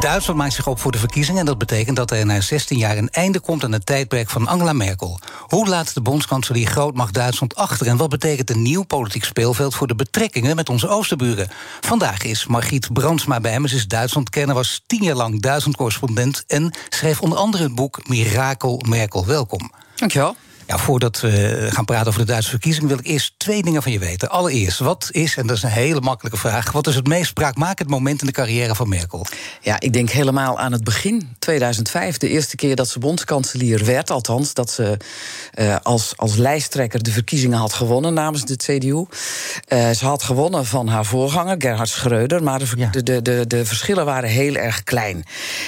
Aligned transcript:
Duitsland 0.00 0.38
maakt 0.38 0.52
zich 0.52 0.66
op 0.66 0.80
voor 0.80 0.92
de 0.92 0.98
verkiezingen 0.98 1.40
en 1.40 1.46
dat 1.46 1.58
betekent 1.58 1.96
dat 1.96 2.10
er 2.10 2.26
na 2.26 2.40
16 2.40 2.78
jaar 2.78 2.96
een 2.96 3.10
einde 3.10 3.40
komt 3.40 3.64
aan 3.64 3.72
het 3.72 3.86
tijdperk 3.86 4.30
van 4.30 4.48
Angela 4.48 4.72
Merkel. 4.72 5.18
Hoe 5.40 5.68
laat 5.68 5.94
de 5.94 6.00
bondskanselier 6.00 6.66
grootmacht 6.66 7.14
Duitsland 7.14 7.54
achter 7.54 7.86
en 7.86 7.96
wat 7.96 8.08
betekent 8.08 8.50
een 8.50 8.62
nieuw 8.62 8.82
politiek 8.82 9.24
speelveld 9.24 9.74
voor 9.74 9.86
de 9.86 9.94
betrekkingen 9.94 10.56
met 10.56 10.68
onze 10.68 10.88
oosterburen? 10.88 11.48
Vandaag 11.80 12.22
is 12.22 12.46
Margriet 12.46 12.92
Brandsma 12.92 13.40
bij 13.40 13.52
hem. 13.52 13.66
Ze 13.66 13.76
is 13.76 13.86
Duitsland-kenner, 13.86 14.54
was 14.54 14.82
tien 14.86 15.02
jaar 15.02 15.14
lang 15.14 15.40
Duitsland-correspondent 15.40 16.44
en 16.46 16.74
schreef 16.88 17.20
onder 17.20 17.38
andere 17.38 17.62
het 17.62 17.74
boek 17.74 18.08
Mirakel 18.08 18.82
Merkel. 18.88 19.26
Welkom. 19.26 19.72
Dankjewel. 19.94 20.36
Ja, 20.66 20.78
voordat 20.78 21.20
we 21.20 21.66
gaan 21.70 21.84
praten 21.84 22.06
over 22.06 22.20
de 22.20 22.26
Duitse 22.26 22.50
verkiezingen, 22.50 22.88
wil 22.88 22.98
ik 22.98 23.06
eerst 23.06 23.34
twee 23.36 23.62
dingen 23.62 23.82
van 23.82 23.92
je 23.92 23.98
weten. 23.98 24.30
Allereerst, 24.30 24.78
wat 24.78 25.08
is, 25.10 25.36
en 25.36 25.46
dat 25.46 25.56
is 25.56 25.62
een 25.62 25.68
hele 25.68 26.00
makkelijke 26.00 26.38
vraag, 26.38 26.72
wat 26.72 26.86
is 26.86 26.94
het 26.94 27.06
meest 27.06 27.28
spraakmakend 27.28 27.88
moment 27.88 28.20
in 28.20 28.26
de 28.26 28.32
carrière 28.32 28.74
van 28.74 28.88
Merkel? 28.88 29.26
Ja, 29.60 29.80
ik 29.80 29.92
denk 29.92 30.10
helemaal 30.10 30.58
aan 30.58 30.72
het 30.72 30.84
begin, 30.84 31.36
2005. 31.38 32.16
De 32.16 32.28
eerste 32.28 32.56
keer 32.56 32.76
dat 32.76 32.88
ze 32.88 32.98
bondskanselier 32.98 33.84
werd, 33.84 34.10
althans, 34.10 34.54
dat 34.54 34.70
ze 34.70 34.96
uh, 35.54 35.76
als, 35.82 36.12
als 36.16 36.36
lijsttrekker 36.36 37.02
de 37.02 37.12
verkiezingen 37.12 37.58
had 37.58 37.72
gewonnen 37.72 38.14
namens 38.14 38.44
de 38.44 38.56
CDU. 38.56 38.88
Uh, 38.88 39.04
eh, 39.66 39.96
ze 39.96 40.04
had 40.04 40.22
gewonnen 40.22 40.66
van 40.66 40.88
haar 40.88 41.04
voorganger, 41.04 41.54
Gerhard 41.58 41.88
Schreuder, 41.88 42.42
maar 42.42 42.58
de, 42.58 42.66
ja. 42.76 42.90
de, 42.90 43.02
de, 43.02 43.22
de, 43.22 43.46
de, 43.46 43.64
verschillen 43.64 44.04
waren 44.04 44.28
heel 44.28 44.54
erg 44.54 44.82
klein. 44.82 45.24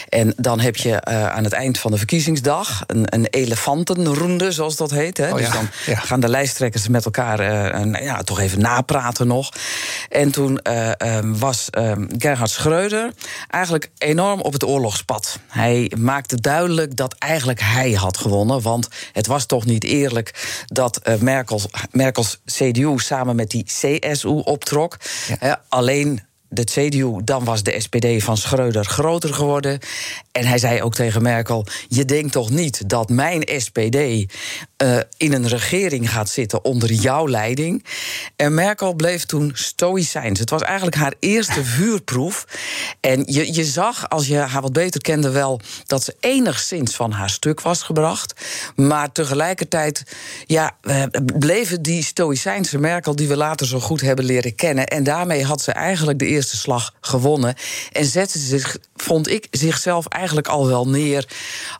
En 0.08 0.32
dan 0.36 0.60
heb 0.60 0.76
je 0.76 1.02
uh, 1.08 1.26
aan 1.28 1.44
het 1.44 1.52
eind 1.52 1.78
van 1.78 1.90
de 1.90 1.96
verkiezingsdag 1.96 2.82
een, 2.86 3.14
een 3.14 3.26
elefantenronde, 3.26 4.52
zoals 4.52 4.76
dat 4.76 4.85
heet. 4.90 5.16
Hè? 5.16 5.30
Oh, 5.30 5.36
dus 5.36 5.50
dan 5.50 5.68
gaan 5.84 6.20
de 6.20 6.28
lijsttrekkers 6.28 6.88
met 6.88 7.04
elkaar 7.04 7.40
uh, 7.40 8.02
ja, 8.02 8.22
toch 8.22 8.40
even 8.40 8.60
napraten 8.60 9.26
nog. 9.26 9.52
En 10.08 10.30
toen 10.30 10.60
uh, 10.70 10.90
was 11.22 11.68
Gerhard 12.18 12.50
Schreuder 12.50 13.12
eigenlijk 13.48 13.90
enorm 13.98 14.40
op 14.40 14.52
het 14.52 14.64
oorlogspad. 14.64 15.38
Hij 15.48 15.92
maakte 15.98 16.40
duidelijk 16.40 16.96
dat 16.96 17.14
eigenlijk 17.18 17.60
hij 17.60 17.92
had 17.92 18.16
gewonnen. 18.16 18.62
Want 18.62 18.88
het 19.12 19.26
was 19.26 19.46
toch 19.46 19.64
niet 19.64 19.84
eerlijk 19.84 20.62
dat 20.66 21.00
uh, 21.04 21.14
Merkels, 21.14 21.66
Merkels 21.90 22.40
CDU 22.44 22.98
samen 22.98 23.36
met 23.36 23.50
die 23.50 23.64
CSU 23.64 24.28
optrok. 24.28 24.96
Ja. 25.40 25.62
alleen 25.68 26.20
de 26.56 26.64
CDU, 26.64 27.20
dan 27.24 27.44
was 27.44 27.62
de 27.62 27.80
SPD 27.80 28.22
van 28.22 28.36
Schreuder 28.36 28.84
groter 28.84 29.34
geworden. 29.34 29.78
En 30.32 30.44
hij 30.46 30.58
zei 30.58 30.82
ook 30.82 30.94
tegen 30.94 31.22
Merkel: 31.22 31.66
Je 31.88 32.04
denkt 32.04 32.32
toch 32.32 32.50
niet 32.50 32.88
dat 32.88 33.08
mijn 33.08 33.48
SPD 33.56 33.96
uh, 33.96 34.98
in 35.16 35.32
een 35.32 35.48
regering 35.48 36.10
gaat 36.10 36.28
zitten 36.28 36.64
onder 36.64 36.92
jouw 36.92 37.28
leiding? 37.28 37.84
En 38.36 38.54
Merkel 38.54 38.94
bleef 38.94 39.24
toen 39.24 39.50
stoïcijns. 39.54 40.38
Het 40.38 40.50
was 40.50 40.62
eigenlijk 40.62 40.96
haar 40.96 41.14
eerste 41.20 41.64
vuurproef. 41.76 42.44
En 43.00 43.22
je, 43.26 43.54
je 43.54 43.64
zag, 43.64 44.08
als 44.08 44.26
je 44.26 44.36
haar 44.36 44.62
wat 44.62 44.72
beter 44.72 45.00
kende, 45.00 45.30
wel 45.30 45.60
dat 45.86 46.04
ze 46.04 46.16
enigszins 46.20 46.94
van 46.94 47.10
haar 47.10 47.30
stuk 47.30 47.60
was 47.60 47.82
gebracht. 47.82 48.34
Maar 48.76 49.12
tegelijkertijd 49.12 50.02
ja, 50.46 50.76
bleven 51.38 51.82
die 51.82 52.04
stoïcijnse 52.04 52.78
Merkel, 52.78 53.16
die 53.16 53.28
we 53.28 53.36
later 53.36 53.66
zo 53.66 53.80
goed 53.80 54.00
hebben 54.00 54.24
leren 54.24 54.54
kennen. 54.54 54.86
En 54.86 55.04
daarmee 55.04 55.44
had 55.44 55.60
ze 55.60 55.72
eigenlijk 55.72 56.18
de 56.18 56.26
eerste 56.26 56.45
slag 56.54 56.94
gewonnen. 57.00 57.54
En 57.92 58.04
zette 58.04 58.38
ze 58.38 58.46
zich, 58.46 58.76
vond 58.96 59.28
ik, 59.28 59.46
zichzelf 59.50 60.06
eigenlijk 60.06 60.48
al 60.48 60.66
wel 60.66 60.88
neer 60.88 61.26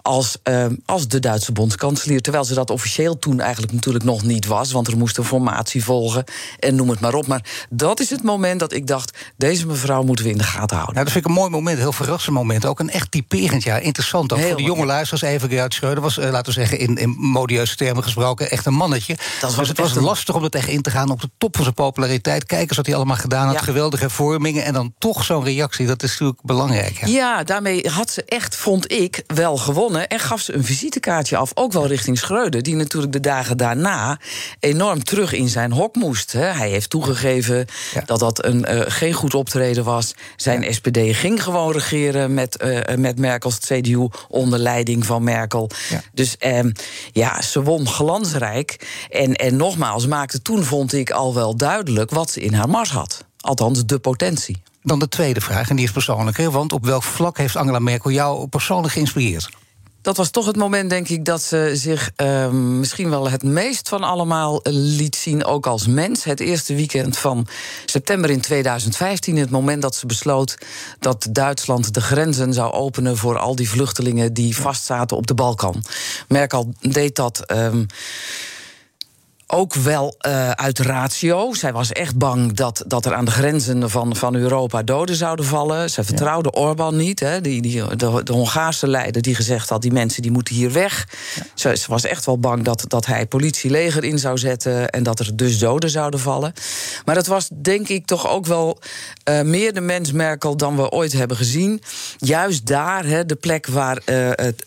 als, 0.03 0.37
uh, 0.45 0.67
als 0.85 1.09
de 1.09 1.21
Duitse 1.21 1.53
bondskanselier. 1.53 2.21
Terwijl 2.21 2.45
ze 2.45 2.55
dat 2.55 2.71
officieel 2.71 3.19
toen 3.19 3.41
eigenlijk 3.41 3.73
natuurlijk 3.73 4.05
nog 4.05 4.23
niet 4.23 4.47
was. 4.47 4.73
Want 4.73 4.87
er 4.87 4.97
moest 4.97 5.19
een 5.19 5.25
formatie 5.25 5.85
volgen 5.85 6.25
en 6.59 6.75
noem 6.75 6.91
het 6.91 7.01
maar 7.01 7.15
op. 7.15 7.27
Maar 7.27 7.67
dat 7.71 8.01
is 8.01 8.11
het 8.11 8.23
moment 8.23 8.61
dat 8.61 8.73
ik 8.73 8.87
dacht: 8.87 9.19
deze 9.37 9.67
mevrouw 9.67 10.03
moeten 10.03 10.25
we 10.25 10.31
in 10.31 10.39
de 10.39 10.45
gaten 10.45 10.77
houden. 10.77 10.95
Nou, 10.95 11.05
dat 11.05 11.13
vind 11.13 11.25
ik 11.25 11.31
een 11.31 11.37
mooi 11.37 11.51
moment, 11.51 11.77
een 11.77 11.83
heel 11.83 11.93
verrassend 11.93 12.35
moment. 12.35 12.67
Ook 12.67 12.81
een 12.81 12.91
echt 12.91 13.11
typerend 13.11 13.63
jaar. 13.63 13.83
Interessant 13.83 14.33
ook. 14.33 14.39
Heel 14.39 14.49
voor 14.49 14.57
de 14.57 14.63
jonge 14.63 14.87
luisteraars, 14.87 15.35
even 15.35 15.49
Gerhard 15.49 15.75
Schreuder 15.75 16.03
was, 16.03 16.19
uh, 16.19 16.31
laten 16.31 16.55
we 16.55 16.61
zeggen, 16.61 16.79
in, 16.79 16.97
in 16.97 17.11
modieuze 17.11 17.77
termen 17.77 18.03
gesproken, 18.03 18.51
echt 18.51 18.67
een 18.67 18.75
mannetje. 18.75 19.17
Dat 19.41 19.55
was 19.55 19.57
dus 19.57 19.69
het 19.69 19.79
was 19.79 19.95
lastig 19.95 20.35
om 20.35 20.45
er 20.45 20.51
tegen 20.51 20.73
in 20.73 20.83
te 20.83 20.91
gaan 20.91 21.11
op 21.11 21.21
de 21.21 21.31
top 21.39 21.55
van 21.55 21.65
zijn 21.65 21.75
populariteit. 21.75 22.45
Kijk 22.45 22.69
eens 22.69 22.77
wat 22.77 22.87
hij 22.87 22.95
allemaal 22.95 23.17
gedaan 23.17 23.47
had. 23.47 23.55
Ja. 23.55 23.63
Geweldige 23.63 24.11
en 24.55 24.73
dan 24.73 24.95
toch 24.99 25.25
zo'n 25.25 25.45
reactie. 25.45 25.87
Dat 25.87 26.03
is 26.03 26.11
natuurlijk 26.11 26.41
belangrijk. 26.43 26.99
Hè? 26.99 27.07
Ja, 27.07 27.45
daarmee 27.45 27.89
had 27.89 28.11
ze 28.11 28.25
echt, 28.25 28.57
vond 28.57 28.93
ik, 28.93 29.23
wel 29.27 29.57
gewonnen. 29.57 30.09
En 30.09 30.21
gaf 30.21 30.41
ze 30.41 30.55
een 30.55 30.65
visitekaartje 30.65 31.37
af, 31.37 31.51
ook 31.55 31.73
wel 31.73 31.87
richting 31.87 32.19
Schreuder... 32.19 32.63
die 32.63 32.75
natuurlijk 32.75 33.13
de 33.13 33.21
dagen 33.21 33.57
daarna 33.57 34.19
enorm 34.61 35.05
terug 35.05 35.33
in 35.33 35.49
zijn 35.49 35.73
hok 35.73 35.95
moest. 35.95 36.33
Hè. 36.33 36.45
Hij 36.45 36.69
heeft 36.69 36.91
toegegeven 36.91 37.67
ja. 37.95 38.03
dat 38.05 38.19
dat 38.19 38.45
een, 38.45 38.67
uh, 38.69 38.83
geen 38.87 39.13
goed 39.13 39.35
optreden 39.35 39.85
was. 39.85 40.15
Zijn 40.37 40.63
ja. 40.63 40.73
SPD 40.73 40.99
ging 41.17 41.43
gewoon 41.43 41.73
regeren 41.73 42.35
met, 42.35 42.63
uh, 42.65 42.97
met 42.97 43.19
Merkels 43.19 43.59
CDU... 43.59 44.09
onder 44.29 44.59
leiding 44.59 45.07
van 45.07 45.25
Merkel. 45.25 45.71
Ja. 45.89 46.03
Dus 46.13 46.37
uh, 46.41 46.61
ja, 47.13 47.43
ze 47.43 47.63
won 47.63 47.89
glansrijk. 47.89 48.87
En, 49.11 49.35
en 49.35 49.57
nogmaals, 49.57 50.07
maakte 50.07 50.43
toen, 50.43 50.65
vond 50.65 50.93
ik, 50.93 51.11
al 51.11 51.35
wel 51.35 51.57
duidelijk... 51.57 52.11
wat 52.11 52.31
ze 52.31 52.41
in 52.41 52.55
haar 52.55 52.69
mars 52.69 52.91
had. 52.91 53.25
Althans, 53.47 53.87
de 53.87 53.99
potentie. 53.99 54.63
Dan 54.83 54.99
de 54.99 55.09
tweede 55.09 55.41
vraag, 55.41 55.71
en 55.71 55.77
die 55.77 55.85
is 55.85 55.93
persoonlijker. 55.93 56.51
Want 56.51 56.73
op 56.73 56.85
welk 56.85 57.03
vlak 57.03 57.37
heeft 57.37 57.57
Angela 57.57 57.79
Merkel 57.79 58.11
jou 58.11 58.47
persoonlijk 58.47 58.93
geïnspireerd? 58.93 59.49
Dat 60.07 60.17
was 60.17 60.31
toch 60.31 60.47
het 60.47 60.57
moment, 60.57 60.91
denk 60.91 61.09
ik, 61.09 61.25
dat 61.25 61.43
ze 61.43 61.71
zich 61.75 62.11
uh, 62.17 62.49
misschien 62.51 63.11
wel 63.11 63.31
het 63.31 63.43
meest 63.43 63.89
van 63.89 64.03
allemaal 64.03 64.61
liet 64.71 65.17
zien, 65.17 65.45
ook 65.45 65.67
als 65.67 65.87
mens. 65.87 66.25
Het 66.25 66.41
eerste 66.41 66.75
weekend 66.75 67.19
van 67.19 67.47
september 67.85 68.31
in 68.31 68.41
2015, 68.41 69.37
het 69.37 69.51
moment 69.51 69.83
dat 69.83 69.95
ze 69.95 70.07
besloot 70.07 70.59
dat 70.99 71.27
Duitsland 71.31 71.95
de 71.95 72.01
grenzen 72.01 72.53
zou 72.53 72.73
openen 72.73 73.17
voor 73.17 73.39
al 73.39 73.57
die 73.57 73.69
vluchtelingen 73.69 74.33
die 74.33 74.57
vastzaten 74.57 75.17
op 75.17 75.27
de 75.27 75.35
Balkan. 75.35 75.85
Merkel 76.29 76.75
deed 76.81 77.17
dat. 77.17 77.53
Um, 77.53 77.87
ook 79.47 79.75
wel 79.75 80.17
uh, 80.27 80.51
uit 80.51 80.79
ratio. 80.79 81.55
Zij 81.55 81.73
was 81.73 81.93
echt 81.93 82.17
bang 82.17 82.53
dat, 82.53 82.85
dat 82.87 83.07
er 83.07 83.15
aan 83.15 83.25
de 83.25 83.31
grenzen 83.31 83.91
van, 83.91 84.17
van 84.17 84.35
Europa 84.35 84.83
doden 84.83 85.17
zouden 85.17 85.45
vallen. 85.45 85.91
Ze 85.91 86.05
vertrouwde 86.05 86.51
ja. 86.55 86.61
Orbán 86.61 86.97
niet, 86.97 87.21
hè, 87.21 87.41
die, 87.41 87.63
die, 87.63 87.97
de, 87.97 88.21
de 88.25 88.33
Hongaarse 88.33 88.89
leider 88.89 89.23
die 89.23 89.35
gezegd 89.35 89.69
had... 89.69 89.83
die 89.83 89.93
mensen 89.93 90.23
die 90.23 90.31
moeten 90.31 90.55
hier 90.55 90.73
weg. 90.73 91.09
Ja. 91.35 91.43
Ze, 91.55 91.77
ze, 91.77 91.87
was 91.89 92.05
echt 92.05 92.27
wel 92.27 92.39
bang 92.39 92.65
dat, 92.65 92.85
dat 92.89 93.07
hij 93.07 93.27
politie-leger 93.27 94.05
in 94.05 94.19
zou 94.19 94.39
zetten... 94.39 94.91
en 94.91 95.03
dat 95.03 95.19
er 95.19 95.37
dus 95.37 95.59
doden 95.59 95.91
zouden 95.91 96.21
vallen. 96.21 96.53
Maar 97.05 97.15
dat 97.15 97.27
was 97.27 97.49
denk 97.63 97.89
ik 97.89 98.07
toch 98.07 98.29
ook 98.29 98.47
wel 98.47 98.79
uh, 99.29 99.41
meer 99.43 99.75
de 99.75 99.81
mens 99.81 100.13
Merkel... 100.13 100.57
dan 100.57 100.77
we 100.77 100.91
ooit 100.91 101.13
hebben 101.13 101.37
gezien. 101.37 101.83
Juist 102.19 102.67
daar, 102.67 103.05
hè, 103.05 103.27
de 103.27 103.37
plek 103.37 103.67
waar... 103.67 103.99
Uh, 104.07 104.31
het 104.33 104.65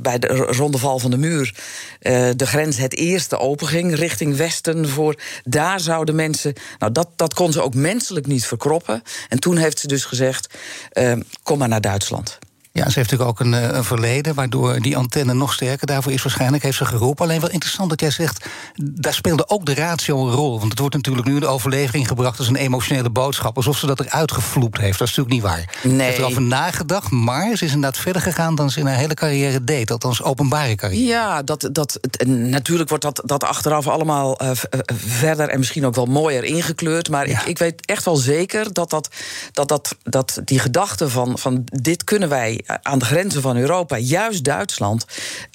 bij 0.00 0.18
de 0.18 0.26
ronde 0.36 0.78
val 0.78 0.98
van 0.98 1.10
de 1.10 1.16
muur 1.16 1.54
uh, 2.00 2.30
de 2.36 2.46
grens 2.46 2.76
het 2.76 2.94
eerste 2.94 3.38
openging 3.38 3.94
richting 3.94 4.36
westen. 4.36 4.88
Voor, 4.88 5.20
daar 5.44 5.80
zouden 5.80 6.14
mensen. 6.14 6.52
Nou, 6.78 6.92
dat, 6.92 7.08
dat 7.16 7.34
kon 7.34 7.52
ze 7.52 7.62
ook 7.62 7.74
menselijk 7.74 8.26
niet 8.26 8.46
verkroppen. 8.46 9.02
En 9.28 9.40
toen 9.40 9.56
heeft 9.56 9.78
ze 9.78 9.86
dus 9.86 10.04
gezegd: 10.04 10.54
uh, 10.92 11.12
kom 11.42 11.58
maar 11.58 11.68
naar 11.68 11.80
Duitsland. 11.80 12.38
Ja, 12.76 12.88
ze 12.90 12.98
heeft 12.98 13.10
natuurlijk 13.10 13.30
ook 13.30 13.40
een, 13.40 13.54
eh, 13.54 13.76
een, 13.76 13.84
verleden, 13.84 14.34
waardoor 14.34 14.80
die 14.80 14.96
antenne 14.96 15.34
nog 15.34 15.52
sterker 15.52 15.86
daarvoor 15.86 16.12
is 16.12 16.22
waarschijnlijk, 16.22 16.62
heeft 16.62 16.76
ze 16.76 16.84
geroepen. 16.84 17.24
Alleen 17.24 17.40
wel 17.40 17.50
interessant 17.50 17.90
dat 17.90 18.00
jij 18.00 18.10
zegt, 18.10 18.46
daar 18.74 19.14
speelde 19.14 19.48
ook 19.48 19.66
de 19.66 19.74
ratio 19.74 20.26
een 20.26 20.32
rol. 20.32 20.58
Want 20.58 20.70
het 20.70 20.78
wordt 20.78 20.94
natuurlijk 20.94 21.26
nu 21.26 21.34
in 21.34 21.40
de 21.40 21.46
overlevering 21.46 22.08
gebracht 22.08 22.38
als 22.38 22.48
een 22.48 22.56
emotionele 22.56 23.10
boodschap, 23.10 23.56
alsof 23.56 23.78
ze 23.78 23.86
dat 23.86 24.00
eruit 24.00 24.32
gevloept 24.32 24.78
heeft. 24.78 24.98
Dat 24.98 25.08
is 25.08 25.16
natuurlijk 25.16 25.44
niet 25.44 25.54
waar. 25.54 25.74
Nee. 25.82 25.98
Ze 25.98 26.02
heeft 26.02 26.18
erover 26.18 26.42
nagedacht, 26.42 27.10
maar 27.10 27.56
ze 27.56 27.64
is 27.64 27.72
inderdaad 27.72 28.00
verder 28.00 28.22
gegaan 28.22 28.54
dan 28.54 28.70
ze 28.70 28.80
in 28.80 28.86
haar 28.86 28.96
hele 28.96 29.14
carrière 29.14 29.64
deed, 29.64 29.90
althans 29.90 30.22
openbare 30.22 30.74
carrière. 30.74 31.06
Ja, 31.06 31.42
dat, 31.42 31.68
dat, 31.72 32.00
natuurlijk 32.26 32.88
wordt 32.88 33.04
dat, 33.04 33.22
dat 33.24 33.44
achteraf 33.44 33.86
allemaal 33.86 34.42
uh, 34.42 34.50
verder 34.94 35.48
en 35.48 35.58
misschien 35.58 35.86
ook 35.86 35.94
wel 35.94 36.06
mooier 36.06 36.44
ingekleurd. 36.44 37.10
Maar 37.10 37.28
ja. 37.28 37.40
ik, 37.40 37.46
ik 37.46 37.58
weet 37.58 37.86
echt 37.86 38.04
wel 38.04 38.16
zeker 38.16 38.72
dat, 38.72 38.90
dat, 38.90 39.08
dat, 39.52 39.68
dat, 39.68 39.96
dat 40.02 40.40
die 40.44 40.58
gedachte 40.58 41.08
van, 41.08 41.38
van 41.38 41.64
dit 41.72 42.04
kunnen 42.04 42.28
wij 42.28 42.62
aan 42.82 42.98
de 42.98 43.04
grenzen 43.04 43.42
van 43.42 43.56
Europa, 43.56 43.98
juist 43.98 44.44
Duitsland, 44.44 45.04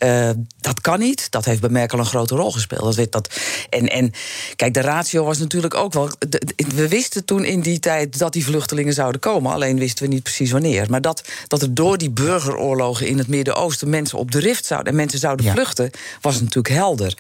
uh, 0.04 0.30
dat 0.60 0.82
kan 0.82 1.00
niet. 1.00 1.32
Dat 1.32 1.46
heeft 1.46 1.62
bij 1.62 1.70
Merkel 1.70 2.00
een 2.00 2.06
grote 2.06 2.36
rol 2.36 2.52
gespeeld. 2.52 2.84
Dat 2.84 2.96
weet 2.96 3.12
dat. 3.12 3.30
En, 3.70 3.90
en 3.90 4.12
kijk, 4.56 4.74
de 4.74 4.82
ratio 4.82 5.24
was 5.24 5.38
natuurlijk 5.38 5.74
ook 5.74 5.94
wel. 5.94 6.10
we 6.76 6.88
wisten 6.88 7.26
toen 7.26 7.46
in 7.46 7.62
die 7.62 7.80
tijd 7.80 8.20
dat 8.20 8.34
die 8.34 8.46
vluchtelingen 8.46 8.94
zouden 8.94 9.22
komen, 9.22 9.52
alleen 9.52 9.80
wisten 9.80 10.06
we 10.06 10.14
niet 10.14 10.24
precies 10.24 10.52
wanneer. 10.52 10.90
Maar 10.90 11.02
dat, 11.02 11.24
dat 11.48 11.62
er 11.62 11.74
door 11.74 11.98
die 11.98 12.10
burgeroorlogen 12.10 13.08
in 13.08 13.18
het 13.18 13.28
Midden-Oosten 13.28 13.90
mensen 13.90 14.18
op 14.18 14.32
de 14.32 14.40
rift 14.40 14.66
zouden 14.66 14.92
en 14.92 15.00
mensen 15.00 15.20
zouden 15.20 15.52
vluchten, 15.52 15.92
was 16.22 16.40
natuurlijk 16.40 16.76
helder. 16.76 17.18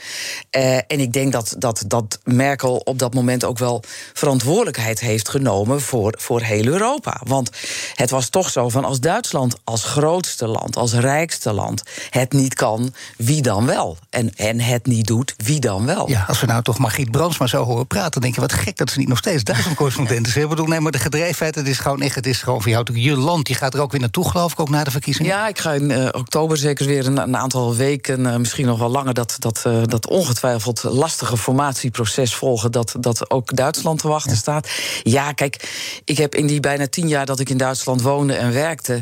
Uh, 0.51 0.75
en 0.75 0.99
ik 0.99 1.13
denk 1.13 1.31
dat, 1.31 1.55
dat, 1.57 1.83
dat 1.87 2.19
Merkel 2.23 2.75
op 2.75 2.99
dat 2.99 3.13
moment 3.13 3.43
ook 3.43 3.57
wel 3.57 3.83
verantwoordelijkheid 4.13 4.99
heeft 4.99 5.29
genomen 5.29 5.81
voor, 5.81 6.13
voor 6.17 6.41
heel 6.41 6.65
Europa. 6.65 7.21
Want 7.23 7.49
het 7.93 8.09
was 8.09 8.29
toch 8.29 8.49
zo 8.49 8.69
van 8.69 8.85
als 8.85 8.99
Duitsland 8.99 9.55
als 9.63 9.80
grootste 9.83 10.47
land, 10.47 10.75
als 10.75 10.93
rijkste 10.93 11.53
land, 11.53 11.83
het 12.09 12.33
niet 12.33 12.53
kan, 12.53 12.93
wie 13.17 13.41
dan 13.41 13.65
wel? 13.65 13.97
En, 14.11 14.35
en 14.35 14.59
het 14.59 14.85
niet 14.85 15.07
doet, 15.07 15.33
wie 15.37 15.59
dan 15.59 15.85
wel? 15.85 16.09
Ja, 16.09 16.25
als 16.27 16.39
we 16.39 16.45
nou 16.45 16.63
toch 16.63 16.77
Margriet 16.77 17.11
Brandsma 17.11 17.47
zo 17.47 17.63
horen 17.63 17.87
praten, 17.87 18.21
denk 18.21 18.35
je 18.35 18.41
wat 18.41 18.53
gek 18.53 18.77
dat 18.77 18.89
ze 18.89 18.99
niet 18.99 19.07
nog 19.07 19.17
steeds 19.17 19.43
Duitsland-correspondent 19.43 20.27
is. 20.27 20.35
Ik 20.35 20.49
bedoel, 20.49 20.65
nee, 20.65 20.79
maar 20.79 20.91
de 20.91 20.99
gedrevenheid, 20.99 21.55
het 21.55 21.67
is 21.67 21.79
gewoon 21.79 22.01
echt, 22.01 22.15
het 22.15 22.25
is 22.25 22.41
gewoon 22.41 22.61
voor 22.61 22.71
jou 22.71 22.99
je 22.99 23.17
land. 23.17 23.47
Je 23.47 23.53
gaat 23.53 23.73
er 23.73 23.81
ook 23.81 23.91
weer 23.91 23.99
naartoe, 24.01 24.29
geloof 24.29 24.51
ik, 24.51 24.59
ook 24.59 24.69
na 24.69 24.83
de 24.83 24.91
verkiezingen. 24.91 25.31
Ja, 25.31 25.47
ik 25.47 25.59
ga 25.59 25.73
in 25.73 25.89
uh, 25.89 26.07
oktober 26.11 26.57
zeker 26.57 26.85
weer 26.85 27.05
een, 27.05 27.17
een 27.17 27.37
aantal 27.37 27.75
weken, 27.75 28.19
uh, 28.19 28.35
misschien 28.35 28.65
nog 28.65 28.79
wel 28.79 28.89
langer, 28.89 29.13
dat, 29.13 29.35
dat, 29.39 29.63
uh, 29.67 29.81
dat 29.85 30.07
ongetwijfeld 30.07 30.83
lastige 30.83 31.37
formatieproces 31.37 32.35
volgen. 32.35 32.71
Dat, 32.71 32.95
dat 32.99 33.29
ook 33.29 33.55
Duitsland 33.55 33.99
te 33.99 34.07
wachten 34.07 34.37
staat. 34.37 34.69
Ja, 35.03 35.31
kijk, 35.31 35.71
ik 36.05 36.17
heb 36.17 36.35
in 36.35 36.47
die 36.47 36.59
bijna 36.59 36.87
tien 36.87 37.07
jaar 37.07 37.25
dat 37.25 37.39
ik 37.39 37.49
in 37.49 37.57
Duitsland 37.57 38.01
woonde 38.01 38.33
en 38.33 38.53
werkte, 38.53 39.01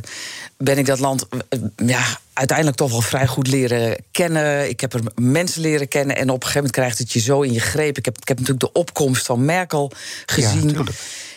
ben 0.58 0.78
ik 0.78 0.86
dat 0.86 1.00
land 1.00 1.28
ja, 1.76 2.04
uiteindelijk 2.40 2.78
toch 2.78 2.92
wel 2.92 3.02
vrij 3.02 3.28
goed 3.28 3.48
leren 3.48 4.04
kennen. 4.12 4.70
Ik 4.70 4.80
heb 4.80 4.94
er 4.94 5.02
mensen 5.16 5.62
leren 5.62 5.88
kennen 5.88 6.16
en 6.16 6.30
op 6.30 6.36
een 6.36 6.48
gegeven 6.48 6.56
moment 6.56 6.76
krijgt 6.76 6.98
het 6.98 7.12
je 7.12 7.20
zo 7.20 7.42
in 7.42 7.54
je 7.54 7.60
greep. 7.60 7.98
Ik 7.98 8.06
heb, 8.06 8.18
ik 8.18 8.28
heb 8.28 8.38
natuurlijk 8.40 8.74
de 8.74 8.80
opkomst 8.80 9.26
van 9.26 9.46
Merkel 9.46 9.92
gezien. 10.26 10.70
Ja, 10.70 10.84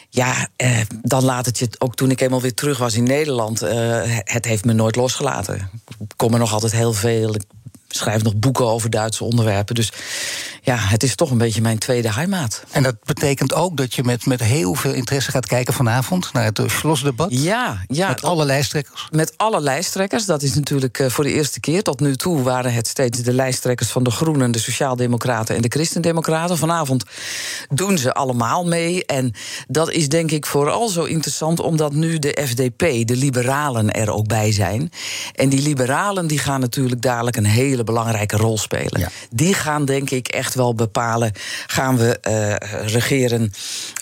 ja, 0.08 0.48
eh, 0.56 0.80
dan 1.02 1.24
laat 1.24 1.46
het 1.46 1.58
je 1.58 1.68
ook 1.78 1.94
toen 1.94 2.10
ik 2.10 2.20
eenmaal 2.20 2.40
weer 2.40 2.54
terug 2.54 2.78
was 2.78 2.94
in 2.94 3.04
Nederland. 3.04 3.62
Eh, 3.62 4.00
het 4.24 4.44
heeft 4.44 4.64
me 4.64 4.72
nooit 4.72 4.96
losgelaten. 4.96 5.70
Ik 5.98 6.12
kom 6.16 6.32
er 6.32 6.38
nog 6.38 6.52
altijd 6.52 6.72
heel 6.72 6.92
veel 6.92 7.36
schrijf 7.96 8.22
nog 8.22 8.36
boeken 8.36 8.66
over 8.66 8.90
Duitse 8.90 9.24
onderwerpen. 9.24 9.74
Dus 9.74 9.92
ja, 10.62 10.76
het 10.76 11.02
is 11.02 11.14
toch 11.14 11.30
een 11.30 11.38
beetje 11.38 11.60
mijn 11.60 11.78
tweede 11.78 12.12
heimaat. 12.12 12.64
En 12.70 12.82
dat 12.82 12.96
betekent 13.04 13.54
ook 13.54 13.76
dat 13.76 13.94
je 13.94 14.04
met, 14.04 14.26
met 14.26 14.40
heel 14.40 14.74
veel 14.74 14.92
interesse 14.92 15.30
gaat 15.30 15.46
kijken 15.46 15.74
vanavond 15.74 16.32
naar 16.32 16.44
het 16.44 16.62
Schlossdebat? 16.66 17.28
Ja, 17.30 17.84
ja. 17.88 18.08
Met 18.08 18.22
alle 18.22 18.44
lijsttrekkers? 18.44 19.08
Met 19.10 19.32
alle 19.36 19.60
lijsttrekkers. 19.60 20.26
Dat 20.26 20.42
is 20.42 20.54
natuurlijk 20.54 20.98
eh, 20.98 21.08
voor 21.08 21.24
de 21.24 21.32
eerste 21.32 21.60
keer. 21.60 21.82
Tot 21.82 22.00
nu 22.00 22.16
toe 22.16 22.42
waren 22.42 22.72
het 22.72 22.86
steeds 22.86 23.18
de 23.18 23.32
lijsttrekkers 23.32 23.88
van 23.88 24.02
de 24.02 24.10
Groenen, 24.10 24.50
de 24.50 24.58
Sociaaldemocraten 24.58 25.56
en 25.56 25.62
de 25.62 25.68
Christendemocraten. 25.68 26.58
Vanavond 26.58 27.04
doen 27.68 27.98
ze 27.98 28.14
allemaal 28.14 28.64
mee. 28.64 29.06
En 29.06 29.32
dat 29.68 29.90
is 29.90 30.08
denk 30.08 30.30
ik 30.30 30.46
vooral 30.46 30.88
zo 30.88 31.04
interessant 31.04 31.60
omdat 31.60 31.92
nu 31.92 32.18
de 32.18 32.46
FDP, 32.46 33.06
de 33.06 33.16
liberalen, 33.16 33.90
er 33.90 34.10
ook 34.10 34.26
bij 34.26 34.52
zijn. 34.52 34.90
En 35.34 35.48
die 35.48 35.62
liberalen 35.62 36.26
die 36.26 36.38
gaan 36.38 36.60
natuurlijk 36.60 37.02
dadelijk 37.02 37.36
een 37.36 37.44
hele 37.44 37.81
belangrijke 37.84 38.36
rol 38.36 38.58
spelen. 38.58 39.10
Die 39.30 39.54
gaan 39.54 39.84
denk 39.84 40.10
ik 40.10 40.28
echt 40.28 40.54
wel 40.54 40.74
bepalen: 40.74 41.32
gaan 41.66 41.96
we 41.96 42.18
uh, 42.28 42.86
regeren 42.88 43.52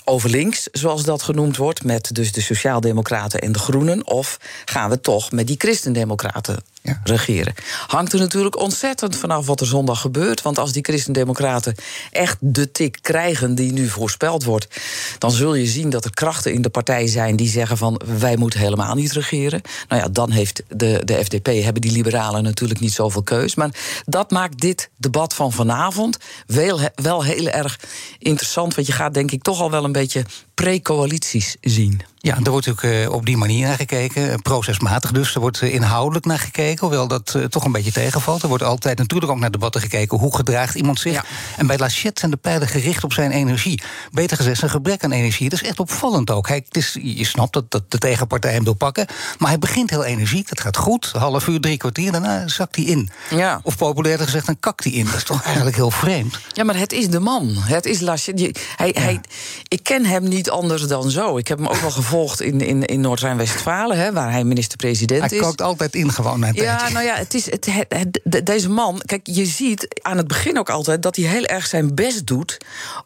over 0.04 0.30
links, 0.30 0.68
zoals 0.72 1.04
dat 1.04 1.22
genoemd 1.22 1.56
wordt, 1.56 1.84
met 1.84 2.14
dus 2.14 2.32
de 2.32 2.40
Sociaaldemocraten 2.40 3.40
en 3.40 3.52
de 3.52 3.58
Groenen, 3.58 4.06
of 4.06 4.38
gaan 4.64 4.90
we 4.90 5.00
toch 5.00 5.30
met 5.32 5.46
die 5.46 5.56
Christendemocraten 5.58 6.62
regeren. 7.04 7.54
Hangt 7.86 8.12
er 8.12 8.18
natuurlijk 8.18 8.58
ontzettend 8.58 9.16
vanaf 9.16 9.46
wat 9.46 9.60
er 9.60 9.66
zondag 9.66 10.00
gebeurt. 10.00 10.42
Want 10.42 10.58
als 10.58 10.72
die 10.72 10.84
christendemocraten 10.84 11.74
echt 12.10 12.36
de 12.40 12.70
tik 12.70 12.98
krijgen 13.00 13.54
die 13.54 13.72
nu 13.72 13.88
voorspeld 13.88 14.44
wordt, 14.44 14.80
dan 15.18 15.30
zul 15.30 15.54
je 15.54 15.66
zien 15.66 15.90
dat 15.90 16.04
er 16.04 16.14
krachten 16.14 16.52
in 16.52 16.62
de 16.62 16.70
partij 16.70 17.06
zijn 17.06 17.36
die 17.36 17.48
zeggen 17.48 17.76
van 17.76 18.00
wij 18.18 18.36
moeten 18.36 18.60
helemaal 18.60 18.94
niet 18.94 19.12
regeren. 19.12 19.62
Nou 19.88 20.02
ja, 20.02 20.08
dan 20.08 20.30
heeft 20.30 20.62
de, 20.68 21.02
de 21.04 21.24
FDP, 21.24 21.46
hebben 21.46 21.82
die 21.82 21.92
liberalen 21.92 22.42
natuurlijk 22.42 22.80
niet 22.80 22.92
zoveel 22.92 23.22
keus. 23.22 23.54
Maar 23.54 23.70
dat 24.04 24.30
maakt 24.30 24.60
dit 24.60 24.90
debat 24.96 25.34
van 25.34 25.52
vanavond 25.52 26.18
wel, 26.46 26.80
wel 26.94 27.24
heel 27.24 27.48
erg 27.48 27.80
interessant. 28.18 28.74
Want 28.74 28.86
je 28.86 28.92
gaat 28.92 29.14
denk 29.14 29.30
ik 29.30 29.42
toch 29.42 29.60
al 29.60 29.70
wel 29.70 29.84
een 29.84 29.92
beetje 29.92 30.24
pre-coalities 30.60 31.56
zien. 31.60 32.02
Ja, 32.22 32.38
er 32.42 32.50
wordt 32.50 32.68
ook 32.68 32.82
uh, 32.82 33.10
op 33.10 33.26
die 33.26 33.36
manier 33.36 33.66
naar 33.66 33.76
gekeken. 33.76 34.30
Eh, 34.30 34.36
procesmatig 34.42 35.12
dus. 35.12 35.34
Er 35.34 35.40
wordt 35.40 35.62
uh, 35.62 35.74
inhoudelijk 35.74 36.24
naar 36.24 36.38
gekeken. 36.38 36.80
Hoewel 36.80 37.08
dat 37.08 37.34
uh, 37.36 37.44
toch 37.44 37.64
een 37.64 37.72
beetje 37.72 37.92
tegenvalt. 37.92 38.42
Er 38.42 38.48
wordt 38.48 38.62
altijd 38.62 38.98
natuurlijk 38.98 39.32
ook 39.32 39.38
naar 39.38 39.50
debatten 39.50 39.80
gekeken. 39.80 40.18
Hoe 40.18 40.36
gedraagt 40.36 40.74
iemand 40.74 40.98
zich? 40.98 41.12
Ja. 41.12 41.24
En 41.56 41.66
bij 41.66 41.78
Lachette 41.78 42.20
zijn 42.20 42.30
de 42.30 42.36
pijlen 42.36 42.68
gericht 42.68 43.04
op 43.04 43.12
zijn 43.12 43.30
energie. 43.30 43.82
Beter 44.12 44.36
gezegd, 44.36 44.58
zijn 44.58 44.70
gebrek 44.70 45.04
aan 45.04 45.12
energie. 45.12 45.48
Dat 45.48 45.62
is 45.62 45.68
echt 45.68 45.80
opvallend 45.80 46.30
ook. 46.30 46.48
Hij, 46.48 46.62
het 46.66 46.76
is, 46.76 46.96
je 47.02 47.24
snapt 47.24 47.52
dat, 47.52 47.70
dat 47.70 47.90
de 47.90 47.98
tegenpartij 47.98 48.52
hem 48.52 48.64
wil 48.64 48.74
pakken. 48.74 49.06
Maar 49.38 49.48
hij 49.48 49.58
begint 49.58 49.90
heel 49.90 50.04
energiek. 50.04 50.48
Dat 50.48 50.60
gaat 50.60 50.76
goed. 50.76 51.12
Half 51.12 51.46
uur, 51.46 51.60
drie 51.60 51.76
kwartier. 51.76 52.12
Daarna 52.12 52.48
zakt 52.48 52.76
hij 52.76 52.84
in. 52.84 53.10
Ja. 53.30 53.60
Of 53.62 53.76
populair 53.76 54.18
gezegd, 54.18 54.46
dan 54.46 54.60
kakt 54.60 54.84
hij 54.84 54.92
in. 54.92 55.04
Dat 55.04 55.14
is 55.14 55.24
toch 55.24 55.42
eigenlijk 55.42 55.76
heel 55.76 55.90
vreemd. 55.90 56.38
Ja, 56.52 56.64
maar 56.64 56.76
het 56.76 56.92
is 56.92 57.08
de 57.08 57.20
man. 57.20 57.56
Het 57.56 57.86
is 57.86 58.00
Lachette. 58.00 58.54
Hij, 58.76 58.90
ja. 58.94 59.00
hij, 59.00 59.20
ik 59.68 59.82
ken 59.82 60.04
hem 60.04 60.28
niet 60.28 60.49
anders 60.50 60.82
dan 60.82 61.10
zo. 61.10 61.36
Ik 61.36 61.48
heb 61.48 61.58
hem 61.58 61.66
ook 61.66 61.80
wel 61.80 61.90
gevolgd 61.90 62.40
in, 62.40 62.60
in, 62.60 62.84
in 62.84 63.00
Noord-Rijn-Westfalen, 63.00 64.14
waar 64.14 64.30
hij 64.32 64.44
minister-president 64.44 65.24
is. 65.24 65.30
Hij 65.30 65.40
kookt 65.40 65.60
altijd 65.60 65.94
in 65.94 66.12
gewoon. 66.12 66.48
Ja, 66.52 66.88
nou 66.88 67.04
ja, 67.04 67.14
het 67.14 67.34
is, 67.34 67.50
het, 67.50 67.66
het, 67.88 68.46
deze 68.46 68.68
man, 68.68 69.02
kijk, 69.06 69.26
je 69.26 69.46
ziet 69.46 70.00
aan 70.02 70.16
het 70.16 70.26
begin 70.26 70.58
ook 70.58 70.70
altijd 70.70 71.02
dat 71.02 71.16
hij 71.16 71.24
heel 71.24 71.44
erg 71.44 71.66
zijn 71.66 71.94
best 71.94 72.26
doet 72.26 72.56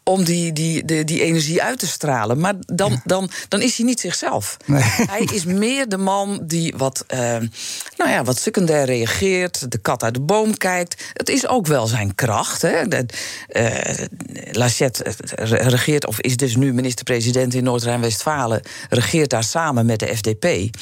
om 0.02 0.25
die, 0.25 0.52
die, 0.52 0.85
die, 0.85 1.05
die 1.05 1.23
energie 1.23 1.62
uit 1.62 1.79
te 1.79 1.87
stralen. 1.87 2.41
Maar 2.41 2.55
dan, 2.58 2.91
ja. 2.91 3.00
dan, 3.05 3.31
dan 3.49 3.61
is 3.62 3.76
hij 3.76 3.87
niet 3.87 4.00
zichzelf. 4.00 4.56
Nee. 4.64 4.82
Hij 4.82 5.29
is 5.32 5.44
meer 5.44 5.88
de 5.88 5.96
man 5.96 6.41
die 6.43 6.75
wat, 6.76 7.05
uh, 7.14 7.19
nou 7.96 8.11
ja, 8.11 8.25
wat 8.25 8.38
secundair 8.38 8.85
reageert, 8.85 9.70
de 9.70 9.79
kat 9.79 10.02
uit 10.02 10.14
de 10.14 10.20
boom 10.20 10.56
kijkt. 10.56 11.05
Het 11.12 11.29
is 11.29 11.49
ook 11.49 11.67
wel 11.67 11.87
zijn 11.87 12.14
kracht. 12.14 12.62
Hè. 12.62 12.88
De, 12.88 13.06
uh, 13.52 14.06
Lachette 14.52 15.14
regeert, 15.49 16.06
of 16.06 16.20
is 16.20 16.37
dus 16.37 16.56
nu 16.56 16.73
minister-president 16.73 17.33
in 17.36 17.64
Noord-Rijn-Westfalen, 17.64 18.62
regeert 18.88 19.31
daar 19.31 19.44
samen 19.44 19.86
met 19.86 19.98
de 19.98 20.16
FDP. 20.16 20.76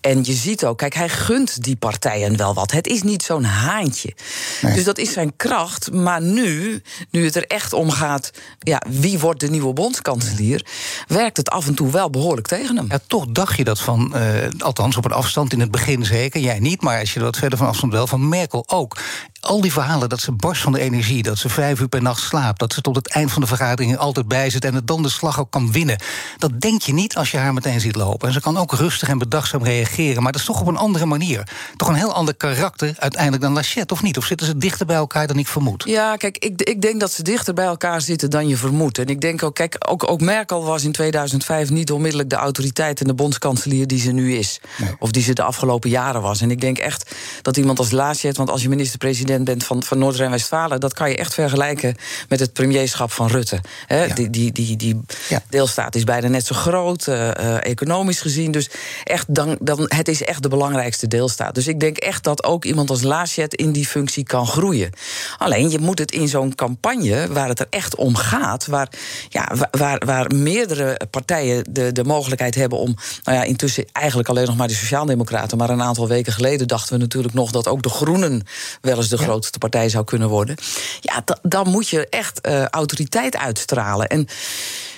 En 0.00 0.24
je 0.24 0.32
ziet 0.32 0.64
ook, 0.64 0.78
kijk, 0.78 0.94
hij 0.94 1.08
gunt 1.08 1.64
die 1.64 1.76
partijen 1.76 2.36
wel 2.36 2.54
wat. 2.54 2.70
Het 2.70 2.86
is 2.86 3.02
niet 3.02 3.22
zo'n 3.22 3.44
haantje. 3.44 4.14
Nee. 4.60 4.74
Dus 4.74 4.84
dat 4.84 4.98
is 4.98 5.12
zijn 5.12 5.36
kracht. 5.36 5.92
Maar 5.92 6.22
nu, 6.22 6.82
nu 7.10 7.24
het 7.24 7.36
er 7.36 7.46
echt 7.46 7.72
om 7.72 7.90
gaat, 7.90 8.30
ja, 8.58 8.82
wie 8.88 9.18
wordt 9.18 9.40
de 9.40 9.50
nieuwe 9.50 9.72
bondskanselier, 9.72 10.66
werkt 11.06 11.36
het 11.36 11.50
af 11.50 11.66
en 11.66 11.74
toe 11.74 11.90
wel 11.90 12.10
behoorlijk 12.10 12.46
tegen 12.46 12.76
hem. 12.76 12.86
Ja, 12.88 13.00
toch 13.06 13.26
dacht 13.26 13.56
je 13.56 13.64
dat 13.64 13.80
van, 13.80 14.12
uh, 14.16 14.22
althans 14.58 14.96
op 14.96 15.04
een 15.04 15.12
afstand 15.12 15.52
in 15.52 15.60
het 15.60 15.70
begin 15.70 16.04
zeker, 16.04 16.40
jij 16.40 16.58
niet, 16.58 16.82
maar 16.82 17.00
als 17.00 17.14
je 17.14 17.20
wat 17.20 17.36
verder 17.36 17.58
van 17.58 17.66
afstand 17.66 17.92
wel, 17.92 18.06
van 18.06 18.28
Merkel 18.28 18.64
ook 18.66 18.98
al 19.40 19.60
die 19.60 19.72
verhalen 19.72 20.08
dat 20.08 20.20
ze 20.20 20.32
barst 20.32 20.62
van 20.62 20.72
de 20.72 20.80
energie, 20.80 21.22
dat 21.22 21.38
ze 21.38 21.48
vijf 21.48 21.80
uur 21.80 21.88
per 21.88 22.02
nacht 22.02 22.22
slaapt, 22.22 22.58
dat 22.58 22.72
ze 22.72 22.80
tot 22.80 22.96
het 22.96 23.08
eind 23.08 23.32
van 23.32 23.42
de 23.42 23.48
vergadering 23.48 23.96
altijd 23.96 24.28
bij 24.28 24.50
zit 24.50 24.64
en 24.64 24.74
het 24.74 24.86
dan 24.86 25.02
de 25.02 25.08
slag 25.08 25.40
ook 25.40 25.50
kan 25.50 25.72
winnen. 25.72 25.98
Dat 26.38 26.60
denk 26.60 26.82
je 26.82 26.92
niet 26.92 27.16
als 27.16 27.30
je 27.30 27.36
haar 27.36 27.54
meteen 27.54 27.80
ziet 27.80 27.96
lopen. 27.96 28.28
En 28.28 28.34
ze 28.34 28.40
kan 28.40 28.56
ook 28.56 28.72
rustig 28.72 29.08
en 29.08 29.18
bedachtzaam 29.18 29.64
reageren, 29.64 30.22
maar 30.22 30.32
dat 30.32 30.40
is 30.40 30.46
toch 30.46 30.60
op 30.60 30.66
een 30.66 30.76
andere 30.76 31.06
manier. 31.06 31.48
Toch 31.76 31.88
een 31.88 31.94
heel 31.94 32.12
ander 32.12 32.34
karakter 32.34 32.94
uiteindelijk 32.98 33.42
dan 33.42 33.52
Lachette, 33.52 33.94
of 33.94 34.02
niet? 34.02 34.16
Of 34.16 34.24
zitten 34.24 34.46
ze 34.46 34.56
dichter 34.56 34.86
bij 34.86 34.96
elkaar 34.96 35.26
dan 35.26 35.38
ik 35.38 35.48
vermoed? 35.48 35.84
Ja, 35.86 36.16
kijk, 36.16 36.38
ik, 36.38 36.62
ik 36.62 36.82
denk 36.82 37.00
dat 37.00 37.12
ze 37.12 37.22
dichter 37.22 37.54
bij 37.54 37.64
elkaar 37.64 38.00
zitten 38.00 38.30
dan 38.30 38.48
je 38.48 38.56
vermoedt. 38.56 38.98
En 38.98 39.06
ik 39.06 39.20
denk 39.20 39.42
ook, 39.42 39.54
kijk, 39.54 39.76
ook, 39.88 40.10
ook 40.10 40.20
Merkel 40.20 40.64
was 40.64 40.84
in 40.84 40.92
2005 40.92 41.70
niet 41.70 41.92
onmiddellijk 41.92 42.30
de 42.30 42.36
autoriteit 42.36 43.00
en 43.00 43.06
de 43.06 43.14
bondskanselier 43.14 43.86
die 43.86 44.00
ze 44.00 44.10
nu 44.10 44.34
is. 44.36 44.60
Nee. 44.78 44.94
Of 44.98 45.10
die 45.10 45.22
ze 45.22 45.32
de 45.32 45.42
afgelopen 45.42 45.90
jaren 45.90 46.22
was. 46.22 46.40
En 46.40 46.50
ik 46.50 46.60
denk 46.60 46.78
echt 46.78 47.14
dat 47.42 47.56
iemand 47.56 47.78
als 47.78 47.90
Lachette, 47.90 48.36
want 48.36 48.50
als 48.50 48.62
je 48.62 48.68
minister-president 48.68 49.29
bent 49.38 49.64
van, 49.64 49.82
van 49.82 49.98
Noord-Rijn-Westfalen, 49.98 50.80
dat 50.80 50.94
kan 50.94 51.10
je 51.10 51.16
echt 51.16 51.34
vergelijken 51.34 51.96
met 52.28 52.40
het 52.40 52.52
premierschap 52.52 53.12
van 53.12 53.26
Rutte. 53.26 53.60
Ja. 53.88 54.06
Die, 54.06 54.30
die, 54.30 54.52
die, 54.52 54.76
die 54.76 55.00
ja. 55.28 55.42
deelstaat 55.48 55.94
is 55.94 56.04
bijna 56.04 56.28
net 56.28 56.46
zo 56.46 56.54
groot, 56.54 57.06
uh, 57.06 57.14
uh, 57.14 57.64
economisch 57.64 58.20
gezien. 58.20 58.50
Dus 58.50 58.70
echt, 59.04 59.34
dan, 59.34 59.58
dan, 59.60 59.84
het 59.86 60.08
is 60.08 60.24
echt 60.24 60.42
de 60.42 60.48
belangrijkste 60.48 61.06
deelstaat. 61.06 61.54
Dus 61.54 61.66
ik 61.66 61.80
denk 61.80 61.96
echt 61.96 62.24
dat 62.24 62.44
ook 62.44 62.64
iemand 62.64 62.90
als 62.90 63.02
Laschet 63.02 63.54
in 63.54 63.72
die 63.72 63.86
functie 63.86 64.24
kan 64.24 64.46
groeien. 64.46 64.90
Alleen 65.38 65.70
je 65.70 65.78
moet 65.78 65.98
het 65.98 66.12
in 66.12 66.28
zo'n 66.28 66.54
campagne 66.54 67.28
waar 67.32 67.48
het 67.48 67.60
er 67.60 67.66
echt 67.70 67.94
om 67.94 68.16
gaat, 68.16 68.66
waar, 68.66 68.88
ja, 69.28 69.52
waar, 69.70 70.02
waar 70.06 70.34
meerdere 70.34 71.00
partijen 71.10 71.64
de, 71.70 71.92
de 71.92 72.04
mogelijkheid 72.04 72.54
hebben 72.54 72.78
om, 72.78 72.96
nou 73.24 73.38
ja, 73.38 73.42
intussen 73.42 73.84
eigenlijk 73.92 74.28
alleen 74.28 74.46
nog 74.46 74.56
maar 74.56 74.68
de 74.68 74.74
Sociaaldemocraten, 74.74 75.58
maar 75.58 75.70
een 75.70 75.82
aantal 75.82 76.08
weken 76.08 76.32
geleden 76.32 76.68
dachten 76.68 76.92
we 76.92 76.98
natuurlijk 76.98 77.34
nog 77.34 77.50
dat 77.50 77.68
ook 77.68 77.82
de 77.82 77.88
Groenen 77.88 78.42
wel 78.80 78.96
eens 78.96 79.08
de 79.08 79.18
ja. 79.20 79.26
grootste 79.26 79.58
partij 79.58 79.88
zou 79.88 80.04
kunnen 80.04 80.28
worden. 80.28 80.56
Ja, 81.00 81.24
dan 81.42 81.68
moet 81.68 81.88
je 81.88 82.08
echt 82.08 82.46
uh, 82.46 82.64
autoriteit 82.64 83.36
uitstralen. 83.36 84.08
En 84.08 84.26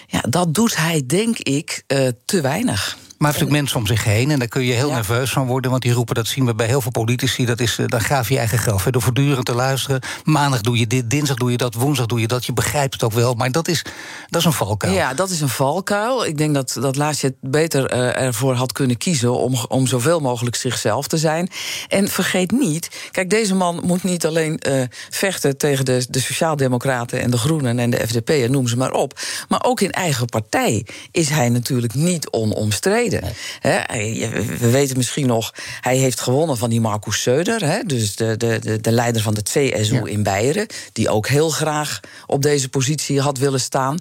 ja, 0.06 0.20
dat 0.28 0.54
doet 0.54 0.76
hij, 0.76 1.02
denk 1.06 1.38
ik, 1.38 1.82
uh, 1.86 2.08
te 2.24 2.40
weinig. 2.40 2.96
Maar 3.22 3.30
heeft 3.30 3.42
natuurlijk 3.44 3.72
mensen 3.72 3.90
om 3.90 3.96
zich 3.96 4.14
heen 4.14 4.30
en 4.30 4.38
daar 4.38 4.48
kun 4.48 4.62
je 4.62 4.72
heel 4.72 4.90
nerveus 4.90 5.32
van 5.32 5.46
worden. 5.46 5.70
Want 5.70 5.82
die 5.82 5.92
roepen, 5.92 6.14
dat 6.14 6.26
zien 6.26 6.46
we 6.46 6.54
bij 6.54 6.66
heel 6.66 6.80
veel 6.80 6.90
politici. 6.90 7.44
Dat 7.44 7.60
is, 7.60 7.78
dan 7.86 8.00
graaf 8.00 8.28
je 8.28 8.38
eigen 8.38 8.58
graf. 8.58 8.84
Door 8.84 9.02
voortdurend 9.02 9.44
te 9.44 9.54
luisteren. 9.54 10.00
Maandag 10.24 10.60
doe 10.60 10.78
je 10.78 10.86
dit, 10.86 11.10
dinsdag 11.10 11.36
doe 11.36 11.50
je 11.50 11.56
dat, 11.56 11.74
woensdag 11.74 12.06
doe 12.06 12.20
je 12.20 12.26
dat. 12.26 12.44
Je 12.46 12.52
begrijpt 12.52 12.92
het 12.92 13.02
ook 13.02 13.12
wel. 13.12 13.34
Maar 13.34 13.50
dat 13.50 13.68
is, 13.68 13.84
dat 14.28 14.40
is 14.40 14.46
een 14.46 14.52
valkuil. 14.52 14.94
Ja, 14.94 15.14
dat 15.14 15.30
is 15.30 15.40
een 15.40 15.48
valkuil. 15.48 16.26
Ik 16.26 16.38
denk 16.38 16.54
dat, 16.54 16.76
dat 16.80 16.96
Laasje 16.96 17.26
het 17.26 17.36
beter 17.40 17.90
ervoor 17.90 18.54
had 18.54 18.72
kunnen 18.72 18.96
kiezen 18.96 19.38
om, 19.38 19.54
om 19.68 19.86
zoveel 19.86 20.20
mogelijk 20.20 20.56
zichzelf 20.56 21.06
te 21.06 21.18
zijn. 21.18 21.50
En 21.88 22.08
vergeet 22.08 22.50
niet, 22.50 23.08
kijk, 23.10 23.30
deze 23.30 23.54
man 23.54 23.80
moet 23.84 24.02
niet 24.02 24.26
alleen 24.26 24.60
vechten 25.10 25.56
tegen 25.56 25.84
de, 25.84 26.06
de 26.08 26.20
Sociaaldemocraten 26.20 27.20
en 27.20 27.30
de 27.30 27.38
Groenen 27.38 27.78
en 27.78 27.90
de 27.90 28.06
FDP 28.06 28.28
en 28.28 28.50
noem 28.50 28.68
ze 28.68 28.76
maar 28.76 28.92
op. 28.92 29.20
Maar 29.48 29.64
ook 29.64 29.80
in 29.80 29.90
eigen 29.90 30.26
partij 30.26 30.86
is 31.10 31.28
hij 31.28 31.48
natuurlijk 31.48 31.94
niet 31.94 32.30
onomstreden. 32.30 33.11
We 34.58 34.70
weten 34.70 34.96
misschien 34.96 35.26
nog, 35.26 35.54
hij 35.80 35.96
heeft 35.96 36.20
gewonnen 36.20 36.56
van 36.56 36.70
die 36.70 36.80
Marcus 36.80 37.28
Söder, 37.28 37.86
dus 37.86 38.16
de, 38.16 38.36
de, 38.36 38.78
de, 38.80 38.92
leider 38.92 39.22
van 39.22 39.34
de 39.34 39.42
CSU 39.42 40.08
in 40.08 40.22
Beieren, 40.22 40.66
die 40.92 41.08
ook 41.08 41.28
heel 41.28 41.50
graag 41.50 42.00
op 42.26 42.42
deze 42.42 42.68
positie 42.68 43.20
had 43.20 43.38
willen 43.38 43.60
staan. 43.60 43.98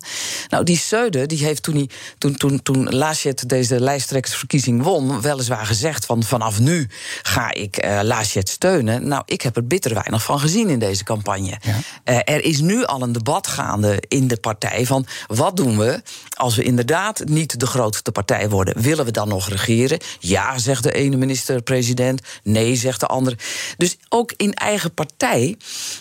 Nou, 0.49 0.63
die 0.63 0.81
Söder, 0.81 1.25
die 1.25 1.45
heeft 1.45 1.63
toen, 1.63 1.75
hij, 1.75 1.89
toen, 2.17 2.35
toen, 2.35 2.61
toen 2.61 2.89
Laschet 2.89 3.49
deze 3.49 3.79
lijsttrekkersverkiezing 3.79 4.83
won, 4.83 5.21
weliswaar 5.21 5.65
gezegd 5.65 6.05
van 6.05 6.23
vanaf 6.23 6.59
nu 6.59 6.87
ga 7.21 7.53
ik 7.53 7.85
uh, 7.85 7.99
Laschet 8.03 8.49
steunen. 8.49 9.07
Nou, 9.07 9.23
ik 9.25 9.41
heb 9.41 9.55
er 9.55 9.67
bitter 9.67 9.93
weinig 9.93 10.23
van 10.23 10.39
gezien 10.39 10.69
in 10.69 10.79
deze 10.79 11.03
campagne. 11.03 11.57
Uh, 12.05 12.15
er 12.15 12.43
is 12.43 12.59
nu 12.59 12.85
al 12.85 13.01
een 13.01 13.11
debat 13.11 13.47
gaande 13.47 14.03
in 14.07 14.27
de 14.27 14.37
partij 14.37 14.85
van 14.85 15.05
wat 15.27 15.57
doen 15.57 15.77
we 15.77 16.01
als 16.29 16.55
we 16.55 16.63
inderdaad 16.63 17.23
niet 17.25 17.59
de 17.59 17.65
grootste 17.65 18.11
partij 18.11 18.49
worden? 18.49 18.81
Willen 18.81 19.00
we 19.05 19.11
dan 19.11 19.27
nog 19.27 19.49
regeren? 19.49 19.99
Ja, 20.19 20.57
zegt 20.57 20.83
de 20.83 20.91
ene 20.91 21.15
minister-president. 21.15 22.21
Nee, 22.43 22.75
zegt 22.75 22.99
de 22.99 23.05
andere. 23.05 23.37
Dus 23.77 23.97
ook 24.09 24.33
in 24.37 24.53
eigen 24.53 24.93
partij 24.93 25.57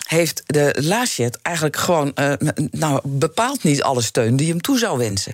heeft 0.07 0.43
de 0.45 0.75
Laschet 0.79 1.39
eigenlijk 1.41 1.77
gewoon 1.77 2.11
uh, 2.15 2.33
nou, 2.71 3.01
bepaald 3.03 3.63
niet 3.63 3.83
alle 3.83 4.01
steun 4.01 4.35
die 4.35 4.49
hem 4.49 4.61
toe 4.61 4.77
zou 4.77 4.97
wensen. 4.97 5.33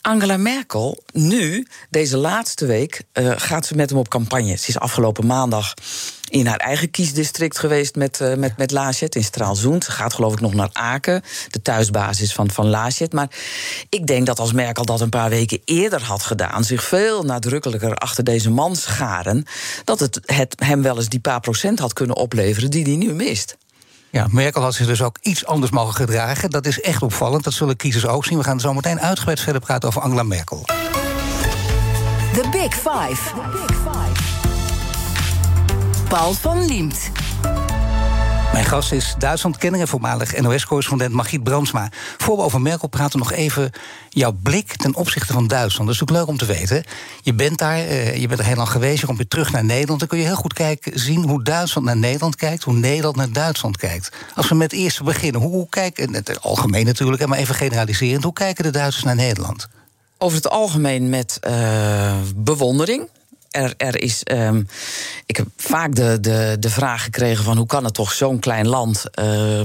Angela 0.00 0.36
Merkel, 0.36 1.02
nu, 1.12 1.66
deze 1.90 2.16
laatste 2.16 2.66
week, 2.66 3.02
uh, 3.12 3.32
gaat 3.36 3.66
ze 3.66 3.74
met 3.74 3.90
hem 3.90 3.98
op 3.98 4.08
campagne. 4.08 4.56
Ze 4.56 4.68
is 4.68 4.78
afgelopen 4.78 5.26
maandag 5.26 5.74
in 6.28 6.46
haar 6.46 6.56
eigen 6.56 6.90
kiesdistrict 6.90 7.58
geweest 7.58 7.96
met, 7.96 8.20
uh, 8.20 8.34
met, 8.34 8.56
met 8.56 8.70
Laschet 8.70 9.14
in 9.14 9.24
Straalzoend. 9.24 9.84
Ze 9.84 9.90
gaat 9.90 10.14
geloof 10.14 10.32
ik 10.32 10.40
nog 10.40 10.54
naar 10.54 10.70
Aken, 10.72 11.22
de 11.50 11.62
thuisbasis 11.62 12.32
van, 12.32 12.50
van 12.50 12.68
Laschet. 12.68 13.12
Maar 13.12 13.30
ik 13.88 14.06
denk 14.06 14.26
dat 14.26 14.38
als 14.38 14.52
Merkel 14.52 14.84
dat 14.84 15.00
een 15.00 15.08
paar 15.08 15.30
weken 15.30 15.60
eerder 15.64 16.02
had 16.02 16.22
gedaan... 16.22 16.64
zich 16.64 16.84
veel 16.84 17.22
nadrukkelijker 17.22 17.94
achter 17.94 18.24
deze 18.24 18.50
man 18.50 18.76
scharen... 18.76 19.44
dat 19.84 20.00
het, 20.00 20.20
het 20.24 20.54
hem 20.64 20.82
wel 20.82 20.96
eens 20.96 21.08
die 21.08 21.20
paar 21.20 21.40
procent 21.40 21.78
had 21.78 21.92
kunnen 21.92 22.16
opleveren 22.16 22.70
die 22.70 22.84
hij 22.84 22.96
nu 22.96 23.14
mist. 23.14 23.56
Ja, 24.10 24.26
Merkel 24.30 24.62
had 24.62 24.74
zich 24.74 24.86
dus 24.86 25.02
ook 25.02 25.18
iets 25.20 25.46
anders 25.46 25.72
mogen 25.72 25.94
gedragen. 25.94 26.50
Dat 26.50 26.66
is 26.66 26.80
echt 26.80 27.02
opvallend. 27.02 27.44
Dat 27.44 27.52
zullen 27.52 27.76
kiezers 27.76 28.06
ook 28.06 28.24
zien. 28.24 28.38
We 28.38 28.44
gaan 28.44 28.60
zo 28.60 28.74
meteen 28.74 29.00
uitgebreid 29.00 29.40
verder 29.40 29.60
praten 29.60 29.88
over 29.88 30.02
Angela 30.02 30.22
Merkel. 30.22 30.62
The 32.32 32.48
Big 32.50 32.74
Five. 32.74 33.34
The 33.34 33.50
Big 33.52 33.76
Five. 33.76 33.87
Paul 36.08 36.32
van 36.32 36.66
Liemt. 36.66 37.10
Mijn 38.52 38.64
gast 38.64 38.92
is 38.92 39.14
Duitsland-kenner 39.18 39.80
en 39.80 39.88
voormalig 39.88 40.40
NOS-correspondent 40.40 41.12
Margriet 41.12 41.42
Brandsma. 41.42 41.88
Voor 42.18 42.36
we 42.36 42.42
over 42.42 42.60
Merkel 42.60 42.88
praten, 42.88 43.18
nog 43.18 43.32
even 43.32 43.70
jouw 44.08 44.32
blik 44.42 44.76
ten 44.76 44.94
opzichte 44.94 45.32
van 45.32 45.46
Duitsland. 45.46 45.86
Dat 45.86 45.94
is 45.94 46.00
natuurlijk 46.00 46.18
leuk 46.18 46.40
om 46.40 46.48
te 46.48 46.58
weten. 46.58 46.84
Je 47.22 47.34
bent 47.34 47.58
daar, 47.58 47.78
uh, 47.78 48.16
je 48.16 48.28
bent 48.28 48.40
er 48.40 48.46
heel 48.46 48.56
lang 48.56 48.68
geweest, 48.68 49.00
je 49.00 49.06
komt 49.06 49.18
weer 49.18 49.28
terug 49.28 49.52
naar 49.52 49.64
Nederland. 49.64 49.98
Dan 49.98 50.08
kun 50.08 50.18
je 50.18 50.24
heel 50.24 50.34
goed 50.34 50.52
kijken, 50.52 50.98
zien 50.98 51.28
hoe 51.28 51.42
Duitsland 51.42 51.86
naar 51.86 51.96
Nederland 51.96 52.36
kijkt, 52.36 52.62
hoe 52.62 52.74
Nederland 52.74 53.16
naar 53.16 53.32
Duitsland 53.32 53.76
kijkt. 53.76 54.12
Als 54.34 54.48
we 54.48 54.54
met 54.54 54.70
het 54.70 54.80
eerste 54.80 55.04
beginnen, 55.04 55.40
hoe, 55.40 55.50
hoe 55.50 55.68
kijken, 55.68 56.14
het 56.14 56.40
algemeen 56.40 56.84
natuurlijk, 56.84 57.26
maar 57.26 57.38
even 57.38 57.54
generaliserend, 57.54 58.24
hoe 58.24 58.32
kijken 58.32 58.64
de 58.64 58.70
Duitsers 58.70 59.04
naar 59.04 59.16
Nederland? 59.16 59.68
Over 60.18 60.36
het 60.36 60.48
algemeen 60.50 61.08
met 61.08 61.38
uh, 61.46 62.16
bewondering 62.36 63.08
er, 63.50 63.74
er 63.76 64.02
is. 64.02 64.22
Um, 64.32 64.66
ik 65.26 65.36
heb 65.36 65.46
vaak 65.56 65.94
de, 65.94 66.20
de, 66.20 66.56
de 66.60 66.70
vraag 66.70 67.02
gekregen: 67.02 67.44
van 67.44 67.56
hoe 67.56 67.66
kan 67.66 67.84
het 67.84 67.94
toch 67.94 68.12
zo'n 68.12 68.38
klein 68.38 68.68
land. 68.68 69.04
Uh, 69.14 69.60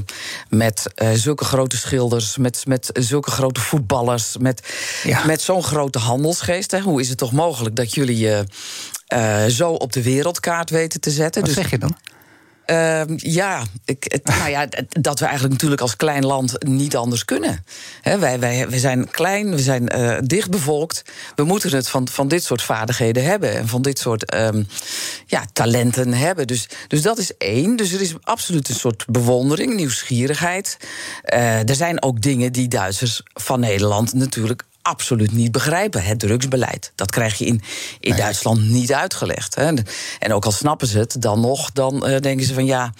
met 0.49 0.85
uh, 0.95 1.09
zulke 1.13 1.45
grote 1.45 1.77
schilders, 1.77 2.37
met, 2.37 2.63
met 2.65 2.89
zulke 2.93 3.31
grote 3.31 3.61
voetballers, 3.61 4.37
met, 4.37 4.73
ja. 5.03 5.25
met 5.25 5.41
zo'n 5.41 5.63
grote 5.63 5.99
handelsgeest. 5.99 6.71
Hè? 6.71 6.79
Hoe 6.79 7.01
is 7.01 7.09
het 7.09 7.17
toch 7.17 7.31
mogelijk 7.31 7.75
dat 7.75 7.93
jullie 7.93 8.17
je 8.17 8.43
uh, 9.13 9.45
zo 9.45 9.71
op 9.71 9.93
de 9.93 10.01
wereldkaart 10.01 10.69
weten 10.69 10.99
te 10.99 11.11
zetten? 11.11 11.41
Wat 11.41 11.49
dus, 11.49 11.61
zeg 11.61 11.71
je 11.71 11.77
dan? 11.77 11.97
Uh, 12.67 13.01
ja, 13.15 13.63
ik, 13.85 14.19
nou 14.23 14.49
ja, 14.49 14.67
dat 14.89 15.19
we 15.19 15.25
eigenlijk 15.25 15.53
natuurlijk 15.53 15.81
als 15.81 15.95
klein 15.95 16.25
land 16.25 16.63
niet 16.65 16.95
anders 16.95 17.25
kunnen. 17.25 17.65
He, 18.01 18.19
wij, 18.19 18.39
wij, 18.39 18.69
wij 18.69 18.79
zijn 18.79 19.09
klein, 19.09 19.49
we 19.49 19.61
zijn 19.61 19.97
uh, 19.97 20.17
dichtbevolkt. 20.23 21.01
We 21.35 21.43
moeten 21.43 21.75
het 21.75 21.89
van, 21.89 22.07
van 22.07 22.27
dit 22.27 22.43
soort 22.43 22.61
vaardigheden 22.61 23.23
hebben 23.23 23.55
en 23.55 23.67
van 23.67 23.81
dit 23.81 23.99
soort 23.99 24.35
um, 24.35 24.67
ja, 25.25 25.45
talenten 25.53 26.13
hebben. 26.13 26.47
Dus, 26.47 26.69
dus 26.87 27.01
dat 27.01 27.17
is 27.17 27.37
één. 27.37 27.75
Dus 27.75 27.91
er 27.91 28.01
is 28.01 28.13
absoluut 28.21 28.69
een 28.69 28.75
soort 28.75 29.05
bewondering, 29.07 29.75
nieuwsgierigheid. 29.75 30.77
Uh, 31.33 31.69
er 31.69 31.75
zijn 31.75 32.03
ook 32.03 32.21
dingen 32.21 32.51
die 32.51 32.67
Duitsers 32.67 33.21
van 33.33 33.59
Nederland 33.59 34.13
natuurlijk 34.13 34.63
absoluut 34.83 35.31
niet 35.31 35.51
begrijpen. 35.51 36.03
Het 36.03 36.19
drugsbeleid. 36.19 36.91
Dat 36.95 37.11
krijg 37.11 37.37
je 37.37 37.45
in, 37.45 37.61
in 37.99 38.09
nee. 38.09 38.19
Duitsland 38.19 38.61
niet 38.61 38.93
uitgelegd. 38.93 39.55
Hè. 39.55 39.73
En 40.19 40.33
ook 40.33 40.45
al 40.45 40.51
snappen 40.51 40.87
ze 40.87 40.99
het 40.99 41.21
dan 41.21 41.39
nog, 41.39 41.71
dan 41.71 42.09
uh, 42.09 42.19
denken 42.19 42.45
ze 42.45 42.53
van 42.53 42.65
ja, 42.65 42.93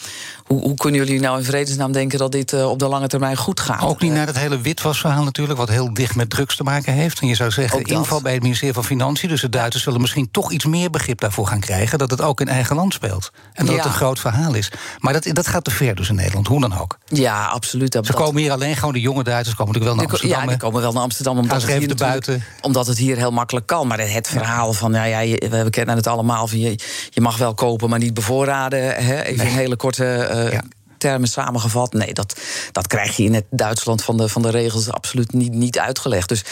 hoe, 0.53 0.61
hoe, 0.61 0.75
kunnen 0.75 1.05
jullie 1.05 1.19
nou 1.19 1.37
in 1.37 1.43
vredesnaam 1.43 1.91
denken 1.91 2.19
dat 2.19 2.31
dit 2.31 2.51
uh, 2.51 2.69
op 2.69 2.79
de 2.79 2.87
lange 2.87 3.07
termijn 3.07 3.37
goed 3.37 3.59
gaat? 3.59 3.81
Ook 3.81 4.01
niet 4.01 4.11
naar 4.11 4.27
het 4.27 4.37
hele 4.37 4.61
witwasverhaal 4.61 5.23
natuurlijk, 5.23 5.59
wat 5.59 5.69
heel 5.69 5.93
dicht 5.93 6.15
met 6.15 6.29
drugs 6.29 6.55
te 6.55 6.63
maken 6.63 6.93
heeft. 6.93 7.19
En 7.19 7.27
je 7.27 7.35
zou 7.35 7.51
zeggen, 7.51 7.81
inval 7.81 8.21
bij 8.21 8.33
het 8.33 8.41
ministerie 8.41 8.73
van 8.73 8.83
Financiën. 8.83 9.29
Dus 9.29 9.41
de 9.41 9.49
Duitsers 9.49 9.83
willen 9.83 10.01
misschien 10.01 10.31
toch 10.31 10.51
iets 10.51 10.65
meer 10.65 10.89
begrip 10.89 11.19
daarvoor 11.19 11.47
gaan 11.47 11.59
krijgen. 11.59 11.97
Dat 11.97 12.11
het 12.11 12.21
ook 12.21 12.41
in 12.41 12.47
eigen 12.47 12.75
land 12.75 12.93
speelt. 12.93 13.31
En 13.53 13.65
dat 13.65 13.75
ja. 13.75 13.81
het 13.81 13.91
een 13.91 13.97
groot 13.97 14.19
verhaal 14.19 14.53
is. 14.53 14.71
Maar 14.99 15.13
dat, 15.13 15.27
dat 15.31 15.47
gaat 15.47 15.63
te 15.63 15.71
ver 15.71 15.95
dus 15.95 16.09
in 16.09 16.15
Nederland, 16.15 16.47
hoe 16.47 16.61
dan 16.61 16.79
ook. 16.79 16.97
Ja, 17.05 17.45
absoluut. 17.45 17.99
Ze 18.01 18.13
komen 18.13 18.41
hier 18.41 18.51
alleen 18.51 18.75
gewoon, 18.75 18.93
de 18.93 18.99
jonge 18.99 19.23
Duitsers 19.23 19.55
komen 19.55 19.73
natuurlijk 19.73 20.01
wel 20.01 20.05
naar 20.05 20.13
Amsterdam. 20.13 20.43
Ja, 20.43 20.47
die 20.47 20.57
komen 20.57 20.81
wel 20.81 20.91
naar 20.91 21.03
Amsterdam. 21.03 21.37
Omdat 21.37 21.61
het 21.61 21.71
hier 21.71 21.95
buiten. 21.95 22.43
Omdat 22.61 22.87
het 22.87 22.97
hier 22.97 23.17
heel 23.17 23.31
makkelijk 23.31 23.65
kan. 23.65 23.87
Maar 23.87 23.99
het 23.99 24.27
verhaal 24.27 24.67
ja. 24.67 24.77
van, 24.77 24.91
nou 24.91 25.07
ja, 25.07 25.19
je, 25.19 25.47
we 25.49 25.69
kennen 25.69 25.95
het 25.95 26.07
allemaal. 26.07 26.47
Van 26.47 26.59
je, 26.59 26.79
je 27.09 27.21
mag 27.21 27.37
wel 27.37 27.53
kopen, 27.53 27.89
maar 27.89 27.99
niet 27.99 28.13
bevoorraden. 28.13 28.79
Hè? 28.79 29.21
Even 29.21 29.37
nee. 29.37 29.47
een 29.47 29.57
hele 29.57 29.75
korte... 29.75 30.29
Uh, 30.31 30.42
ja 30.51 30.63
termen 31.03 31.27
samengevat. 31.27 31.93
Nee, 31.93 32.13
dat, 32.13 32.39
dat 32.71 32.87
krijg 32.87 33.17
je 33.17 33.23
in 33.23 33.33
het 33.33 33.45
Duitsland 33.49 34.03
van 34.03 34.17
de, 34.17 34.29
van 34.29 34.41
de 34.41 34.49
regels 34.49 34.91
absoluut 34.91 35.33
niet, 35.33 35.53
niet 35.53 35.79
uitgelegd. 35.79 36.29
Dus. 36.29 36.43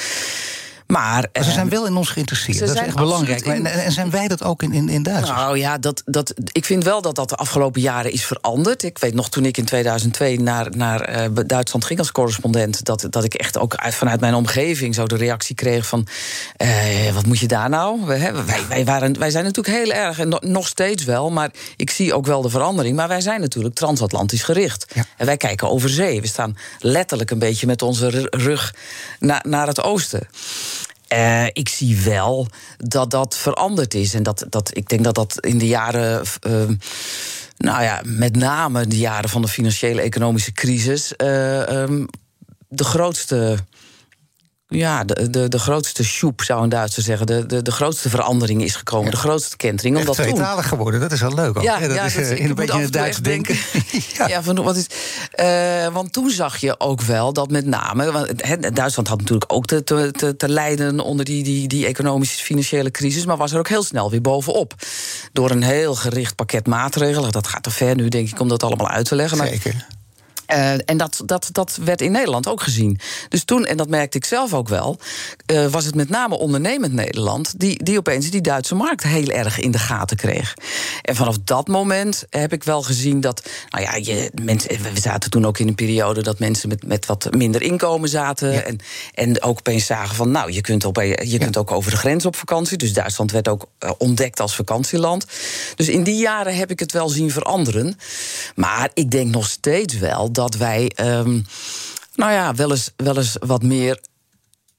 Maar, 0.91 1.29
maar, 1.33 1.43
ze 1.43 1.51
zijn 1.51 1.69
wel 1.69 1.85
in 1.85 1.95
ons 1.95 2.09
geïnteresseerd. 2.09 2.59
Dat 2.59 2.69
is 2.69 2.81
echt 2.81 2.95
belangrijk. 2.95 3.45
In... 3.45 3.65
En 3.65 3.91
zijn 3.91 4.09
wij 4.09 4.27
dat 4.27 4.43
ook 4.43 4.63
in, 4.63 4.73
in, 4.73 4.89
in 4.89 5.03
Duitsland? 5.03 5.39
Nou 5.39 5.57
ja, 5.57 5.77
dat, 5.77 6.01
dat, 6.05 6.33
ik 6.51 6.65
vind 6.65 6.83
wel 6.83 7.01
dat 7.01 7.15
dat 7.15 7.29
de 7.29 7.35
afgelopen 7.35 7.81
jaren 7.81 8.11
is 8.11 8.25
veranderd. 8.25 8.83
Ik 8.83 8.97
weet 8.97 9.13
nog 9.13 9.29
toen 9.29 9.45
ik 9.45 9.57
in 9.57 9.65
2002 9.65 10.39
naar, 10.39 10.67
naar 10.75 11.29
uh, 11.29 11.37
Duitsland 11.45 11.85
ging 11.85 11.99
als 11.99 12.11
correspondent... 12.11 12.83
Dat, 12.85 13.07
dat 13.09 13.23
ik 13.23 13.33
echt 13.33 13.57
ook 13.57 13.75
uit, 13.75 13.95
vanuit 13.95 14.19
mijn 14.19 14.33
omgeving 14.33 14.95
zo 14.95 15.05
de 15.05 15.15
reactie 15.15 15.55
kreeg 15.55 15.85
van... 15.87 16.07
Uh, 16.57 17.13
wat 17.13 17.25
moet 17.25 17.39
je 17.39 17.47
daar 17.47 17.69
nou? 17.69 18.05
Wij, 18.05 18.33
wij, 18.33 18.67
wij, 18.67 18.85
waren, 18.85 19.19
wij 19.19 19.29
zijn 19.29 19.43
natuurlijk 19.43 19.75
heel 19.75 19.91
erg, 19.93 20.19
en 20.19 20.37
nog 20.39 20.67
steeds 20.67 21.03
wel... 21.03 21.29
maar 21.29 21.51
ik 21.75 21.89
zie 21.89 22.13
ook 22.13 22.25
wel 22.25 22.41
de 22.41 22.49
verandering. 22.49 22.95
Maar 22.95 23.07
wij 23.07 23.21
zijn 23.21 23.41
natuurlijk 23.41 23.75
transatlantisch 23.75 24.43
gericht. 24.43 24.85
Ja. 24.93 25.05
En 25.17 25.25
wij 25.25 25.37
kijken 25.37 25.69
over 25.69 25.89
zee. 25.89 26.21
We 26.21 26.27
staan 26.27 26.57
letterlijk 26.79 27.31
een 27.31 27.39
beetje 27.39 27.67
met 27.67 27.81
onze 27.81 28.27
rug 28.29 28.73
na, 29.19 29.43
naar 29.47 29.67
het 29.67 29.83
oosten. 29.83 30.27
Uh, 31.13 31.45
ik 31.45 31.69
zie 31.69 31.97
wel 31.97 32.47
dat 32.77 33.11
dat 33.11 33.37
veranderd 33.37 33.93
is. 33.93 34.13
En 34.13 34.23
dat, 34.23 34.45
dat, 34.49 34.77
ik 34.77 34.89
denk 34.89 35.03
dat 35.03 35.15
dat 35.15 35.37
in 35.39 35.57
de 35.57 35.67
jaren. 35.67 36.21
Uh, 36.47 36.53
nou 37.57 37.83
ja, 37.83 38.01
met 38.03 38.35
name 38.35 38.87
de 38.87 38.97
jaren 38.97 39.29
van 39.29 39.41
de 39.41 39.47
financiële 39.47 40.01
economische 40.01 40.51
crisis. 40.51 41.13
Uh, 41.17 41.81
um, 41.81 42.07
de 42.67 42.83
grootste 42.83 43.57
ja, 44.71 45.03
de, 45.03 45.29
de, 45.29 45.47
de 45.47 45.59
grootste 45.59 46.03
shoep, 46.03 46.41
zou 46.41 46.63
een 46.63 46.69
Duitser 46.69 47.03
zeggen. 47.03 47.27
De, 47.27 47.45
de, 47.45 47.61
de 47.61 47.71
grootste 47.71 48.09
verandering 48.09 48.63
is 48.63 48.75
gekomen, 48.75 49.05
ja. 49.05 49.11
de 49.11 49.17
grootste 49.17 49.57
kentering. 49.57 49.97
Omdat 49.97 50.19
Echt 50.19 50.27
tweetalig 50.27 50.59
toen... 50.59 50.77
geworden, 50.77 50.99
dat 50.99 51.11
is 51.11 51.21
wel 51.21 51.33
leuk. 51.33 51.57
Ook. 51.57 51.63
Ja, 51.63 51.79
dat 51.79 51.93
ja, 51.93 52.03
is 52.03 52.13
dat, 52.13 52.23
uh, 52.23 52.39
in 52.39 52.49
een 52.49 52.55
beetje 52.55 52.77
in 52.77 52.83
het 52.83 52.93
Duits 52.93 53.17
denken. 53.17 53.55
denken. 53.71 54.01
ja. 54.17 54.27
ja, 54.27 54.43
van, 54.43 54.63
wat 54.63 54.75
is, 54.75 54.85
uh, 55.39 55.93
want 55.93 56.13
toen 56.13 56.29
zag 56.29 56.57
je 56.57 56.79
ook 56.79 57.01
wel 57.01 57.33
dat 57.33 57.51
met 57.51 57.65
name... 57.65 58.11
Want, 58.11 58.45
he, 58.45 58.57
Duitsland 58.57 59.07
had 59.07 59.17
natuurlijk 59.17 59.53
ook 59.53 59.65
te, 59.65 59.83
te, 59.83 60.11
te, 60.11 60.35
te 60.35 60.49
lijden... 60.49 60.99
onder 60.99 61.25
die, 61.25 61.43
die, 61.43 61.67
die 61.67 61.85
economische 61.85 62.43
financiële 62.43 62.91
crisis... 62.91 63.25
maar 63.25 63.37
was 63.37 63.51
er 63.51 63.59
ook 63.59 63.69
heel 63.69 63.83
snel 63.83 64.09
weer 64.09 64.21
bovenop. 64.21 64.73
Door 65.33 65.51
een 65.51 65.63
heel 65.63 65.95
gericht 65.95 66.35
pakket 66.35 66.67
maatregelen. 66.67 67.31
Dat 67.31 67.47
gaat 67.47 67.63
te 67.63 67.71
ver 67.71 67.95
nu, 67.95 68.07
denk 68.09 68.29
ik, 68.29 68.39
om 68.39 68.47
dat 68.47 68.63
allemaal 68.63 68.89
uit 68.89 69.05
te 69.05 69.15
leggen. 69.15 69.37
Zeker. 69.37 69.73
Maar, 69.73 69.99
Uh, 70.53 70.71
en 70.71 70.97
dat, 70.97 71.21
dat, 71.25 71.49
dat 71.51 71.79
werd 71.83 72.01
in 72.01 72.11
Nederland 72.11 72.47
ook 72.47 72.61
gezien. 72.61 72.99
Dus 73.29 73.43
toen, 73.43 73.65
en 73.65 73.77
dat 73.77 73.89
merkte 73.89 74.17
ik 74.17 74.25
zelf 74.25 74.53
ook 74.53 74.67
wel, 74.67 74.99
uh, 75.51 75.67
was 75.67 75.85
het 75.85 75.95
met 75.95 76.09
name 76.09 76.37
ondernemend 76.37 76.93
Nederland 76.93 77.59
die, 77.59 77.83
die 77.83 77.97
opeens 77.97 78.29
die 78.29 78.41
Duitse 78.41 78.75
markt 78.75 79.03
heel 79.03 79.27
erg 79.27 79.59
in 79.59 79.71
de 79.71 79.79
gaten 79.79 80.17
kreeg. 80.17 80.53
En 81.01 81.15
vanaf 81.15 81.35
dat 81.43 81.67
moment 81.67 82.25
heb 82.29 82.53
ik 82.53 82.63
wel 82.63 82.81
gezien 82.81 83.21
dat, 83.21 83.49
nou 83.69 83.83
ja, 83.83 83.95
je, 83.95 84.31
mensen, 84.43 84.69
we 84.81 84.99
zaten 84.99 85.29
toen 85.29 85.45
ook 85.45 85.59
in 85.59 85.67
een 85.67 85.75
periode 85.75 86.23
dat 86.23 86.39
mensen 86.39 86.69
met, 86.69 86.87
met 86.87 87.05
wat 87.05 87.27
minder 87.35 87.61
inkomen 87.61 88.09
zaten. 88.09 88.51
Ja. 88.51 88.61
En, 88.61 88.79
en 89.13 89.41
ook 89.41 89.57
opeens 89.57 89.85
zagen 89.85 90.15
van, 90.15 90.31
nou, 90.31 90.51
je 90.51 90.61
kunt, 90.61 90.85
op, 90.85 90.95
je 90.95 91.17
ja. 91.23 91.37
kunt 91.37 91.57
ook 91.57 91.71
over 91.71 91.91
de 91.91 91.97
grens 91.97 92.25
op 92.25 92.35
vakantie. 92.35 92.77
Dus 92.77 92.93
Duitsland 92.93 93.31
werd 93.31 93.47
ook 93.47 93.65
ontdekt 93.97 94.39
als 94.39 94.55
vakantieland. 94.55 95.25
Dus 95.75 95.89
in 95.89 96.03
die 96.03 96.17
jaren 96.17 96.55
heb 96.55 96.71
ik 96.71 96.79
het 96.79 96.91
wel 96.91 97.09
zien 97.09 97.31
veranderen. 97.31 97.97
Maar 98.55 98.89
ik 98.93 99.11
denk 99.11 99.31
nog 99.31 99.49
steeds 99.49 99.97
wel 99.97 100.31
dat 100.31 100.40
wij. 100.49 100.91
Um, 100.99 101.45
nou 102.15 102.31
ja, 102.31 102.55
wel 102.55 102.71
eens, 102.71 102.91
wel 102.95 103.17
eens 103.17 103.35
wat 103.39 103.63
meer 103.63 103.99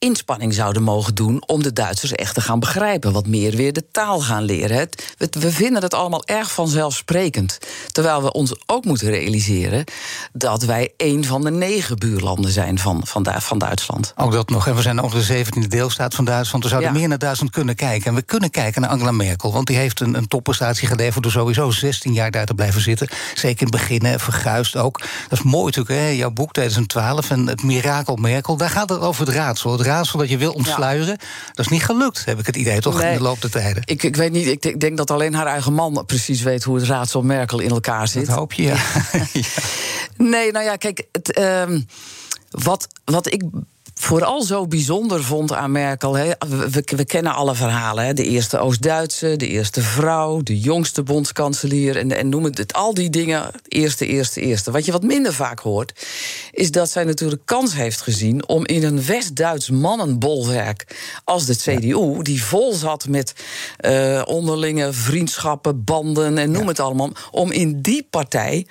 inspanning 0.03 0.55
zouden 0.55 0.83
mogen 0.83 1.15
doen 1.15 1.43
om 1.47 1.63
de 1.63 1.73
Duitsers 1.73 2.13
echt 2.13 2.35
te 2.35 2.41
gaan 2.41 2.59
begrijpen. 2.59 3.13
Wat 3.13 3.27
meer 3.27 3.57
weer 3.57 3.73
de 3.73 3.85
taal 3.91 4.21
gaan 4.21 4.43
leren. 4.43 4.89
We 5.31 5.51
vinden 5.51 5.83
het 5.83 5.95
allemaal 5.95 6.25
erg 6.25 6.53
vanzelfsprekend. 6.53 7.59
Terwijl 7.93 8.23
we 8.23 8.33
ons 8.33 8.55
ook 8.67 8.85
moeten 8.85 9.11
realiseren 9.11 9.85
dat 10.33 10.63
wij 10.63 10.93
een 10.97 11.25
van 11.25 11.43
de 11.43 11.51
negen 11.51 11.99
buurlanden 11.99 12.51
zijn 12.51 12.79
van, 12.79 13.01
van, 13.07 13.27
van 13.39 13.59
Duitsland. 13.59 14.13
Ook 14.17 14.33
dat 14.33 14.51
nog. 14.51 14.67
En 14.67 14.75
we 14.75 14.83
zijn 14.83 15.01
ook 15.01 15.13
de 15.13 15.45
17e 15.45 15.69
deelstaat 15.69 16.15
van 16.15 16.25
Duitsland. 16.25 16.65
We 16.65 16.71
zouden 16.71 16.93
ja. 16.93 16.99
meer 16.99 17.09
naar 17.09 17.19
Duitsland 17.19 17.53
kunnen 17.53 17.75
kijken. 17.75 18.07
En 18.07 18.15
we 18.15 18.23
kunnen 18.23 18.51
kijken 18.51 18.81
naar 18.81 18.91
Angela 18.91 19.13
Merkel. 19.13 19.53
Want 19.53 19.67
die 19.67 19.77
heeft 19.77 20.01
een, 20.01 20.15
een 20.15 20.29
topprestatie 20.29 20.89
geleverd 20.89 21.23
door 21.23 21.33
sowieso 21.33 21.71
16 21.71 22.13
jaar 22.13 22.31
daar 22.31 22.47
te 22.47 22.55
blijven 22.55 22.81
zitten. 22.81 23.09
Zeker 23.35 23.67
in 23.67 23.73
het 23.73 23.89
begin, 23.89 24.19
verguist 24.19 24.77
ook. 24.77 24.99
Dat 25.29 25.39
is 25.39 25.43
mooi 25.43 25.65
natuurlijk, 25.65 26.01
hè? 26.01 26.09
jouw 26.09 26.31
boek 26.31 26.53
2012 26.53 27.31
en 27.31 27.47
het 27.47 27.63
mirakel 27.63 28.17
Merkel. 28.17 28.57
Daar 28.57 28.71
gaat 28.71 28.89
het 28.89 29.01
over 29.01 29.27
het 29.27 29.35
raadsel. 29.35 29.73
Het 29.73 29.81
raadsel 29.81 29.91
dat 30.01 30.29
je 30.29 30.37
wil 30.37 30.53
ontsluieren. 30.53 31.17
Ja. 31.21 31.27
Dat 31.53 31.65
is 31.65 31.69
niet 31.69 31.85
gelukt, 31.85 32.25
heb 32.25 32.39
ik 32.39 32.47
het 32.47 32.57
idee, 32.57 32.81
toch? 32.81 32.99
Nee, 32.99 33.11
in 33.11 33.17
de 33.17 33.23
loop 33.23 33.41
der 33.41 33.51
tijden. 33.51 33.83
Ik, 33.85 34.03
ik 34.03 34.17
weet 34.17 34.33
niet, 34.33 34.65
ik 34.65 34.81
denk 34.81 34.97
dat 34.97 35.11
alleen 35.11 35.35
haar 35.35 35.47
eigen 35.47 35.73
man 35.73 36.03
precies 36.07 36.43
weet 36.43 36.65
hoe 36.65 36.77
het 36.77 36.87
raadsel 36.87 37.23
Merkel 37.23 37.61
in 37.61 37.71
elkaar 37.71 38.09
zit. 38.09 38.27
Dat 38.27 38.37
hoop 38.37 38.53
je, 38.53 38.63
ja. 38.63 38.77
ja. 39.33 39.43
Nee, 40.17 40.53
nou 40.53 40.65
ja, 40.65 40.77
kijk, 40.77 41.07
het, 41.13 41.39
um, 41.39 41.87
wat, 42.51 42.87
wat 43.05 43.33
ik 43.33 43.43
vooral 44.03 44.43
zo 44.43 44.67
bijzonder 44.67 45.25
vond 45.25 45.53
aan 45.53 45.73
Merkel. 45.73 46.13
We, 46.13 46.37
we, 46.97 47.05
kennen 47.05 47.35
alle 47.35 47.55
verhalen. 47.55 48.17
De 48.17 48.25
eerste 48.25 48.59
Oost-Duitse, 48.59 49.37
de 49.37 49.49
eerste 49.49 49.81
vrouw, 49.81 50.41
de 50.41 50.59
jongste 50.59 51.03
bondskanselier. 51.03 51.97
En, 51.97 52.17
en 52.17 52.29
noem 52.29 52.45
het, 52.45 52.73
al 52.73 52.95
die 52.95 53.11
dingen. 53.11 53.51
Eerste, 53.69 54.07
eerste, 54.07 54.41
eerste. 54.41 54.71
Wat 54.71 54.85
je 54.85 54.93
wat 54.93 55.03
minder 55.03 55.33
vaak 55.33 55.61
hoort, 55.61 56.07
is 56.51 56.71
dat 56.71 56.91
zij 56.91 57.05
natuurlijk 57.05 57.43
kans 57.45 57.75
heeft 57.75 58.01
gezien 58.01 58.49
om 58.49 58.67
in 58.67 58.85
een 58.85 59.05
West-Duits 59.05 59.71
mannenbolwerk 59.71 60.87
als 61.25 61.47
de 61.47 61.57
CDU, 61.57 62.23
die 62.23 62.45
vol 62.45 62.75
zat 62.75 63.09
met 63.09 63.35
uh, 63.81 64.23
onderlinge 64.25 64.93
vriendschappen, 64.93 65.85
banden 65.85 66.39
en 66.39 66.51
noem 66.51 66.63
ja. 66.63 66.69
het 66.69 66.81
allemaal, 66.81 67.11
om 67.31 67.51
in 67.51 67.81
die 67.81 68.07
partij 68.11 68.67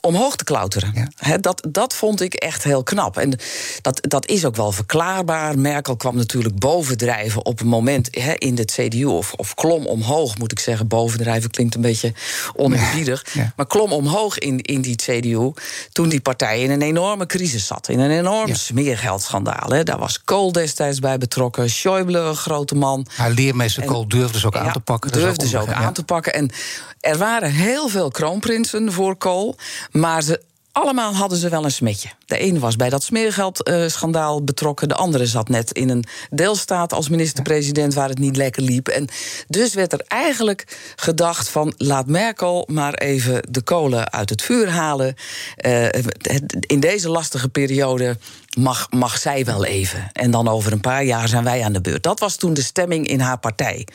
omhoog 0.00 0.36
te 0.36 0.44
klauteren. 0.44 0.92
Ja. 0.94 1.08
He, 1.16 1.38
dat, 1.38 1.66
dat 1.68 1.94
vond 1.94 2.20
ik 2.20 2.34
echt 2.34 2.64
heel 2.64 2.82
knap. 2.82 3.16
En 3.16 3.38
dat, 3.82 3.98
dat 4.02 4.26
is 4.26 4.44
ook 4.44 4.56
wel 4.60 4.72
verklaarbaar. 4.72 5.58
Merkel 5.58 5.96
kwam 5.96 6.16
natuurlijk 6.16 6.58
bovendrijven 6.58 7.44
op 7.44 7.60
een 7.60 7.66
moment 7.66 8.08
he, 8.10 8.32
in 8.32 8.54
de 8.54 8.64
CDU, 8.64 9.04
of, 9.04 9.32
of 9.32 9.54
klom 9.54 9.86
omhoog, 9.86 10.38
moet 10.38 10.52
ik 10.52 10.58
zeggen. 10.58 10.88
Bovendrijven 10.88 11.50
klinkt 11.50 11.74
een 11.74 11.80
beetje 11.80 12.12
oneerbiedig. 12.56 13.24
Ja. 13.32 13.42
Ja. 13.42 13.52
Maar 13.56 13.66
klom 13.66 13.92
omhoog 13.92 14.38
in, 14.38 14.60
in 14.60 14.80
die 14.80 14.96
CDU 14.96 15.52
toen 15.92 16.08
die 16.08 16.20
partij 16.20 16.62
in 16.62 16.70
een 16.70 16.82
enorme 16.82 17.26
crisis 17.26 17.66
zat. 17.66 17.88
In 17.88 17.98
een 17.98 18.10
enorm 18.10 18.54
smeergeldschandaal. 18.54 19.68
He. 19.68 19.82
Daar 19.82 19.98
was 19.98 20.24
Kool 20.24 20.52
destijds 20.52 20.98
bij 20.98 21.18
betrokken. 21.18 21.70
Schäuble, 21.70 22.14
een 22.14 22.36
grote 22.36 22.74
man. 22.74 23.06
Haar 23.16 23.30
leermeester 23.30 23.84
Kool 23.84 24.08
durfde 24.08 24.38
ze 24.38 24.46
ook 24.46 24.56
aan 24.56 24.72
te 24.72 24.80
pakken. 24.80 25.12
Durfde 25.12 25.48
ze 25.48 25.58
ook 25.58 25.68
aan 25.72 25.92
te 25.92 26.04
pakken. 26.04 26.32
En 26.32 26.50
er 27.00 27.18
waren 27.18 27.50
heel 27.50 27.88
veel 27.88 28.10
kroonprinsen 28.10 28.92
voor 28.92 29.16
Kool. 29.16 29.56
Maar 29.90 30.22
ze, 30.22 30.40
allemaal 30.80 31.14
hadden 31.14 31.38
ze 31.38 31.48
wel 31.48 31.64
een 31.64 31.70
smetje. 31.70 32.08
De 32.26 32.38
ene 32.38 32.58
was 32.58 32.76
bij 32.76 32.88
dat 32.88 33.02
smeergeldschandaal 33.02 34.38
uh, 34.38 34.44
betrokken. 34.44 34.88
De 34.88 34.94
andere 34.94 35.26
zat 35.26 35.48
net 35.48 35.72
in 35.72 35.88
een 35.88 36.04
deelstaat 36.30 36.92
als 36.92 37.08
minister-president 37.08 37.94
waar 37.94 38.08
het 38.08 38.18
niet 38.18 38.36
lekker 38.36 38.62
liep. 38.62 38.88
En 38.88 39.08
dus 39.48 39.74
werd 39.74 39.92
er 39.92 40.04
eigenlijk 40.08 40.78
gedacht 40.96 41.48
van 41.48 41.74
laat 41.76 42.06
Merkel 42.06 42.68
maar 42.70 42.94
even 42.94 43.42
de 43.50 43.62
kolen 43.62 44.12
uit 44.12 44.30
het 44.30 44.42
vuur 44.42 44.70
halen. 44.70 45.14
Uh, 45.66 45.86
in 46.60 46.80
deze 46.80 47.08
lastige 47.08 47.48
periode 47.48 48.18
mag, 48.58 48.90
mag 48.90 49.18
zij 49.18 49.44
wel 49.44 49.64
even. 49.64 50.10
En 50.12 50.30
dan 50.30 50.48
over 50.48 50.72
een 50.72 50.80
paar 50.80 51.04
jaar 51.04 51.28
zijn 51.28 51.44
wij 51.44 51.64
aan 51.64 51.72
de 51.72 51.80
beurt. 51.80 52.02
Dat 52.02 52.20
was 52.20 52.36
toen 52.36 52.54
de 52.54 52.62
stemming 52.62 53.06
in 53.06 53.20
haar 53.20 53.38
partij. 53.38 53.86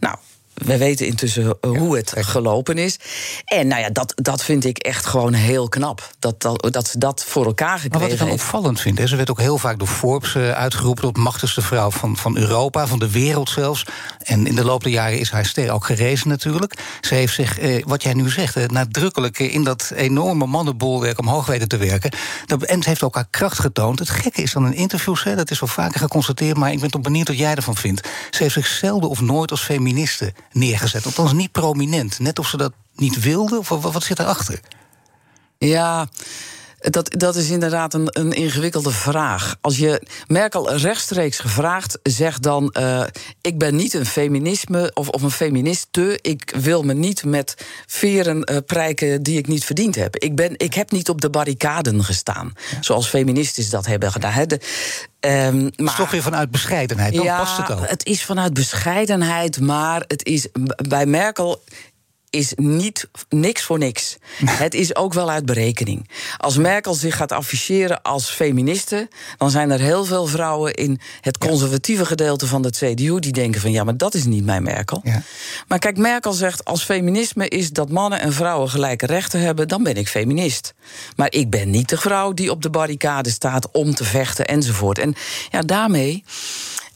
Nou, 0.00 0.16
we 0.54 0.76
weten 0.76 1.06
intussen 1.06 1.56
hoe 1.60 1.96
het 1.96 2.12
gelopen 2.16 2.78
is. 2.78 2.98
En 3.44 3.66
nou 3.66 3.80
ja, 3.80 3.90
dat, 3.90 4.12
dat 4.16 4.44
vind 4.44 4.64
ik 4.64 4.78
echt 4.78 5.06
gewoon 5.06 5.32
heel 5.32 5.68
knap. 5.68 6.10
Dat, 6.18 6.42
dat, 6.42 6.68
dat 6.72 6.88
ze 6.88 6.98
dat 6.98 7.24
voor 7.24 7.44
elkaar 7.44 7.78
gekregen 7.78 7.90
Maar 7.90 8.00
wat 8.00 8.10
ik 8.10 8.18
dan 8.18 8.30
opvallend 8.30 8.80
vind, 8.80 8.98
hè, 8.98 9.06
ze 9.06 9.16
werd 9.16 9.30
ook 9.30 9.40
heel 9.40 9.58
vaak 9.58 9.78
door 9.78 9.88
Forbes 9.88 10.34
uh, 10.34 10.50
uitgeroepen... 10.50 11.02
tot 11.02 11.16
machtigste 11.16 11.62
vrouw 11.62 11.90
van, 11.90 12.16
van 12.16 12.36
Europa, 12.36 12.86
van 12.86 12.98
de 12.98 13.10
wereld 13.10 13.50
zelfs. 13.50 13.86
En 14.22 14.46
in 14.46 14.54
de 14.54 14.64
loop 14.64 14.82
der 14.82 14.92
jaren 14.92 15.18
is 15.18 15.30
haar 15.30 15.46
ster 15.46 15.70
ook 15.70 15.84
gerezen 15.84 16.28
natuurlijk. 16.28 16.74
Ze 17.00 17.14
heeft 17.14 17.34
zich, 17.34 17.58
eh, 17.58 17.84
wat 17.86 18.02
jij 18.02 18.14
nu 18.14 18.30
zegt, 18.30 18.56
eh, 18.56 18.68
nadrukkelijk 18.68 19.38
in 19.38 19.64
dat 19.64 19.92
enorme 19.94 20.46
mannenbolwerk 20.46 21.18
omhoog 21.18 21.46
weten 21.46 21.68
te 21.68 21.76
werken. 21.76 22.10
En 22.60 22.82
ze 22.82 22.88
heeft 22.88 23.02
ook 23.02 23.14
haar 23.14 23.26
kracht 23.30 23.58
getoond. 23.58 23.98
Het 23.98 24.10
gekke 24.10 24.42
is 24.42 24.52
dan 24.52 24.66
in 24.66 24.74
interviews, 24.74 25.24
hè, 25.24 25.36
dat 25.36 25.50
is 25.50 25.60
wel 25.60 25.68
vaker 25.68 26.00
geconstateerd... 26.00 26.56
maar 26.56 26.72
ik 26.72 26.80
ben 26.80 26.90
toch 26.90 27.00
benieuwd 27.00 27.28
wat 27.28 27.38
jij 27.38 27.54
ervan 27.54 27.76
vindt. 27.76 28.08
Ze 28.30 28.42
heeft 28.42 28.54
zich 28.54 28.66
zelden 28.66 29.08
of 29.08 29.20
nooit 29.20 29.50
als 29.50 29.62
feministe 29.62 30.32
neergezet. 30.54 31.06
Althans 31.06 31.32
niet 31.32 31.52
prominent. 31.52 32.18
Net 32.18 32.38
of 32.38 32.48
ze 32.48 32.56
dat 32.56 32.72
niet 32.94 33.20
wilde, 33.20 33.58
of 33.58 33.68
wat 33.68 34.02
zit 34.02 34.18
erachter? 34.18 34.60
Ja, 35.58 36.08
dat, 36.90 37.14
dat 37.18 37.36
is 37.36 37.50
inderdaad 37.50 37.94
een, 37.94 38.08
een 38.10 38.32
ingewikkelde 38.32 38.90
vraag. 38.90 39.56
Als 39.60 39.78
je 39.78 40.02
Merkel 40.26 40.76
rechtstreeks 40.76 41.38
gevraagd, 41.38 41.98
zegt 42.02 42.42
dan: 42.42 42.74
uh, 42.78 43.04
Ik 43.40 43.58
ben 43.58 43.76
niet 43.76 43.94
een 43.94 44.06
feminisme 44.06 44.90
of, 44.94 45.08
of 45.08 45.22
een 45.22 45.30
feministe. 45.30 46.18
Ik 46.20 46.54
wil 46.60 46.82
me 46.82 46.94
niet 46.94 47.24
met 47.24 47.54
veren 47.86 48.50
uh, 48.50 48.56
prijken 48.66 49.22
die 49.22 49.38
ik 49.38 49.46
niet 49.46 49.64
verdiend 49.64 49.94
heb. 49.94 50.16
Ik, 50.16 50.34
ben, 50.34 50.52
ik 50.56 50.74
heb 50.74 50.90
niet 50.90 51.08
op 51.08 51.20
de 51.20 51.30
barricaden 51.30 52.04
gestaan. 52.04 52.52
Ja. 52.70 52.82
Zoals 52.82 53.08
feministen 53.08 53.70
dat 53.70 53.86
hebben 53.86 54.12
gedaan. 54.12 54.48
De, 54.48 54.60
Um, 55.24 55.30
maar, 55.30 55.64
het 55.64 55.80
is 55.80 55.94
toch 55.94 56.10
weer 56.10 56.22
vanuit 56.22 56.50
bescheidenheid, 56.50 57.14
dan 57.14 57.24
ja, 57.24 57.38
past 57.38 57.56
het 57.56 57.72
ook. 57.72 57.88
Het 57.88 58.06
is 58.06 58.24
vanuit 58.24 58.54
bescheidenheid, 58.54 59.60
maar 59.60 60.04
het 60.06 60.24
is 60.24 60.48
bij 60.88 61.06
Merkel 61.06 61.62
is 62.34 62.52
niet 62.56 63.08
niks 63.28 63.62
voor 63.62 63.78
niks. 63.78 64.16
het 64.64 64.74
is 64.74 64.96
ook 64.96 65.12
wel 65.12 65.30
uit 65.30 65.46
berekening. 65.46 66.08
Als 66.36 66.56
Merkel 66.56 66.94
zich 66.94 67.16
gaat 67.16 67.32
afficheren 67.32 68.02
als 68.02 68.30
feministe, 68.30 69.08
dan 69.38 69.50
zijn 69.50 69.70
er 69.70 69.80
heel 69.80 70.04
veel 70.04 70.26
vrouwen 70.26 70.74
in 70.74 71.00
het 71.20 71.38
conservatieve 71.38 72.06
gedeelte 72.06 72.46
van 72.46 72.62
de 72.62 72.70
CDU 72.70 73.18
die 73.18 73.32
denken 73.32 73.60
van 73.60 73.72
ja, 73.72 73.84
maar 73.84 73.96
dat 73.96 74.14
is 74.14 74.24
niet 74.24 74.44
mijn 74.44 74.62
Merkel. 74.62 75.00
Ja. 75.04 75.22
Maar 75.68 75.78
kijk, 75.78 75.96
Merkel 75.96 76.32
zegt 76.32 76.64
als 76.64 76.84
feminisme 76.84 77.48
is 77.48 77.70
dat 77.70 77.90
mannen 77.90 78.20
en 78.20 78.32
vrouwen 78.32 78.70
gelijke 78.70 79.06
rechten 79.06 79.40
hebben, 79.40 79.68
dan 79.68 79.82
ben 79.82 79.96
ik 79.96 80.08
feminist. 80.08 80.74
Maar 81.16 81.32
ik 81.32 81.50
ben 81.50 81.70
niet 81.70 81.88
de 81.88 81.96
vrouw 81.96 82.32
die 82.32 82.50
op 82.50 82.62
de 82.62 82.70
barricade 82.70 83.30
staat 83.30 83.70
om 83.70 83.94
te 83.94 84.04
vechten 84.04 84.46
enzovoort. 84.46 84.98
En 84.98 85.14
ja, 85.50 85.60
daarmee. 85.60 86.24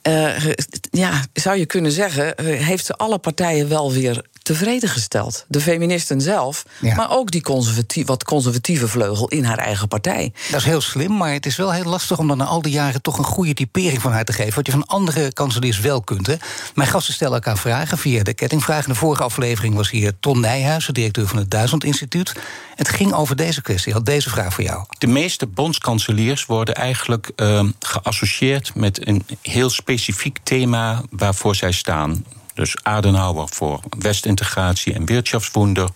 Uh, 0.03 0.53
ja, 0.90 1.24
zou 1.33 1.57
je 1.59 1.66
kunnen 1.66 1.92
zeggen, 1.92 2.35
uh, 2.40 2.61
heeft 2.61 2.87
ze 2.87 2.94
alle 2.94 3.18
partijen 3.18 3.68
wel 3.68 3.92
weer 3.92 4.24
tevreden 4.48 4.88
gesteld. 4.88 5.44
De 5.48 5.61
feministen 5.61 6.20
zelf, 6.20 6.64
ja. 6.80 6.94
maar 6.94 7.11
ook 7.11 7.30
die 7.30 7.42
conservatief, 7.42 8.06
wat 8.06 8.24
conservatieve 8.24 8.88
vleugel 8.88 9.28
in 9.28 9.44
haar 9.44 9.58
eigen 9.58 9.88
partij. 9.88 10.32
Dat 10.50 10.61
is 10.61 10.66
heel 10.66 10.80
slim, 10.80 11.16
maar 11.16 11.32
het 11.32 11.46
is 11.46 11.56
wel 11.56 11.72
heel 11.72 11.84
lastig 11.84 12.18
om 12.18 12.28
dan 12.28 12.37
na 12.37 12.44
al 12.44 12.62
die 12.62 12.72
jaren 12.72 13.02
toch 13.02 13.18
een 13.18 13.24
goede 13.24 13.54
typering 13.54 14.00
van 14.00 14.12
haar 14.12 14.24
te 14.24 14.32
geven. 14.32 14.54
Wat 14.54 14.66
je 14.66 14.72
van 14.72 14.87
andere 14.87 15.32
kanseliers 15.32 15.80
wel 15.80 16.00
kunt. 16.00 16.26
Hè. 16.26 16.34
Mijn 16.74 16.88
gasten 16.88 17.14
stellen 17.14 17.34
elkaar 17.34 17.58
vragen 17.58 17.98
via 17.98 18.22
de 18.22 18.34
kettingvraag. 18.34 18.87
In 18.87 18.92
de 18.92 18.98
vorige 18.98 19.22
aflevering 19.22 19.74
was 19.74 19.90
hier 19.90 20.12
Ton 20.20 20.40
Nijhuis, 20.40 20.87
de 20.87 20.92
directeur 20.92 21.26
van 21.26 21.38
het 21.38 21.50
Duitsland 21.50 21.84
Instituut. 21.84 22.32
Het 22.74 22.88
ging 22.88 23.12
over 23.12 23.37
deze 23.37 23.62
kwestie. 23.62 23.92
Had 23.92 24.06
deze 24.06 24.30
vraag 24.30 24.54
voor 24.54 24.64
jou. 24.64 24.84
De 24.98 25.06
meeste 25.06 25.46
bondskanseliers 25.46 26.46
worden 26.46 26.74
eigenlijk 26.74 27.30
uh, 27.37 27.64
geassocieerd 27.80 28.74
met 28.74 29.06
een 29.06 29.26
heel 29.42 29.70
specifiek 29.70 30.38
thema 30.42 31.02
waarvoor 31.11 31.54
zij 31.54 31.72
staan. 31.72 32.24
Dus 32.58 32.76
Adenauer 32.82 33.48
voor 33.48 33.80
Westintegratie 33.98 34.94
en 34.94 35.04
Wirtschaftswunder. 35.04 35.88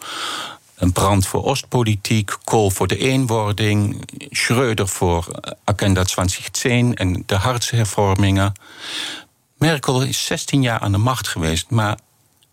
Een 0.74 0.92
brand 0.92 1.26
voor 1.26 1.44
Oostpolitiek, 1.44 2.36
Kool 2.44 2.70
voor 2.70 2.86
de 2.86 2.98
eenwording, 2.98 4.08
Schröder 4.30 4.84
voor 4.84 5.26
Agenda 5.64 6.02
2010 6.04 6.94
en 6.94 7.22
de 7.26 7.34
hartshervormingen. 7.34 8.52
Merkel 9.58 10.02
is 10.02 10.24
16 10.24 10.62
jaar 10.62 10.78
aan 10.78 10.92
de 10.92 10.98
macht 10.98 11.28
geweest, 11.28 11.70
maar 11.70 11.98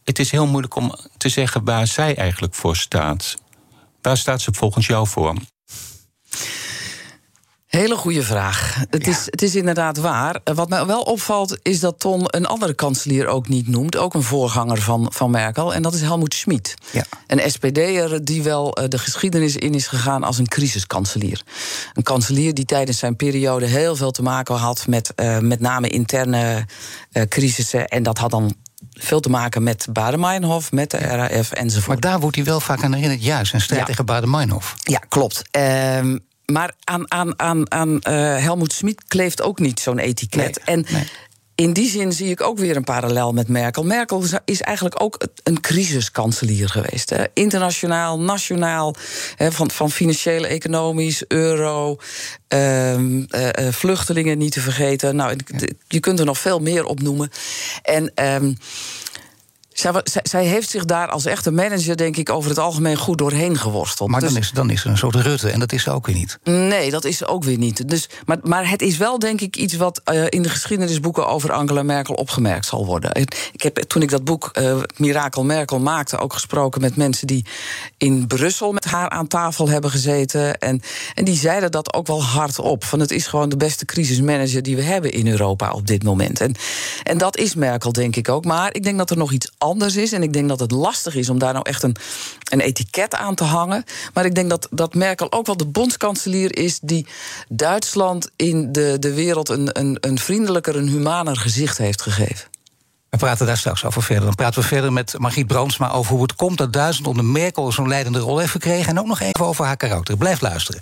het 0.04 0.20
is 0.20 0.32
heel 0.32 0.48
moeilijk 0.48 0.76
om 0.76 0.96
te 1.18 1.30
zeggen 1.30 1.64
waar 1.64 1.88
zij 1.88 2.16
eigenlijk 2.16 2.56
voor 2.56 2.76
staat. 2.76 3.36
Waar 4.02 4.18
staat 4.18 4.42
ze 4.42 4.54
volgens 4.54 4.88
jou 4.88 5.08
voor? 5.08 5.36
Hele 7.70 7.96
goede 7.96 8.24
vraag. 8.24 8.84
Het, 8.90 9.08
is, 9.08 9.26
het 9.26 9.42
is 9.42 9.56
inderdaad 9.56 9.98
waar. 9.98 10.40
Eh, 10.44 10.56
Wat 10.56 10.70
mij 10.70 10.86
wel 10.86 11.02
opvalt 11.02 11.58
is 11.62 11.80
dat 11.80 12.00
Ton 12.00 12.22
een 12.26 12.46
andere 12.46 12.74
kanselier 12.74 13.28
ook 13.28 13.48
niet 13.48 13.68
noemt. 13.68 13.98
Ook 13.98 14.14
een 14.14 14.24
voorganger 14.24 14.82
van, 14.82 15.08
van 15.14 15.32
Merkel. 15.32 15.74
En 15.74 15.82
dat 15.82 15.94
is 15.94 16.02
Helmoet 16.02 16.34
Schmid. 16.34 16.74
Ja. 16.92 17.04
Een 17.28 17.52
SPD'er 17.52 18.26
die 18.26 18.44
wel 18.44 18.82
uh, 18.82 18.88
de 18.88 18.98
geschiedenis 18.98 19.56
in 19.56 19.74
is 19.74 19.88
gegaan 19.88 20.24
als 20.24 20.38
een 20.38 20.48
crisiskanselier. 20.48 21.44
Een 21.94 22.04
kanselier 22.04 22.54
die 22.54 22.66
tijdens 22.66 22.98
zijn 22.98 23.16
periode 23.16 23.66
heel 23.66 23.96
veel 23.96 24.12
te 24.12 24.22
maken 24.22 24.56
had 24.56 24.88
met 24.88 25.14
uh, 25.16 25.38
met 25.40 25.60
name 25.60 25.88
interne 25.88 26.66
crisissen. 27.28 27.88
En 27.88 28.04
dat 28.04 28.18
had 28.18 28.32
dan 28.32 28.56
veel 28.92 29.20
te 29.20 29.30
maken 29.30 29.64
met 29.64 29.88
Baden-Meinhof, 29.92 30.72
met 30.72 30.92
de 30.92 30.98
RAF 30.98 31.52
enzovoort. 31.52 31.88
Maar 31.88 32.12
daar 32.12 32.20
wordt 32.20 32.36
hij 32.36 32.46
wel 32.46 32.60
vaak 32.60 32.84
aan 32.84 32.94
herinnerd, 32.94 33.24
juist, 33.24 33.54
een 33.54 33.62
strijd 33.62 33.82
ja. 33.82 33.88
tegen 33.88 34.06
Baden-Meinhof. 34.06 34.76
Ja, 34.84 35.02
klopt. 35.08 35.44
Uh, 35.58 36.16
maar 36.52 36.74
aan, 36.84 37.12
aan, 37.12 37.40
aan, 37.40 37.72
aan 37.72 37.90
uh, 37.90 38.02
Helmoet 38.38 38.74
Schmid 38.74 39.04
kleeft 39.08 39.42
ook 39.42 39.60
niet 39.60 39.80
zo'n 39.80 40.00
etiket. 40.00 40.62
Nee, 40.66 40.76
en 40.76 40.86
nee. 40.92 41.08
in 41.56 41.74
die 41.74 41.90
zin 41.90 42.12
zie 42.12 42.30
ik 42.30 42.42
ook 42.42 42.58
weer 42.58 42.76
een 42.76 42.84
parallel 42.84 43.32
met 43.32 43.48
Merkel. 43.48 43.84
Merkel 43.84 44.24
is 44.46 44.62
eigenlijk 44.62 45.02
ook 45.02 45.28
een 45.44 45.60
crisiskanselier 45.60 46.70
geweest. 46.70 47.10
Hè. 47.10 47.24
Internationaal, 47.34 48.20
nationaal, 48.20 48.96
hè, 49.36 49.52
van, 49.52 49.72
van 49.72 49.92
financieel, 49.92 50.46
economisch, 50.46 51.24
euro, 51.28 51.98
uh, 52.54 52.98
uh, 52.98 53.24
vluchtelingen 53.70 54.38
niet 54.38 54.52
te 54.52 54.62
vergeten. 54.62 55.16
Nou, 55.16 55.36
ja. 55.46 55.68
je 55.88 56.00
kunt 56.00 56.20
er 56.20 56.26
nog 56.26 56.40
veel 56.40 56.60
meer 56.60 56.86
op 56.86 57.02
noemen. 57.02 57.30
En. 57.82 58.12
Um, 58.36 58.58
zij, 59.80 60.02
zij, 60.24 60.46
heeft 60.46 60.70
zich 60.70 60.86
daar 60.86 61.10
als 61.10 61.26
echte 61.26 61.52
manager, 61.52 61.98
denk 61.98 62.18
ik, 62.18 62.30
over 62.30 62.50
het 62.50 62.60
algemeen 62.60 62.98
goed 62.98 63.18
doorheen 63.18 63.58
geworsteld. 63.58 64.10
Maar 64.10 64.22
dan, 64.22 64.34
dus, 64.34 64.40
is, 64.40 64.52
dan 64.52 64.70
is 64.70 64.84
er 64.84 64.90
een 64.90 64.98
soort 64.98 65.16
Rutte 65.16 65.50
en 65.50 65.60
dat 65.60 65.72
is 65.72 65.84
ze 65.84 65.92
ook 65.92 66.06
weer 66.06 66.16
niet. 66.16 66.40
Nee, 66.44 66.92
dat 66.92 67.06
is 67.06 67.18
ze 67.18 67.26
ook 67.26 67.44
weer 67.44 67.58
niet. 67.58 67.90
Dus, 67.90 68.10
maar, 68.26 68.38
maar 68.44 68.70
het 68.70 68.82
is 68.82 68.98
wel, 68.98 69.20
denk 69.20 69.42
ik, 69.42 69.56
iets 69.56 69.76
wat 69.76 70.02
uh, 70.12 70.24
in 70.30 70.42
de 70.42 70.50
geschiedenisboeken 70.50 71.28
over 71.28 71.52
Angela 71.52 71.84
Merkel 71.84 72.14
opgemerkt 72.14 72.66
zal 72.66 72.86
worden. 72.86 73.12
Ik 73.52 73.62
heb 73.62 73.78
toen 73.78 74.02
ik 74.02 74.10
dat 74.10 74.24
boek 74.24 74.50
uh, 74.54 74.78
Mirakel 74.98 75.44
Merkel 75.44 75.80
maakte, 75.80 76.18
ook 76.18 76.34
gesproken 76.34 76.82
met 76.82 76.96
mensen 76.96 77.28
die 77.28 77.46
in 77.98 78.28
Brussel 78.28 78.72
met 78.72 78.86
haar 78.86 79.10
aan 79.10 79.28
tafel 79.28 79.70
hebben 79.70 79.92
gezeten. 79.92 80.58
En, 80.58 80.82
en 81.14 81.26
die 81.26 81.38
zeiden 81.38 81.72
dat 81.72 81.94
ook 81.94 82.08
wel 82.08 82.24
hardop. 82.24 82.84
Van 82.84 83.00
het 83.00 83.12
is 83.12 83.28
gewoon 83.28 83.50
de 83.50 83.58
beste 83.58 83.86
crisismanager 83.86 84.64
die 84.64 84.76
we 84.76 84.84
hebben 84.84 85.12
in 85.12 85.28
Europa 85.28 85.72
op 85.72 85.88
dit 85.88 86.04
moment. 86.04 86.42
En, 86.42 86.56
en 87.04 87.18
dat 87.18 87.38
is 87.38 87.56
Merkel, 87.56 87.92
denk 87.92 88.16
ik 88.16 88.30
ook. 88.30 88.46
Maar 88.46 88.74
ik 88.74 88.84
denk 88.84 88.98
dat 88.98 89.10
er 89.10 89.18
nog 89.18 89.32
iets 89.32 89.52
anders 89.58 89.69
is. 89.78 90.12
En 90.12 90.24
ik 90.24 90.34
denk 90.34 90.50
dat 90.50 90.60
het 90.60 90.72
lastig 90.72 91.16
is 91.16 91.30
om 91.30 91.40
daar 91.40 91.54
nou 91.54 91.66
echt 91.70 91.84
een, 91.84 91.96
een 92.52 92.60
etiket 92.60 93.16
aan 93.16 93.36
te 93.36 93.44
hangen. 93.44 93.84
Maar 94.14 94.26
ik 94.26 94.36
denk 94.36 94.50
dat, 94.50 94.68
dat 94.72 94.94
Merkel 94.94 95.32
ook 95.32 95.46
wel 95.46 95.58
de 95.58 95.66
bondskanselier 95.66 96.58
is 96.58 96.80
die 96.82 97.08
Duitsland 97.48 98.30
in 98.36 98.72
de, 98.72 98.98
de 99.00 99.14
wereld 99.14 99.50
een, 99.50 99.80
een, 99.80 99.98
een 100.00 100.20
vriendelijker, 100.20 100.76
een 100.76 100.88
humaner 100.88 101.36
gezicht 101.36 101.78
heeft 101.78 102.02
gegeven. 102.02 102.48
We 103.10 103.18
praten 103.18 103.46
daar 103.46 103.58
straks 103.58 103.86
over 103.86 104.04
verder. 104.04 104.26
Dan 104.26 104.36
praten 104.36 104.62
we 104.62 104.68
verder 104.68 104.94
met 104.94 105.16
Margriet 105.18 105.48
Brandsma 105.48 105.92
over 105.92 106.14
hoe 106.14 106.22
het 106.22 106.36
komt 106.36 106.58
dat 106.58 106.74
Duitsland 106.74 107.08
onder 107.08 107.26
Merkel 107.26 107.72
zo'n 107.72 107.88
leidende 107.88 108.20
rol 108.20 108.38
heeft 108.38 108.52
gekregen. 108.52 108.90
En 108.90 109.00
ook 109.00 109.08
nog 109.08 109.20
even 109.20 109.46
over 109.46 109.66
haar 109.66 109.78
karakter. 109.78 110.18
Blijf 110.18 110.42
luisteren. 110.42 110.82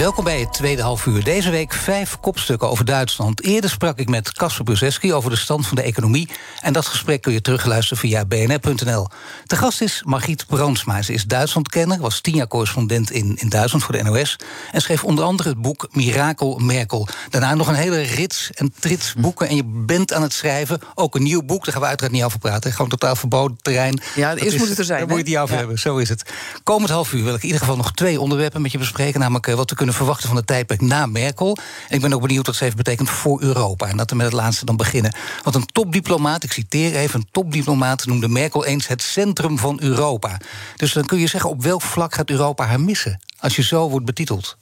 Welkom 0.00 0.24
bij 0.24 0.40
het 0.40 0.52
tweede 0.52 0.82
half 0.82 1.06
uur. 1.06 1.24
Deze 1.24 1.50
week 1.50 1.72
vijf 1.72 2.20
kopstukken 2.20 2.70
over 2.70 2.84
Duitsland. 2.84 3.42
Eerder 3.42 3.70
sprak 3.70 3.98
ik 3.98 4.08
met 4.08 4.32
Kasper 4.32 4.64
Brzeski 4.64 5.12
over 5.14 5.30
de 5.30 5.36
stand 5.36 5.66
van 5.66 5.76
de 5.76 5.82
economie. 5.82 6.28
En 6.60 6.72
dat 6.72 6.86
gesprek 6.86 7.22
kun 7.22 7.32
je 7.32 7.40
terugluisteren 7.40 7.98
via 7.98 8.24
bnr.nl. 8.24 9.08
De 9.44 9.56
gast 9.56 9.80
is 9.80 10.02
Margriet 10.04 10.46
Brandsma. 10.46 11.02
Ze 11.02 11.12
is 11.12 11.24
Duitslandkenner, 11.24 11.98
was 11.98 12.20
tien 12.20 12.34
jaar 12.34 12.46
correspondent 12.46 13.10
in, 13.10 13.36
in 13.36 13.48
Duitsland 13.48 13.84
voor 13.84 13.94
de 13.96 14.02
NOS. 14.02 14.36
En 14.72 14.80
schreef 14.80 15.04
onder 15.04 15.24
andere 15.24 15.48
het 15.48 15.62
boek 15.62 15.88
Mirakel 15.90 16.58
Merkel. 16.58 17.08
Daarna 17.30 17.54
nog 17.54 17.68
een 17.68 17.74
hele 17.74 18.00
rits 18.00 18.50
en 18.50 18.72
trits 18.78 19.14
boeken. 19.14 19.48
En 19.48 19.56
je 19.56 19.64
bent 19.64 20.12
aan 20.12 20.22
het 20.22 20.32
schrijven. 20.32 20.80
Ook 20.94 21.14
een 21.14 21.22
nieuw 21.22 21.42
boek, 21.42 21.64
daar 21.64 21.72
gaan 21.72 21.82
we 21.82 21.88
uiteraard 21.88 22.16
niet 22.16 22.24
over 22.24 22.38
praten. 22.38 22.72
Gewoon 22.72 22.90
totaal 22.90 23.16
verboden 23.16 23.58
terrein. 23.62 24.00
Ja, 24.14 24.34
eerst 24.34 24.58
moet 24.58 24.68
het 24.68 24.78
er 24.78 24.84
zijn. 24.84 24.98
Daar 24.98 25.08
moet 25.08 25.16
je 25.16 25.22
het 25.22 25.32
niet 25.32 25.42
over 25.42 25.54
ja. 25.54 25.60
hebben, 25.60 25.78
zo 25.78 25.96
is 25.96 26.08
het. 26.08 26.30
Komend 26.62 26.90
half 26.90 27.12
uur 27.12 27.24
wil 27.24 27.34
ik 27.34 27.40
in 27.40 27.46
ieder 27.46 27.60
geval 27.60 27.76
nog 27.76 27.92
twee 27.92 28.20
onderwerpen 28.20 28.62
met 28.62 28.72
je 28.72 28.78
bespreken. 28.78 29.20
Namelijk 29.20 29.46
wat 29.46 29.70
we 29.70 29.76
kunnen 29.76 29.88
verwachten 29.92 30.28
van 30.28 30.36
de 30.36 30.44
tijdperk 30.44 30.80
na 30.80 31.06
Merkel. 31.06 31.56
Ik 31.88 32.00
ben 32.00 32.12
ook 32.12 32.20
benieuwd 32.20 32.46
wat 32.46 32.56
ze 32.56 32.64
heeft 32.64 32.76
betekend 32.76 33.10
voor 33.10 33.42
Europa. 33.42 33.88
En 33.88 33.96
dat 33.96 34.10
we 34.10 34.16
met 34.16 34.26
het 34.26 34.34
laatste 34.34 34.64
dan 34.64 34.76
beginnen. 34.76 35.14
Want 35.42 35.56
een 35.56 35.66
topdiplomaat, 35.66 36.42
ik 36.42 36.52
citeer 36.52 36.94
even, 36.94 37.20
een 37.20 37.28
topdiplomaat 37.30 38.06
noemde 38.06 38.28
Merkel 38.28 38.64
eens 38.64 38.86
het 38.86 39.02
centrum 39.02 39.58
van 39.58 39.78
Europa. 39.82 40.36
Dus 40.76 40.92
dan 40.92 41.04
kun 41.04 41.18
je 41.18 41.26
zeggen, 41.26 41.50
op 41.50 41.62
welk 41.62 41.82
vlak 41.82 42.14
gaat 42.14 42.30
Europa 42.30 42.64
haar 42.64 42.80
missen? 42.80 43.20
Als 43.38 43.56
je 43.56 43.62
zo 43.62 43.88
wordt 43.88 44.06
betiteld. 44.06 44.58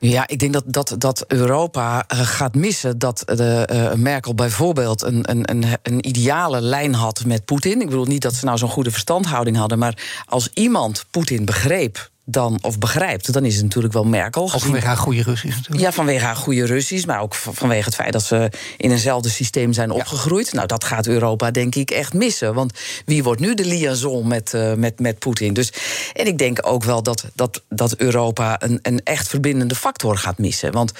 Ja, 0.00 0.26
ik 0.26 0.38
denk 0.38 0.52
dat, 0.52 0.64
dat, 0.66 0.94
dat 0.98 1.24
Europa 1.26 2.04
uh, 2.12 2.20
gaat 2.20 2.54
missen 2.54 2.98
dat 2.98 3.22
de, 3.24 3.68
uh, 3.72 3.92
Merkel 3.92 4.34
bijvoorbeeld 4.34 5.02
een, 5.02 5.30
een, 5.30 5.64
een 5.82 6.08
ideale 6.08 6.60
lijn 6.60 6.94
had 6.94 7.24
met 7.24 7.44
Poetin. 7.44 7.80
Ik 7.80 7.86
bedoel 7.86 8.04
niet 8.04 8.22
dat 8.22 8.34
ze 8.34 8.44
nou 8.44 8.58
zo'n 8.58 8.68
goede 8.68 8.90
verstandhouding 8.90 9.56
hadden, 9.56 9.78
maar 9.78 10.24
als 10.26 10.50
iemand 10.54 11.04
Poetin 11.10 11.44
begreep 11.44 12.10
dan, 12.30 12.58
of 12.60 12.78
begrijpt, 12.78 13.32
dan 13.32 13.44
is 13.44 13.54
het 13.54 13.62
natuurlijk 13.62 13.94
wel 13.94 14.04
Merkel. 14.04 14.42
Of 14.42 14.62
vanwege 14.62 14.86
haar 14.86 14.96
goede 14.96 15.22
Russisch 15.22 15.56
natuurlijk. 15.56 15.80
Ja, 15.80 15.92
vanwege 15.92 16.24
haar 16.24 16.36
goede 16.36 16.66
Russisch, 16.66 17.06
maar 17.06 17.20
ook 17.20 17.34
vanwege 17.34 17.84
het 17.84 17.94
feit 17.94 18.12
dat 18.12 18.22
ze 18.22 18.50
in 18.76 18.90
eenzelfde 18.90 19.28
systeem 19.28 19.72
zijn 19.72 19.90
opgegroeid. 19.90 20.46
Ja. 20.46 20.54
Nou, 20.54 20.66
dat 20.66 20.84
gaat 20.84 21.06
Europa 21.06 21.50
denk 21.50 21.74
ik 21.74 21.90
echt 21.90 22.14
missen. 22.14 22.54
Want 22.54 22.72
wie 23.04 23.22
wordt 23.22 23.40
nu 23.40 23.54
de 23.54 23.64
liaison 23.64 24.26
met, 24.26 24.52
uh, 24.54 24.72
met, 24.72 25.00
met 25.00 25.18
Poetin? 25.18 25.52
Dus, 25.52 25.72
en 26.12 26.26
ik 26.26 26.38
denk 26.38 26.58
ook 26.66 26.84
wel 26.84 27.02
dat, 27.02 27.24
dat, 27.34 27.62
dat 27.68 27.96
Europa 27.96 28.62
een, 28.62 28.78
een 28.82 29.00
echt 29.04 29.28
verbindende 29.28 29.74
factor 29.74 30.16
gaat 30.16 30.38
missen. 30.38 30.72
Want 30.72 30.92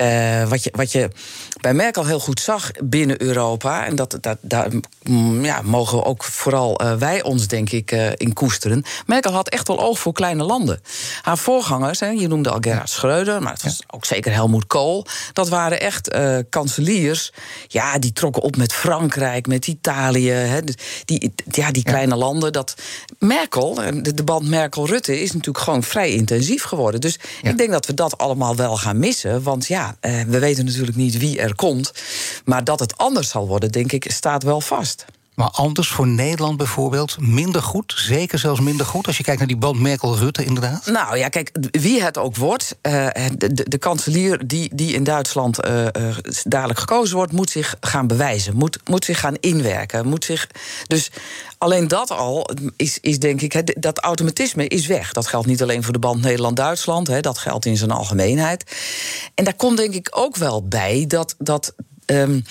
uh, 0.00 0.48
wat, 0.48 0.64
je, 0.64 0.72
wat 0.76 0.92
je 0.92 1.10
bij 1.60 1.74
Merkel 1.74 2.06
heel 2.06 2.20
goed 2.20 2.40
zag 2.40 2.70
binnen 2.84 3.22
Europa, 3.22 3.86
en 3.86 3.96
dat, 3.96 4.18
dat, 4.20 4.38
daar 4.40 4.68
ja, 5.42 5.62
mogen 5.62 6.04
ook 6.04 6.24
vooral 6.24 6.82
uh, 6.82 6.94
wij 6.94 7.22
ons 7.22 7.46
denk 7.46 7.70
ik 7.70 7.90
in 8.16 8.32
koesteren. 8.32 8.84
Merkel 9.06 9.32
had 9.32 9.48
echt 9.48 9.68
wel 9.68 9.80
oog 9.80 9.98
voor 9.98 10.12
kleine 10.12 10.42
landen. 10.42 10.60
Haar 11.22 11.38
voorgangers, 11.38 12.00
hè, 12.00 12.08
je 12.08 12.28
noemde 12.28 12.50
al 12.50 12.58
Gerhard 12.60 12.90
Schreuder, 12.90 13.42
maar 13.42 13.52
het 13.52 13.62
was 13.62 13.80
ook 13.90 14.04
zeker 14.04 14.32
Helmoet 14.32 14.66
Kool. 14.66 15.06
Dat 15.32 15.48
waren 15.48 15.80
echt 15.80 16.14
uh, 16.14 16.38
kanseliers. 16.48 17.32
Ja, 17.68 17.98
die 17.98 18.12
trokken 18.12 18.42
op 18.42 18.56
met 18.56 18.72
Frankrijk, 18.72 19.46
met 19.46 19.66
Italië. 19.66 20.30
Hè, 20.30 20.60
die, 21.04 21.32
ja, 21.50 21.70
die 21.70 21.82
kleine 21.82 22.16
landen. 22.16 22.52
Dat 22.52 22.74
Merkel, 23.18 23.74
de, 23.74 24.14
de 24.14 24.24
band 24.24 24.48
Merkel-Rutte, 24.48 25.20
is 25.20 25.32
natuurlijk 25.32 25.64
gewoon 25.64 25.82
vrij 25.82 26.10
intensief 26.10 26.62
geworden. 26.62 27.00
Dus 27.00 27.18
ik 27.42 27.58
denk 27.58 27.70
dat 27.70 27.86
we 27.86 27.94
dat 27.94 28.18
allemaal 28.18 28.56
wel 28.56 28.76
gaan 28.76 28.98
missen. 28.98 29.42
Want 29.42 29.66
ja, 29.66 29.96
uh, 30.00 30.22
we 30.22 30.38
weten 30.38 30.64
natuurlijk 30.64 30.96
niet 30.96 31.18
wie 31.18 31.40
er 31.40 31.54
komt. 31.54 31.92
Maar 32.44 32.64
dat 32.64 32.80
het 32.80 32.96
anders 32.96 33.28
zal 33.28 33.46
worden, 33.46 33.72
denk 33.72 33.92
ik, 33.92 34.10
staat 34.10 34.42
wel 34.42 34.60
vast. 34.60 35.04
Maar 35.34 35.50
anders 35.50 35.88
voor 35.88 36.06
Nederland 36.06 36.56
bijvoorbeeld 36.56 37.20
minder 37.20 37.62
goed? 37.62 37.94
Zeker 37.96 38.38
zelfs 38.38 38.60
minder 38.60 38.86
goed 38.86 39.06
als 39.06 39.16
je 39.16 39.22
kijkt 39.22 39.38
naar 39.38 39.48
die 39.48 39.56
band 39.56 39.80
Merkel-Rutte 39.80 40.44
inderdaad? 40.44 40.86
Nou 40.86 41.16
ja, 41.18 41.28
kijk, 41.28 41.50
wie 41.70 42.02
het 42.02 42.18
ook 42.18 42.36
wordt... 42.36 42.76
Uh, 42.82 43.06
de, 43.38 43.66
de, 43.68 43.78
kanselier 43.78 44.46
die, 44.46 44.70
die 44.74 44.94
in 44.94 45.04
Duitsland 45.04 45.66
uh, 45.66 45.82
uh, 45.82 46.16
dadelijk 46.44 46.78
gekozen 46.78 47.16
wordt... 47.16 47.32
moet 47.32 47.50
zich 47.50 47.76
gaan 47.80 48.06
bewijzen, 48.06 48.56
moet, 48.56 48.78
moet 48.84 49.04
zich 49.04 49.20
gaan 49.20 49.36
inwerken. 49.40 50.08
Moet 50.08 50.24
zich, 50.24 50.48
dus 50.86 51.10
alleen 51.58 51.88
dat 51.88 52.10
al 52.10 52.50
is, 52.76 52.98
is 53.00 53.18
denk 53.18 53.40
ik... 53.40 53.82
Dat 53.82 53.98
automatisme 53.98 54.68
is 54.68 54.86
weg. 54.86 55.12
Dat 55.12 55.26
geldt 55.26 55.46
niet 55.46 55.62
alleen 55.62 55.82
voor 55.82 55.92
de 55.92 55.98
band 55.98 56.22
Nederland-Duitsland... 56.22 57.22
dat 57.22 57.38
geldt 57.38 57.66
in 57.66 57.76
zijn 57.76 57.90
algemeenheid. 57.90 58.76
En 59.34 59.44
daar 59.44 59.56
komt 59.56 59.76
denk 59.76 59.94
ik 59.94 60.08
ook 60.10 60.36
wel 60.36 60.68
bij 60.68 61.04
dat... 61.08 61.34
dat 61.38 61.74
um, 62.06 62.44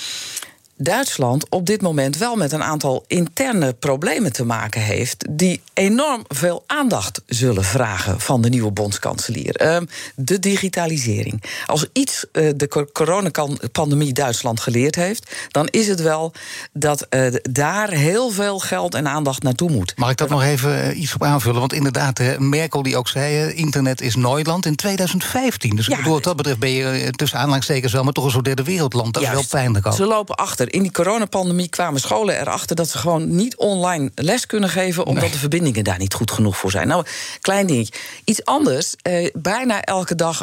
Duitsland 0.83 1.49
op 1.49 1.65
dit 1.65 1.81
moment 1.81 2.17
wel 2.17 2.35
met 2.35 2.51
een 2.51 2.63
aantal 2.63 3.03
interne 3.07 3.73
problemen 3.73 4.33
te 4.33 4.45
maken 4.45 4.81
heeft. 4.81 5.25
die 5.29 5.61
enorm 5.73 6.23
veel 6.27 6.63
aandacht 6.67 7.21
zullen 7.25 7.63
vragen 7.63 8.19
van 8.19 8.41
de 8.41 8.49
nieuwe 8.49 8.71
bondskanselier. 8.71 9.55
Ehm, 9.55 9.85
de 10.15 10.39
digitalisering. 10.39 11.43
Als 11.65 11.85
iets 11.93 12.25
uh, 12.31 12.49
de 12.55 12.89
coronapandemie 12.93 14.13
Duitsland 14.13 14.59
geleerd 14.59 14.95
heeft. 14.95 15.31
dan 15.47 15.67
is 15.67 15.87
het 15.87 16.01
wel 16.01 16.33
dat 16.73 17.07
uh, 17.09 17.33
daar 17.41 17.89
heel 17.89 18.29
veel 18.29 18.59
geld 18.59 18.95
en 18.95 19.07
aandacht 19.07 19.43
naartoe 19.43 19.69
moet. 19.69 19.93
Mag 19.95 20.09
ik 20.09 20.17
dat 20.17 20.29
nog 20.29 20.43
even 20.43 20.87
uh, 20.87 21.01
iets 21.01 21.13
op 21.13 21.23
aanvullen? 21.23 21.59
Want 21.59 21.73
inderdaad, 21.73 22.19
Merkel 22.37 22.81
die 22.81 22.97
ook 22.97 23.07
zei: 23.07 23.53
internet 23.53 24.01
is 24.01 24.15
Neuland 24.15 24.65
in 24.65 24.75
2015. 24.75 25.75
Dus 25.75 25.85
ja, 25.85 25.95
bedoel, 25.97 26.13
wat 26.13 26.23
dat 26.23 26.35
betreft 26.35 26.59
ben 26.59 26.71
je 26.71 27.11
tussen 27.11 27.39
aanhalingstekens 27.39 27.93
wel, 27.93 28.03
maar 28.03 28.13
toch 28.13 28.25
een 28.25 28.31
soort 28.31 28.45
derde 28.45 28.63
wereldland. 28.63 29.13
Dat 29.13 29.23
is 29.23 29.29
wel 29.29 29.43
pijnlijk 29.49 29.85
ook. 29.85 29.93
Ze 29.93 30.05
lopen 30.05 30.35
achter. 30.35 30.70
In 30.71 30.81
die 30.81 30.91
coronapandemie 30.91 31.69
kwamen 31.69 32.01
scholen 32.01 32.39
erachter 32.39 32.75
dat 32.75 32.89
ze 32.89 32.97
gewoon 32.97 33.35
niet 33.35 33.55
online 33.55 34.11
les 34.15 34.45
kunnen 34.45 34.69
geven, 34.69 35.05
omdat 35.05 35.23
nee. 35.23 35.31
de 35.31 35.37
verbindingen 35.37 35.83
daar 35.83 35.97
niet 35.97 36.13
goed 36.13 36.31
genoeg 36.31 36.57
voor 36.57 36.71
zijn. 36.71 36.87
Nou, 36.87 37.05
klein 37.41 37.67
dingetje. 37.67 37.93
Iets 38.23 38.45
anders. 38.45 38.95
Eh, 39.01 39.29
bijna 39.33 39.81
elke 39.81 40.15
dag 40.15 40.41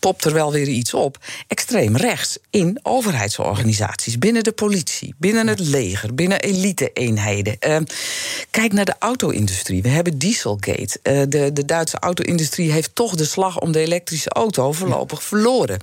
popt 0.00 0.24
er 0.24 0.32
wel 0.32 0.52
weer 0.52 0.68
iets 0.68 0.94
op. 0.94 1.18
Extreem 1.48 1.96
rechts 1.96 2.38
in 2.50 2.78
overheidsorganisaties, 2.82 4.18
binnen 4.18 4.44
de 4.44 4.52
politie, 4.52 5.14
binnen 5.18 5.46
het 5.46 5.60
leger, 5.60 6.14
binnen 6.14 6.40
elite-eenheden. 6.40 7.56
Uh, 7.66 7.76
kijk 8.50 8.72
naar 8.72 8.84
de 8.84 8.94
auto-industrie. 8.98 9.82
We 9.82 9.88
hebben 9.88 10.18
Dieselgate. 10.18 10.98
Uh, 11.02 11.22
de, 11.28 11.52
de 11.52 11.64
Duitse 11.64 11.98
auto-industrie 11.98 12.72
heeft 12.72 12.94
toch 12.94 13.14
de 13.14 13.24
slag 13.24 13.60
om 13.60 13.72
de 13.72 13.80
elektrische 13.80 14.30
auto 14.30 14.72
voorlopig 14.72 15.22
verloren. 15.22 15.78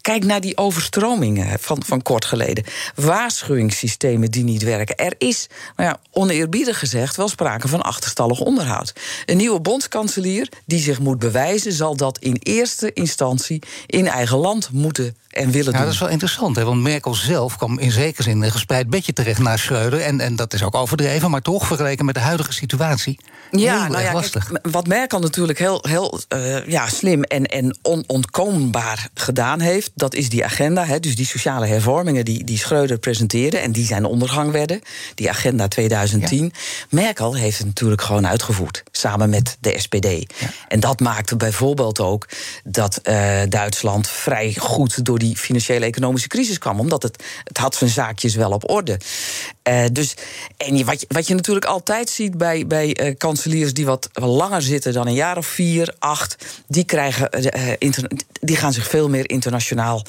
Kijk 0.00 0.24
naar 0.24 0.40
die 0.40 0.56
overstromingen 0.56 1.58
van, 1.60 1.82
van 1.86 2.02
kort 2.02 2.24
geleden. 2.24 2.64
Waarschuwingssystemen 3.06 4.30
die 4.30 4.44
niet 4.44 4.62
werken. 4.62 4.96
Er 4.96 5.14
is, 5.18 5.48
nou 5.76 5.88
ja, 5.88 5.98
oneerbiedig 6.10 6.78
gezegd, 6.78 7.16
wel 7.16 7.28
sprake 7.28 7.68
van 7.68 7.82
achterstallig 7.82 8.40
onderhoud. 8.40 8.92
Een 9.26 9.36
nieuwe 9.36 9.60
bondskanselier 9.60 10.48
die 10.64 10.80
zich 10.80 10.98
moet 10.98 11.18
bewijzen, 11.18 11.72
zal 11.72 11.96
dat 11.96 12.18
in 12.18 12.36
eerste 12.42 12.92
instantie 12.92 13.62
in 13.86 14.06
eigen 14.06 14.38
land 14.38 14.70
moeten 14.72 15.16
en 15.30 15.50
willen 15.50 15.72
ja, 15.72 15.78
doen. 15.78 15.86
Dat 15.86 15.94
is 15.94 16.00
wel 16.00 16.08
interessant, 16.08 16.56
hè? 16.56 16.64
want 16.64 16.82
Merkel 16.82 17.14
zelf 17.14 17.56
kwam 17.56 17.78
in 17.78 17.90
zekere 17.90 18.22
zin 18.22 18.42
een 18.42 18.50
gespreid 18.50 18.90
bedje 18.90 19.12
terecht 19.12 19.38
naar 19.40 19.58
Schreuder. 19.58 20.00
En, 20.00 20.20
en 20.20 20.36
dat 20.36 20.52
is 20.52 20.62
ook 20.62 20.74
overdreven, 20.74 21.30
maar 21.30 21.42
toch 21.42 21.66
vergeleken 21.66 22.04
met 22.04 22.14
de 22.14 22.20
huidige 22.20 22.52
situatie. 22.52 23.18
Ja, 23.50 23.88
nou 23.88 24.02
ja, 24.02 24.12
lastig. 24.12 24.48
Kijk, 24.48 24.66
wat 24.70 24.86
Merkel 24.86 25.18
natuurlijk 25.18 25.58
heel, 25.58 25.84
heel 25.88 26.20
uh, 26.34 26.66
ja, 26.66 26.88
slim 26.88 27.22
en, 27.22 27.46
en 27.46 27.78
onontkoombaar 27.82 29.08
gedaan 29.14 29.60
heeft, 29.60 29.90
dat 29.94 30.14
is 30.14 30.28
die 30.28 30.44
agenda. 30.44 30.84
Hè, 30.84 31.00
dus 31.00 31.16
die 31.16 31.26
sociale 31.26 31.66
hervormingen 31.66 32.24
die, 32.24 32.44
die 32.44 32.58
Schreuder 32.58 32.98
presenteerde 32.98 33.58
en 33.58 33.72
die 33.72 33.86
zijn 33.86 34.04
ondergang 34.04 34.50
werden. 34.50 34.80
Die 35.14 35.30
agenda 35.30 35.68
2010. 35.68 36.42
Ja. 36.42 36.50
Merkel 36.90 37.34
heeft 37.34 37.58
het 37.58 37.66
natuurlijk 37.66 38.02
gewoon 38.02 38.26
uitgevoerd, 38.26 38.82
samen 38.90 39.30
met 39.30 39.56
de 39.60 39.74
SPD. 39.78 40.04
Ja. 40.04 40.50
En 40.68 40.80
dat 40.80 41.00
maakte 41.00 41.36
bijvoorbeeld 41.36 42.00
ook 42.00 42.28
dat 42.64 43.00
uh, 43.02 43.40
Duitsland 43.48 44.08
vrij 44.08 44.54
goed 44.58 45.04
door 45.04 45.18
die 45.18 45.36
financiële 45.36 45.84
economische 45.84 46.28
crisis 46.28 46.58
kwam. 46.58 46.80
Omdat 46.80 47.02
het, 47.02 47.24
het 47.44 47.58
had 47.58 47.74
zijn 47.74 47.90
zaakjes 47.90 48.34
wel 48.34 48.50
op 48.50 48.70
orde. 48.70 48.98
Uh, 49.68 49.84
dus, 49.92 50.14
en 50.56 50.84
wat, 50.84 51.00
je, 51.00 51.06
wat 51.08 51.26
je 51.26 51.34
natuurlijk 51.34 51.66
altijd 51.66 52.10
ziet 52.10 52.38
bij, 52.38 52.66
bij 52.66 53.14
kanseliers 53.36 53.74
die 53.74 53.86
wat 53.86 54.08
langer 54.12 54.62
zitten 54.62 54.92
dan 54.92 55.06
een 55.06 55.14
jaar 55.14 55.36
of 55.36 55.46
vier, 55.46 55.94
acht, 55.98 56.36
die, 56.68 56.84
krijgen, 56.84 57.28
uh, 57.56 57.72
inter, 57.78 58.10
die 58.40 58.56
gaan 58.56 58.72
zich 58.72 58.88
veel 58.88 59.08
meer 59.08 59.30
internationaal 59.30 60.02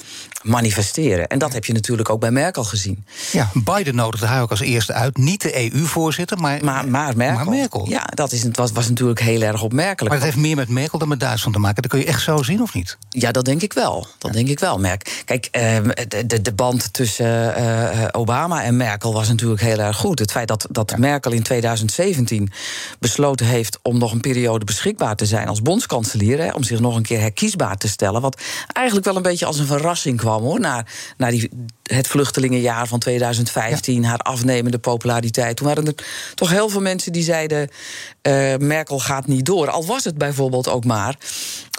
manifesteren. 0.44 1.28
En 1.28 1.40
dat 1.40 1.54
heb 1.54 1.66
je 1.66 1.74
natuurlijk 1.74 2.10
ook 2.10 2.20
bij 2.20 2.32
Merkel 2.32 2.63
gezien. 2.63 3.06
Ja, 3.32 3.50
Biden 3.54 3.96
nodigde 3.96 4.26
haar 4.26 4.42
ook 4.42 4.50
als 4.50 4.60
eerste 4.60 4.94
uit. 4.94 5.18
Niet 5.18 5.42
de 5.42 5.72
EU-voorzitter, 5.74 6.38
maar, 6.38 6.63
maar, 6.63 6.88
maar, 6.88 7.18
Merkel. 7.18 7.36
maar 7.36 7.50
Merkel. 7.56 7.90
Ja, 7.90 8.04
dat 8.06 8.32
is, 8.32 8.46
was, 8.52 8.72
was 8.72 8.90
natuurlijk 8.90 9.20
heel 9.20 9.42
erg 9.42 9.62
opmerkelijk. 9.62 10.13
Maar 10.13 10.24
het 10.24 10.24
heeft 10.24 10.46
meer 10.46 10.56
met 10.56 10.70
Merkel 10.70 11.00
dan 11.00 11.08
met 11.08 11.20
Duitsland 11.20 11.56
te 11.56 11.62
maken. 11.62 11.82
Dat 11.82 11.92
kun 11.92 12.00
je 12.00 12.06
echt 12.06 12.22
zo 12.22 12.44
zien, 12.44 12.62
of 12.62 12.74
niet? 12.74 12.98
Ja, 13.10 13.32
dat 13.32 13.46
denk 13.46 13.62
ik 13.62 13.74
wel. 13.74 14.08
Dat 14.18 14.32
ja. 14.32 14.38
denk 14.38 14.50
ik 14.50 14.60
wel, 14.60 14.80
Merk. 14.80 15.22
Kijk, 15.26 15.50
de, 15.52 16.24
de, 16.28 16.42
de 16.42 16.54
band 16.54 16.94
tussen 16.94 18.13
Obama 18.13 18.63
en 18.63 18.78
Merkel 18.78 19.13
was 19.13 19.28
natuurlijk 19.28 19.62
heel 19.62 19.80
erg 19.80 19.98
goed. 19.98 20.20
Het 20.20 20.32
feit 20.32 20.48
dat, 20.48 20.68
dat 20.72 20.92
ja. 20.92 20.98
Merkel 20.98 21.32
in 21.32 21.44
2017 21.44 22.52
heeft 23.25 23.80
om 23.82 23.97
nog 23.97 24.12
een 24.12 24.21
periode 24.21 24.65
beschikbaar 24.65 25.15
te 25.15 25.25
zijn 25.25 25.47
als 25.47 25.62
bondskanselier, 25.62 26.39
hè, 26.39 26.51
om 26.51 26.63
zich 26.63 26.80
nog 26.80 26.95
een 26.95 27.01
keer 27.01 27.19
herkiesbaar 27.19 27.77
te 27.77 27.88
stellen. 27.88 28.21
Wat 28.21 28.41
eigenlijk 28.73 29.06
wel 29.06 29.15
een 29.15 29.21
beetje 29.21 29.45
als 29.45 29.60
een 29.60 29.65
verrassing 29.65 30.17
kwam 30.17 30.41
hoor, 30.41 30.60
naar, 30.60 30.91
naar 31.17 31.32
die, 31.32 31.49
het 31.88 32.08
vluchtelingenjaar 32.08 32.88
van 32.88 33.00
2015, 33.00 34.02
ja. 34.02 34.08
haar 34.08 34.17
afnemende 34.17 34.80
populariteit. 34.80 35.58
Toen 35.58 35.67
waren 35.67 35.88
er 35.88 35.93
toch 36.36 36.50
heel 36.50 36.69
veel 36.69 36.82
mensen 36.82 37.12
die 37.12 37.23
zeiden: 37.23 37.69
uh, 38.21 38.56
Merkel 38.56 39.00
gaat 39.00 39.28
niet 39.28 39.45
door. 39.45 39.69
Al 39.69 39.86
was 39.86 40.04
het 40.04 40.17
bijvoorbeeld 40.17 40.67
ook 40.67 40.86
maar 40.86 41.17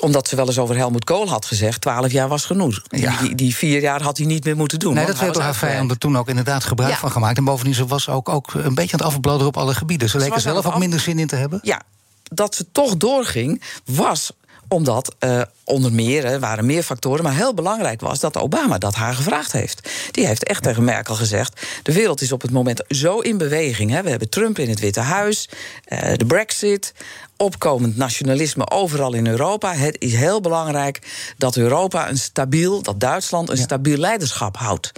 omdat 0.01 0.29
ze 0.29 0.37
wel 0.37 0.47
eens 0.47 0.59
over 0.59 0.77
Helmut 0.77 1.05
Kool 1.05 1.29
had 1.29 1.47
gezegd: 1.47 1.81
12 1.81 2.13
jaar 2.13 2.29
was 2.29 2.45
genoeg. 2.45 2.83
Ja. 2.89 3.21
Die, 3.21 3.35
die, 3.35 3.57
vier 3.57 3.81
jaar 3.81 4.03
had 4.03 4.17
hij 4.17 4.27
niet 4.27 4.45
meer 4.45 4.57
moeten 4.57 4.79
doen. 4.79 4.95
Nee, 4.95 5.07
dat 5.07 5.19
werd 5.19 5.35
door 5.35 5.43
haar 5.43 5.55
vijanden 5.55 5.99
toen 5.99 6.19
ook 6.19 6.29
inderdaad 6.29 6.65
gebruik 6.65 6.93
ja. 6.93 6.99
van 6.99 7.11
gemaakt. 7.11 7.39
En 7.39 7.45
bovendien, 7.45 7.75
ze 7.75 7.87
was 7.87 8.09
ook, 8.09 8.29
ook 8.29 8.55
een 8.55 8.75
beetje 8.75 8.93
aan 8.93 9.05
het 9.05 9.15
afbladeren 9.15 9.47
op 9.47 9.57
alle 9.57 9.75
gebieden. 9.75 10.09
Ze, 10.09 10.19
ze 10.19 10.25
leken 10.25 10.41
zelf 10.41 10.67
ook 10.67 10.73
af... 10.73 10.79
minder 10.79 11.01
zin 11.01 11.19
in 11.19 11.27
te 11.27 11.37
hebben. 11.37 11.59
Ja, 11.63 11.83
dat 12.23 12.55
ze 12.55 12.67
toch 12.73 12.97
doorging, 12.97 13.63
was 13.85 14.33
omdat 14.69 15.15
uh, 15.21 15.43
onder 15.65 15.93
meer, 15.93 16.25
er 16.25 16.41
waren 16.41 16.67
meer 16.67 16.83
factoren, 16.83 17.25
maar 17.25 17.35
heel 17.35 17.55
belangrijk 17.55 18.01
was 18.01 18.21
dat 18.21 18.37
Obama 18.37 18.79
dat 18.79 18.95
haar 18.95 19.15
gevraagd 19.15 19.53
heeft. 19.53 19.91
Die 20.11 20.27
heeft 20.27 20.45
echt 20.45 20.63
tegen 20.63 20.85
Merkel 20.85 21.15
gezegd: 21.15 21.61
de 21.83 21.93
wereld 21.93 22.21
is 22.21 22.33
op 22.33 22.43
het 22.43 22.51
moment 22.51 22.85
zo 22.89 23.19
in 23.19 23.39
beweging. 23.39 23.91
Hè. 23.91 24.03
We 24.03 24.11
hebben 24.11 24.29
Trump 24.29 24.59
in 24.59 24.69
het 24.69 24.81
Witte 24.81 25.01
Huis, 25.01 25.49
uh, 25.89 26.13
de 26.17 26.27
Brexit, 26.27 26.93
opkomend 27.39 27.97
nationalisme 27.97 28.71
overal 28.71 29.15
in 29.15 29.27
Europa. 29.27 29.75
Het 29.75 29.97
is 29.99 30.15
heel 30.15 30.41
belangrijk 30.41 30.99
dat 31.37 31.57
Europa 31.57 32.09
een 32.09 32.19
stabiel, 32.19 32.83
dat 32.83 33.01
Duitsland 33.01 33.49
een 33.49 33.57
ja. 33.57 33.63
stabiel 33.63 33.97
leiderschap 33.97 34.57
houdt. 34.57 34.93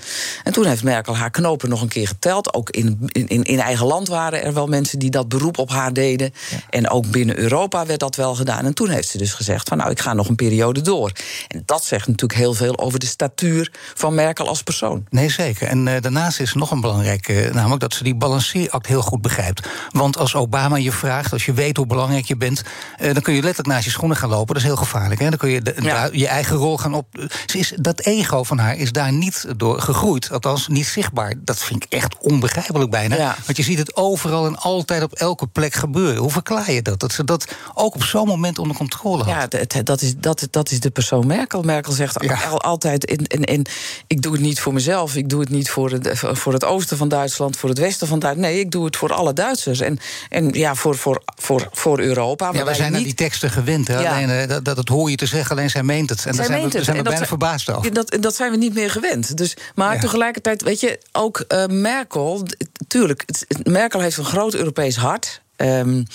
En 0.45 0.53
toen 0.53 0.67
heeft 0.67 0.83
Merkel 0.83 1.17
haar 1.17 1.31
knopen 1.31 1.69
nog 1.69 1.83
een 1.83 1.89
keer 1.89 2.07
geteld. 2.07 2.55
Ook 2.55 2.71
in, 2.71 2.99
in, 3.13 3.43
in 3.43 3.61
eigen 3.61 3.87
land 3.87 4.09
waren 4.09 4.43
er 4.43 4.55
wel 4.55 4.67
mensen 4.67 4.99
die 4.99 5.11
dat 5.11 5.29
beroep 5.29 5.59
op 5.59 5.71
haar 5.71 5.93
deden. 5.93 6.33
Ja. 6.51 6.57
En 6.71 6.91
ook 6.91 7.11
binnen 7.11 7.39
Europa 7.39 7.87
werd 7.87 8.01
dat 8.01 8.17
wel 8.17 8.35
gedaan. 8.35 8.65
En 8.65 8.75
toen 8.75 8.89
heeft 8.89 9.09
ze 9.09 9.19
dus 9.19 9.33
gezegd: 9.33 9.69
van 9.69 9.79
nou, 9.79 9.91
ik 9.91 10.01
ga 10.01 10.13
nog 10.13 10.29
een 10.29 10.37
periode 10.37 10.81
door. 10.81 11.13
En 11.49 11.63
dat 11.67 11.85
zegt 11.85 12.07
natuurlijk 12.07 12.41
heel 12.41 12.55
veel 12.55 12.79
over 12.79 12.99
de 12.99 13.07
statuur 13.07 13.73
van 13.95 14.15
Merkel 14.15 14.49
als 14.49 14.63
persoon. 14.63 15.07
Nee, 15.11 15.29
zeker. 15.29 15.69
En 15.69 15.87
uh, 15.87 15.95
daarnaast 16.01 16.41
is 16.41 16.55
nog 16.55 16.71
een 16.71 16.81
belangrijk, 16.81 17.29
uh, 17.29 17.53
namelijk 17.53 17.81
dat 17.81 17.95
ze 17.95 18.03
die 18.03 18.15
balanceeract 18.15 18.87
heel 18.87 19.03
goed 19.03 19.23
begrijpt. 19.23 19.69
Want 19.91 20.19
als 20.19 20.35
Obama 20.35 20.77
je 20.77 20.93
vraagt, 20.93 21.33
als 21.33 21.45
je 21.45 21.53
weet 21.53 21.77
hoe 21.77 21.87
belangrijk 21.87 22.29
bent, 22.39 22.63
uh, 23.01 23.13
dan 23.13 23.23
kun 23.23 23.35
je 23.35 23.43
letterlijk 23.43 23.75
naast 23.75 23.85
je 23.85 23.91
schoenen 23.91 24.17
gaan 24.17 24.29
lopen. 24.29 24.47
Dat 24.47 24.57
is 24.57 24.69
heel 24.69 24.77
gevaarlijk. 24.77 25.21
Hè? 25.21 25.29
Dan 25.29 25.39
kun 25.39 25.51
je 25.51 25.63
de, 25.63 25.75
ja. 25.81 26.09
je 26.13 26.27
eigen 26.27 26.57
rol 26.57 26.79
gaan 26.79 26.95
op. 26.95 27.07
Ze 27.47 27.59
is, 27.59 27.73
dat 27.77 28.01
ego 28.01 28.45
van 28.45 28.59
haar 28.59 28.77
is 28.77 28.93
daar 28.93 29.13
niet 29.13 29.47
door 29.57 29.81
gegroeid. 29.81 30.31
Althans, 30.33 30.69
niet 30.69 30.87
zichtbaar. 30.87 31.35
Dat 31.39 31.59
vind 31.59 31.85
ik 31.85 31.93
echt 31.93 32.19
onbegrijpelijk 32.19 32.91
bijna. 32.91 33.17
Ja. 33.17 33.37
Want 33.45 33.57
je 33.57 33.63
ziet 33.63 33.79
het 33.79 33.97
overal 33.97 34.47
en 34.47 34.57
altijd 34.57 35.03
op 35.03 35.13
elke 35.13 35.47
plek 35.47 35.75
gebeuren. 35.75 36.17
Hoe 36.17 36.31
verklaar 36.31 36.73
je 36.73 36.83
dat? 36.83 37.01
Dat 37.01 37.13
ze 37.13 37.25
dat 37.25 37.47
ook 37.75 37.95
op 37.95 38.05
zo'n 38.05 38.27
moment 38.27 38.59
onder 38.59 38.77
controle 38.77 39.25
had. 39.25 39.33
Ja, 39.33 39.47
dat, 39.47 39.87
dat, 39.87 40.03
is, 40.03 40.17
dat, 40.17 40.49
dat 40.51 40.71
is 40.71 40.81
de 40.81 40.91
persoon 40.91 41.27
Merkel. 41.27 41.63
Merkel 41.63 41.93
zegt 41.93 42.23
ja. 42.23 42.49
altijd: 42.49 43.05
in, 43.05 43.27
in, 43.27 43.45
in, 43.45 43.67
ik 44.07 44.23
doe 44.23 44.33
het 44.33 44.41
niet 44.41 44.61
voor 44.61 44.73
mezelf. 44.73 45.17
Ik 45.17 45.29
doe 45.29 45.41
het 45.41 45.49
niet 45.49 45.71
voor 45.71 45.91
het, 45.91 46.11
voor 46.15 46.53
het 46.53 46.65
oosten 46.65 46.97
van 46.97 47.09
Duitsland, 47.09 47.57
voor 47.57 47.69
het 47.69 47.79
westen 47.79 48.07
van 48.07 48.19
Duitsland. 48.19 48.49
Nee, 48.51 48.61
ik 48.61 48.71
doe 48.71 48.85
het 48.85 48.97
voor 48.97 49.13
alle 49.13 49.33
Duitsers. 49.33 49.81
En, 49.81 49.99
en 50.29 50.49
ja, 50.53 50.75
voor, 50.75 50.97
voor, 50.97 51.23
voor, 51.37 51.69
voor 51.73 51.99
Europa. 51.99 52.20
Ja, 52.21 52.65
we 52.65 52.75
zijn 52.75 52.89
niet... 52.89 52.99
aan 52.99 53.05
die 53.05 53.15
teksten 53.15 53.51
gewend. 53.51 53.89
Hè? 53.89 54.01
Ja. 54.01 54.13
Alleen, 54.13 54.49
dat, 54.49 54.65
dat, 54.65 54.77
dat 54.77 54.89
hoor 54.89 55.11
je 55.11 55.17
te 55.17 55.27
zeggen, 55.27 55.57
alleen 55.57 55.71
zij 55.71 55.83
meent 55.83 56.11
het. 56.11 56.27
En 56.27 56.37
daar 56.37 56.47
zijn 56.47 56.69
we, 56.71 56.85
zijn 56.85 56.97
we 56.97 57.03
bijna 57.03 57.27
verbaasd 57.27 57.71
over. 57.71 57.93
Dat, 57.93 58.17
dat 58.21 58.35
zijn 58.35 58.51
we 58.51 58.57
niet 58.57 58.75
meer 58.75 58.91
gewend. 58.91 59.37
Dus, 59.37 59.57
maar 59.75 59.95
ja. 59.95 60.01
tegelijkertijd, 60.01 60.63
weet 60.63 60.81
je, 60.81 61.01
ook 61.13 61.45
uh, 61.49 61.67
Merkel... 61.67 62.47
Tuurlijk, 62.87 63.23
het, 63.27 63.67
Merkel 63.67 64.01
heeft 64.01 64.17
een 64.17 64.25
groot 64.25 64.55
Europees 64.55 64.97
hart... 64.97 65.41
Um, 65.63 66.07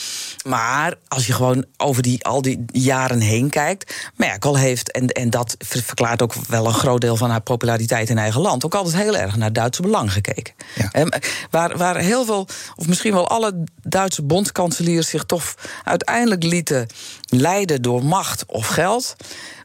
maar 0.45 0.93
als 1.07 1.27
je 1.27 1.33
gewoon 1.33 1.65
over 1.77 2.01
die, 2.01 2.25
al 2.25 2.41
die 2.41 2.65
jaren 2.71 3.19
heen 3.19 3.49
kijkt. 3.49 4.09
Merkel 4.15 4.57
heeft, 4.57 4.91
en, 4.91 5.07
en 5.07 5.29
dat 5.29 5.55
verklaart 5.59 6.21
ook 6.21 6.33
wel 6.33 6.65
een 6.65 6.73
groot 6.73 7.01
deel 7.01 7.17
van 7.17 7.29
haar 7.29 7.41
populariteit 7.41 8.09
in 8.09 8.17
eigen 8.17 8.41
land. 8.41 8.65
ook 8.65 8.75
altijd 8.75 8.95
heel 8.95 9.17
erg 9.17 9.35
naar 9.35 9.53
Duitse 9.53 9.81
belang 9.81 10.13
gekeken. 10.13 10.53
Ja. 10.75 11.01
Um, 11.01 11.09
waar, 11.49 11.77
waar 11.77 11.97
heel 11.97 12.25
veel, 12.25 12.47
of 12.75 12.87
misschien 12.87 13.13
wel 13.13 13.27
alle 13.27 13.63
Duitse 13.81 14.21
bondskanseliers 14.21 15.09
zich 15.09 15.23
toch 15.23 15.55
uiteindelijk 15.83 16.43
lieten 16.43 16.87
leiden 17.25 17.81
door 17.81 18.05
macht 18.05 18.45
of 18.45 18.67
geld. 18.67 19.15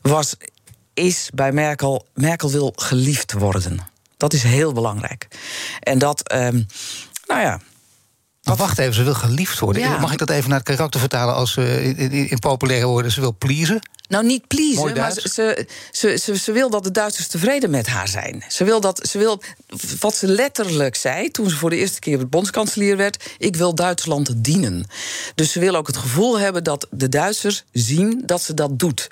was, 0.03 0.35
is 0.95 1.31
bij 1.35 1.53
Merkel. 1.53 2.07
Merkel 2.14 2.51
wil 2.51 2.73
geliefd 2.77 3.33
worden. 3.33 3.79
Dat 4.16 4.33
is 4.33 4.43
heel 4.43 4.73
belangrijk. 4.73 5.29
En 5.81 5.99
dat, 5.99 6.33
um, 6.33 6.66
nou 7.27 7.40
ja 7.40 7.61
Maar 8.42 8.57
wacht 8.57 8.79
even, 8.79 8.94
ze 8.94 9.03
wil 9.03 9.14
geliefd 9.14 9.59
worden. 9.59 9.83
Ja. 9.83 9.98
Mag 9.98 10.12
ik 10.12 10.18
dat 10.18 10.31
even 10.31 10.48
naar 10.48 10.59
het 10.59 10.68
karakter 10.68 11.00
vertalen 11.00 11.35
als 11.35 11.57
uh, 11.57 11.87
in, 11.87 11.96
in, 11.96 12.31
in, 12.31 12.38
populaire 12.38 12.87
woorden? 12.87 13.12
Ze 13.12 13.20
wil 13.20 13.35
pleasen. 13.38 13.81
Nou, 14.09 14.24
niet 14.24 14.46
pleasen, 14.46 14.96
maar 14.96 15.12
ze, 15.12 15.66
ze, 15.90 16.18
ze, 16.18 16.38
ze 16.38 16.53
wil 16.53 16.70
dat 16.70 16.85
de 16.85 16.90
Duitsers 16.90 17.26
tevreden 17.26 17.70
met 17.70 17.87
haar 17.87 18.09
zijn. 18.09 18.44
Ze 18.48 18.64
wil, 18.64 18.81
dat, 18.81 19.09
ze 19.09 19.18
wil 19.18 19.42
wat 20.00 20.14
ze 20.14 20.26
letterlijk 20.26 20.96
zei 20.96 21.29
toen 21.29 21.50
ze 21.50 21.57
voor 21.57 21.70
de 21.70 21.76
eerste 21.76 21.98
keer 21.98 22.29
bondskanselier 22.29 22.96
werd: 22.96 23.24
ik 23.38 23.57
wil 23.57 23.74
Duitsland 23.74 24.44
dienen. 24.44 24.87
Dus 25.35 25.53
ze 25.53 25.61
wil 25.61 25.76
ook 25.76 25.87
het 25.87 25.96
gevoel 25.96 26.38
hebben 26.38 26.64
dat 26.64 26.87
de 26.90 27.09
Duitsers 27.09 27.64
zien 27.72 28.22
dat 28.26 28.42
ze 28.42 28.55
dat 28.55 28.79
doet. 28.79 29.09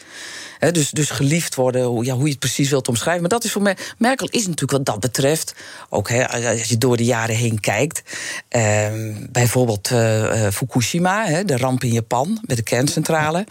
He, 0.59 0.73
dus, 0.73 0.91
dus 0.91 1.11
geliefd 1.11 1.55
worden, 1.55 1.85
hoe, 1.85 2.05
ja, 2.05 2.15
hoe 2.15 2.25
je 2.25 2.31
het 2.31 2.39
precies 2.39 2.71
wilt 2.71 2.89
omschrijven. 2.89 3.21
Maar 3.21 3.31
dat 3.31 3.45
is 3.45 3.53
voor 3.53 3.63
Mer 3.63 3.95
Merkel 3.99 4.29
is 4.29 4.43
natuurlijk 4.43 4.71
wat 4.71 4.85
dat 4.85 5.01
betreft, 5.01 5.55
ook 5.89 6.09
he, 6.09 6.49
als 6.51 6.69
je 6.69 6.79
door 6.79 6.97
de 6.97 7.05
jaren 7.05 7.37
heen 7.37 7.61
kijkt. 7.61 8.03
Eh, 8.49 8.93
bijvoorbeeld 9.31 9.91
uh, 9.91 10.47
Fukushima, 10.53 11.27
he, 11.27 11.45
de 11.45 11.57
ramp 11.57 11.85
in 11.85 11.93
Japan 11.93 12.39
met 12.47 12.57
de 12.57 12.63
kerncentrale. 12.63 13.47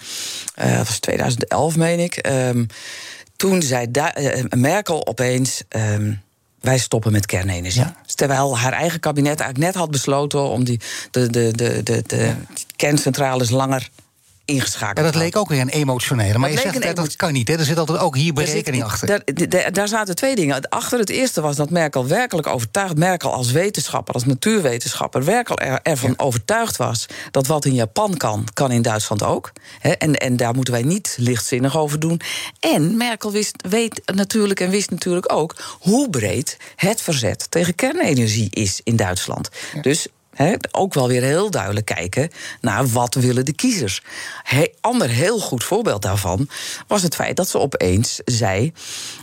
Uh, 0.60 0.77
dat 0.77 0.88
was 0.88 0.99
2011, 0.99 1.75
meen 1.75 1.99
ik. 1.99 2.27
Um, 2.30 2.67
toen 3.36 3.62
zei 3.62 3.88
Merkel 4.49 5.08
opeens. 5.08 5.62
Um, 5.69 6.21
wij 6.62 6.77
stoppen 6.77 7.12
met 7.12 7.25
kernenergie. 7.25 7.82
Ja. 7.82 7.95
Terwijl 8.15 8.58
haar 8.58 8.73
eigen 8.73 8.99
kabinet 8.99 9.39
eigenlijk 9.39 9.60
net 9.60 9.75
had 9.75 9.91
besloten 9.91 10.41
om 10.41 10.63
die, 10.63 10.80
de, 11.12 11.30
de, 11.30 11.51
de, 11.56 11.84
de, 11.84 12.03
de 12.08 12.34
kerncentrales 12.75 13.49
langer 13.49 13.89
ingeschakeld. 14.47 14.97
Ja, 14.97 15.12
dat 15.12 15.21
leek 15.21 15.36
ook 15.36 15.49
weer 15.49 15.62
een 15.62 15.69
emotionele. 15.69 16.38
Maar 16.38 16.49
dat 16.49 16.63
je 16.63 16.69
zegt 16.71 16.83
dat, 16.83 16.95
dat 16.95 17.15
kan 17.15 17.33
niet. 17.33 17.47
Hè? 17.47 17.53
Er 17.57 17.65
zit 17.65 17.77
altijd 17.77 17.99
ook 17.99 18.15
hier 18.15 18.33
berekening 18.33 18.83
zit, 18.83 18.91
achter. 18.91 19.23
Daar, 19.49 19.71
daar, 19.71 19.88
zaten 19.88 20.15
twee 20.15 20.36
dingen. 20.36 20.69
Achter 20.69 20.99
het 20.99 21.10
eerste 21.10 21.41
was 21.41 21.55
dat 21.55 21.69
Merkel 21.69 22.07
werkelijk 22.07 22.47
overtuigd... 22.47 22.97
Merkel 22.97 23.33
als 23.33 23.51
wetenschapper, 23.51 24.13
als 24.13 24.25
natuurwetenschapper... 24.25 25.23
werkelijk 25.23 25.62
er, 25.62 25.79
ervan 25.83 26.10
ja. 26.10 26.23
overtuigd 26.23 26.77
was 26.77 27.05
dat 27.31 27.47
wat 27.47 27.65
in 27.65 27.73
Japan 27.73 28.17
kan... 28.17 28.47
kan 28.53 28.71
in 28.71 28.81
Duitsland 28.81 29.23
ook. 29.23 29.51
He, 29.79 29.91
en, 29.91 30.15
en 30.15 30.38
daar 30.38 30.53
moeten 30.53 30.73
wij 30.73 30.83
niet 30.83 31.15
lichtzinnig 31.19 31.77
over 31.77 31.99
doen. 31.99 32.21
En 32.60 32.97
Merkel 32.97 33.31
wist, 33.31 33.55
weet 33.69 34.01
natuurlijk 34.05 34.60
en 34.60 34.69
wist 34.69 34.89
natuurlijk 34.89 35.33
ook... 35.33 35.55
hoe 35.79 36.10
breed 36.10 36.57
het 36.75 37.01
verzet 37.01 37.51
tegen 37.51 37.75
kernenergie 37.75 38.47
is 38.49 38.81
in 38.83 38.95
Duitsland. 38.95 39.49
Ja. 39.73 39.81
Dus 39.81 40.07
He, 40.38 40.56
ook 40.71 40.93
wel 40.93 41.08
weer 41.08 41.23
heel 41.23 41.52
duidelijk 41.52 41.86
kijken 41.86 42.30
naar 42.62 42.88
wat 42.88 43.15
willen 43.15 43.45
de 43.45 43.54
kiezers. 43.54 44.04
Een 44.50 44.71
ander 44.82 45.10
heel 45.10 45.39
goed 45.39 45.63
voorbeeld 45.63 46.02
daarvan 46.02 46.50
was 46.88 47.02
het 47.02 47.15
feit 47.15 47.36
dat 47.36 47.50
ze 47.50 47.60
opeens 47.60 48.19
zei 48.26 48.73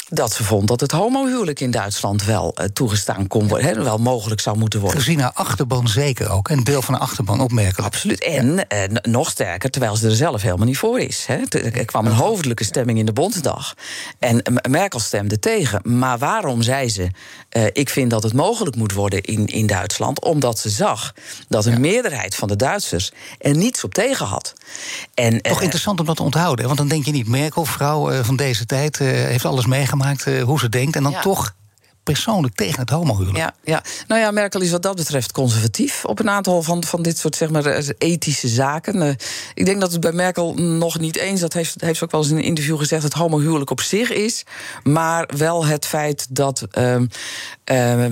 dat 0.09 0.33
ze 0.33 0.45
vond 0.45 0.69
dat 0.69 0.81
het 0.81 0.91
homohuwelijk 0.91 1.61
in 1.61 1.71
Duitsland 1.71 2.25
wel 2.25 2.55
uh, 2.61 2.65
toegestaan 2.65 3.27
kon 3.27 3.49
worden, 3.49 3.67
he, 3.67 3.83
wel 3.83 3.99
mogelijk 3.99 4.41
zou 4.41 4.59
moeten 4.59 4.81
worden. 4.81 4.99
Gezien 4.99 5.21
haar 5.21 5.33
achterban 5.33 5.89
zeker 5.89 6.31
ook, 6.31 6.49
een 6.49 6.65
deel 6.65 6.83
van 6.83 6.95
haar 6.95 7.03
achterban 7.03 7.41
opmerkelijk. 7.41 7.87
Absoluut. 7.87 8.23
En 8.25 8.47
uh, 8.47 8.83
nog 9.03 9.31
sterker, 9.31 9.71
terwijl 9.71 9.97
ze 9.97 10.07
er 10.07 10.17
zelf 10.17 10.43
helemaal 10.43 10.67
niet 10.67 10.79
voor 10.79 11.01
is. 11.01 11.27
He. 11.27 11.41
Er 11.49 11.85
kwam 11.85 12.07
een 12.07 12.13
hoofdelijke 12.13 12.65
stemming 12.65 12.99
in 12.99 13.07
de 13.07 13.13
Bondsdag. 13.13 13.75
En 14.19 14.43
Merkel 14.69 15.01
stemde 15.01 15.39
tegen. 15.39 15.81
Maar 15.83 16.19
waarom 16.19 16.63
zei 16.63 16.89
ze: 16.89 17.09
uh, 17.57 17.65
Ik 17.73 17.89
vind 17.89 18.11
dat 18.11 18.23
het 18.23 18.33
mogelijk 18.33 18.77
moet 18.77 18.93
worden 18.93 19.21
in, 19.21 19.47
in 19.47 19.67
Duitsland? 19.67 20.23
Omdat 20.23 20.59
ze 20.59 20.69
zag 20.69 21.04
dat 21.49 21.67
een 21.67 21.73
ja. 21.73 21.79
meerderheid 21.79 22.35
van 22.35 22.49
de 22.49 22.57
Duitsers 22.57 23.13
er 23.39 23.57
niets 23.57 23.85
op 23.85 23.95
tegen 23.95 24.27
had. 24.27 24.53
En, 25.15 25.43
Toch 25.43 25.63
interessant 25.63 26.01
om 26.01 26.07
dat 26.07 26.17
te 26.17 26.23
onthouden. 26.23 26.67
Want 26.67 26.79
dan 26.79 26.89
denk 26.89 27.05
je 27.05 27.13
niet, 27.13 27.29
Merkel, 27.29 27.65
vrouw 27.65 28.23
van 28.23 28.37
deze 28.37 28.67
tijd, 28.67 28.99
heeft 28.99 29.45
alles 29.45 29.67
meegemaakt, 29.67 30.25
hoe 30.25 30.59
ze 30.59 30.69
denkt. 30.69 30.97
En 30.97 31.03
dan 31.03 31.13
ja. 31.13 31.21
toch 31.21 31.55
persoonlijk 32.05 32.55
tegen 32.55 32.81
het 32.81 32.91
homohuwelijk. 32.91 33.39
Ja, 33.39 33.55
ja, 33.65 33.83
nou 34.07 34.21
ja, 34.21 34.31
Merkel 34.31 34.61
is 34.61 34.71
wat 34.71 34.83
dat 34.83 34.97
betreft 34.97 35.33
conservatief 35.33 36.05
op 36.05 36.19
een 36.19 36.31
aantal 36.31 36.63
van, 36.63 36.85
van 36.85 37.03
dit 37.03 37.19
soort 37.19 37.37
zeg 37.37 37.51
maar, 37.51 37.67
ethische 37.99 38.49
zaken. 38.49 38.97
Uh, 38.97 39.09
ik 39.55 39.65
denk 39.65 39.81
dat 39.81 39.93
het 39.93 40.01
bij 40.01 40.13
Merkel 40.13 40.55
nog 40.55 40.99
niet 40.99 41.17
eens, 41.17 41.41
dat 41.41 41.53
heeft, 41.53 41.81
heeft 41.81 41.99
ze 41.99 42.05
ook 42.05 42.11
wel 42.11 42.21
eens 42.21 42.31
in 42.31 42.37
een 42.37 42.43
interview 42.43 42.79
gezegd, 42.79 43.03
het 43.03 43.13
homohuwelijk 43.13 43.71
op 43.71 43.81
zich 43.81 44.11
is, 44.11 44.45
maar 44.83 45.31
wel 45.37 45.67
het 45.67 45.87
feit 45.87 46.27
dat 46.31 46.67
uh, 46.79 46.97
uh, 46.97 48.07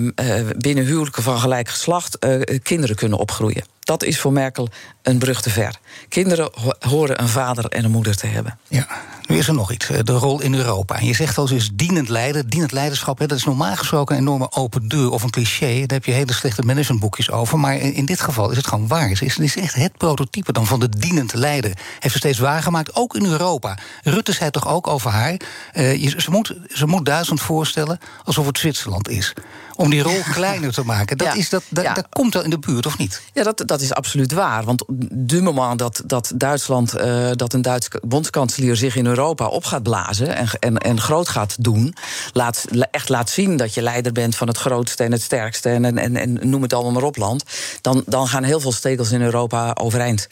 binnen 0.57 0.85
huwelijken 0.85 1.23
van 1.23 1.39
gelijk 1.39 1.69
geslacht 1.69 2.19
eh, 2.19 2.39
kinderen 2.63 2.95
kunnen 2.95 3.19
opgroeien. 3.19 3.63
Dat 3.79 4.03
is 4.03 4.19
voor 4.19 4.31
Merkel 4.31 4.69
een 5.03 5.17
brug 5.17 5.41
te 5.41 5.49
ver. 5.49 5.79
Kinderen 6.09 6.51
horen 6.79 7.21
een 7.21 7.29
vader 7.29 7.65
en 7.65 7.83
een 7.83 7.91
moeder 7.91 8.15
te 8.15 8.27
hebben. 8.27 8.57
Ja, 8.67 8.87
nu 9.27 9.37
is 9.37 9.47
er 9.47 9.53
nog 9.53 9.71
iets. 9.71 9.87
De 9.87 10.11
rol 10.11 10.41
in 10.41 10.53
Europa. 10.55 10.99
Je 10.99 11.13
zegt 11.13 11.37
al 11.37 11.49
eens 11.49 11.69
dienend 11.73 12.09
leiden. 12.09 12.49
Dienend 12.49 12.71
leiderschap, 12.71 13.19
hè, 13.19 13.25
dat 13.27 13.37
is 13.37 13.43
normaal 13.43 13.75
gesproken 13.75 14.15
een 14.15 14.21
enorme 14.21 14.51
open 14.51 14.87
deur 14.87 15.11
of 15.11 15.23
een 15.23 15.29
cliché. 15.29 15.79
Daar 15.79 15.97
heb 15.97 16.05
je 16.05 16.11
hele 16.11 16.33
slechte 16.33 16.61
managementboekjes 16.61 17.31
over. 17.31 17.59
Maar 17.59 17.75
in 17.75 18.05
dit 18.05 18.21
geval 18.21 18.51
is 18.51 18.57
het 18.57 18.67
gewoon 18.67 18.87
waar. 18.87 19.09
Het 19.09 19.21
is, 19.21 19.35
het 19.35 19.43
is 19.43 19.55
echt 19.55 19.75
het 19.75 19.97
prototype 19.97 20.51
dan 20.51 20.65
van 20.65 20.79
de 20.79 20.89
dienend 20.89 21.33
leider. 21.33 21.71
Heeft 21.99 22.13
ze 22.13 22.19
steeds 22.19 22.39
waargemaakt, 22.39 22.95
ook 22.95 23.15
in 23.15 23.25
Europa. 23.25 23.77
Rutte 24.03 24.31
zei 24.31 24.49
toch 24.49 24.67
ook 24.67 24.87
over 24.87 25.11
haar. 25.11 25.37
Uh, 25.73 25.95
je, 25.95 26.21
ze, 26.21 26.31
moet, 26.31 26.55
ze 26.67 26.87
moet 26.87 27.05
Duitsland 27.05 27.41
voorstellen 27.41 27.99
alsof 28.23 28.45
het 28.45 28.57
Zwitserland 28.57 29.09
is 29.09 29.33
om 29.75 29.89
die 29.89 30.01
rol 30.01 30.21
kleiner 30.33 30.73
te 30.73 30.83
maken. 30.83 31.17
Dat, 31.17 31.27
ja. 31.27 31.33
is, 31.33 31.49
dat, 31.49 31.63
dat, 31.69 31.83
ja. 31.83 31.93
dat 31.93 32.07
komt 32.09 32.33
wel 32.33 32.43
in 32.43 32.49
de 32.49 32.59
buurt, 32.59 32.85
of 32.85 32.97
niet? 32.97 33.21
Ja, 33.33 33.43
dat, 33.43 33.63
dat 33.65 33.81
is 33.81 33.93
absoluut 33.93 34.31
waar. 34.31 34.63
Want 34.63 34.83
du 35.11 35.41
moment 35.41 35.79
dat, 35.79 36.01
dat 36.05 36.31
Duitsland, 36.35 36.95
uh, 36.95 37.29
dat 37.35 37.53
een 37.53 37.61
Duits 37.61 37.87
bondskanselier 38.01 38.75
zich 38.75 38.95
in 38.95 39.05
Europa 39.05 39.47
op 39.47 39.65
gaat 39.65 39.83
blazen 39.83 40.35
en, 40.35 40.47
en, 40.59 40.77
en 40.77 41.01
groot 41.01 41.29
gaat 41.29 41.55
doen, 41.59 41.95
laat, 42.33 42.65
echt 42.91 43.09
laat 43.09 43.29
zien 43.29 43.57
dat 43.57 43.73
je 43.73 43.81
leider 43.81 44.11
bent 44.11 44.35
van 44.35 44.47
het 44.47 44.57
grootste 44.57 45.03
en 45.03 45.11
het 45.11 45.21
sterkste 45.21 45.69
en, 45.69 45.97
en, 45.97 46.15
en, 46.15 46.49
noem 46.49 46.61
het 46.61 46.73
allemaal 46.73 46.91
maar 46.91 47.03
op 47.03 47.17
land, 47.17 47.43
dan, 47.81 48.03
dan 48.05 48.27
gaan 48.27 48.43
heel 48.43 48.59
veel 48.59 48.71
stekels 48.71 49.11
in 49.11 49.21
Europa 49.21 49.71
overeind. 49.73 50.27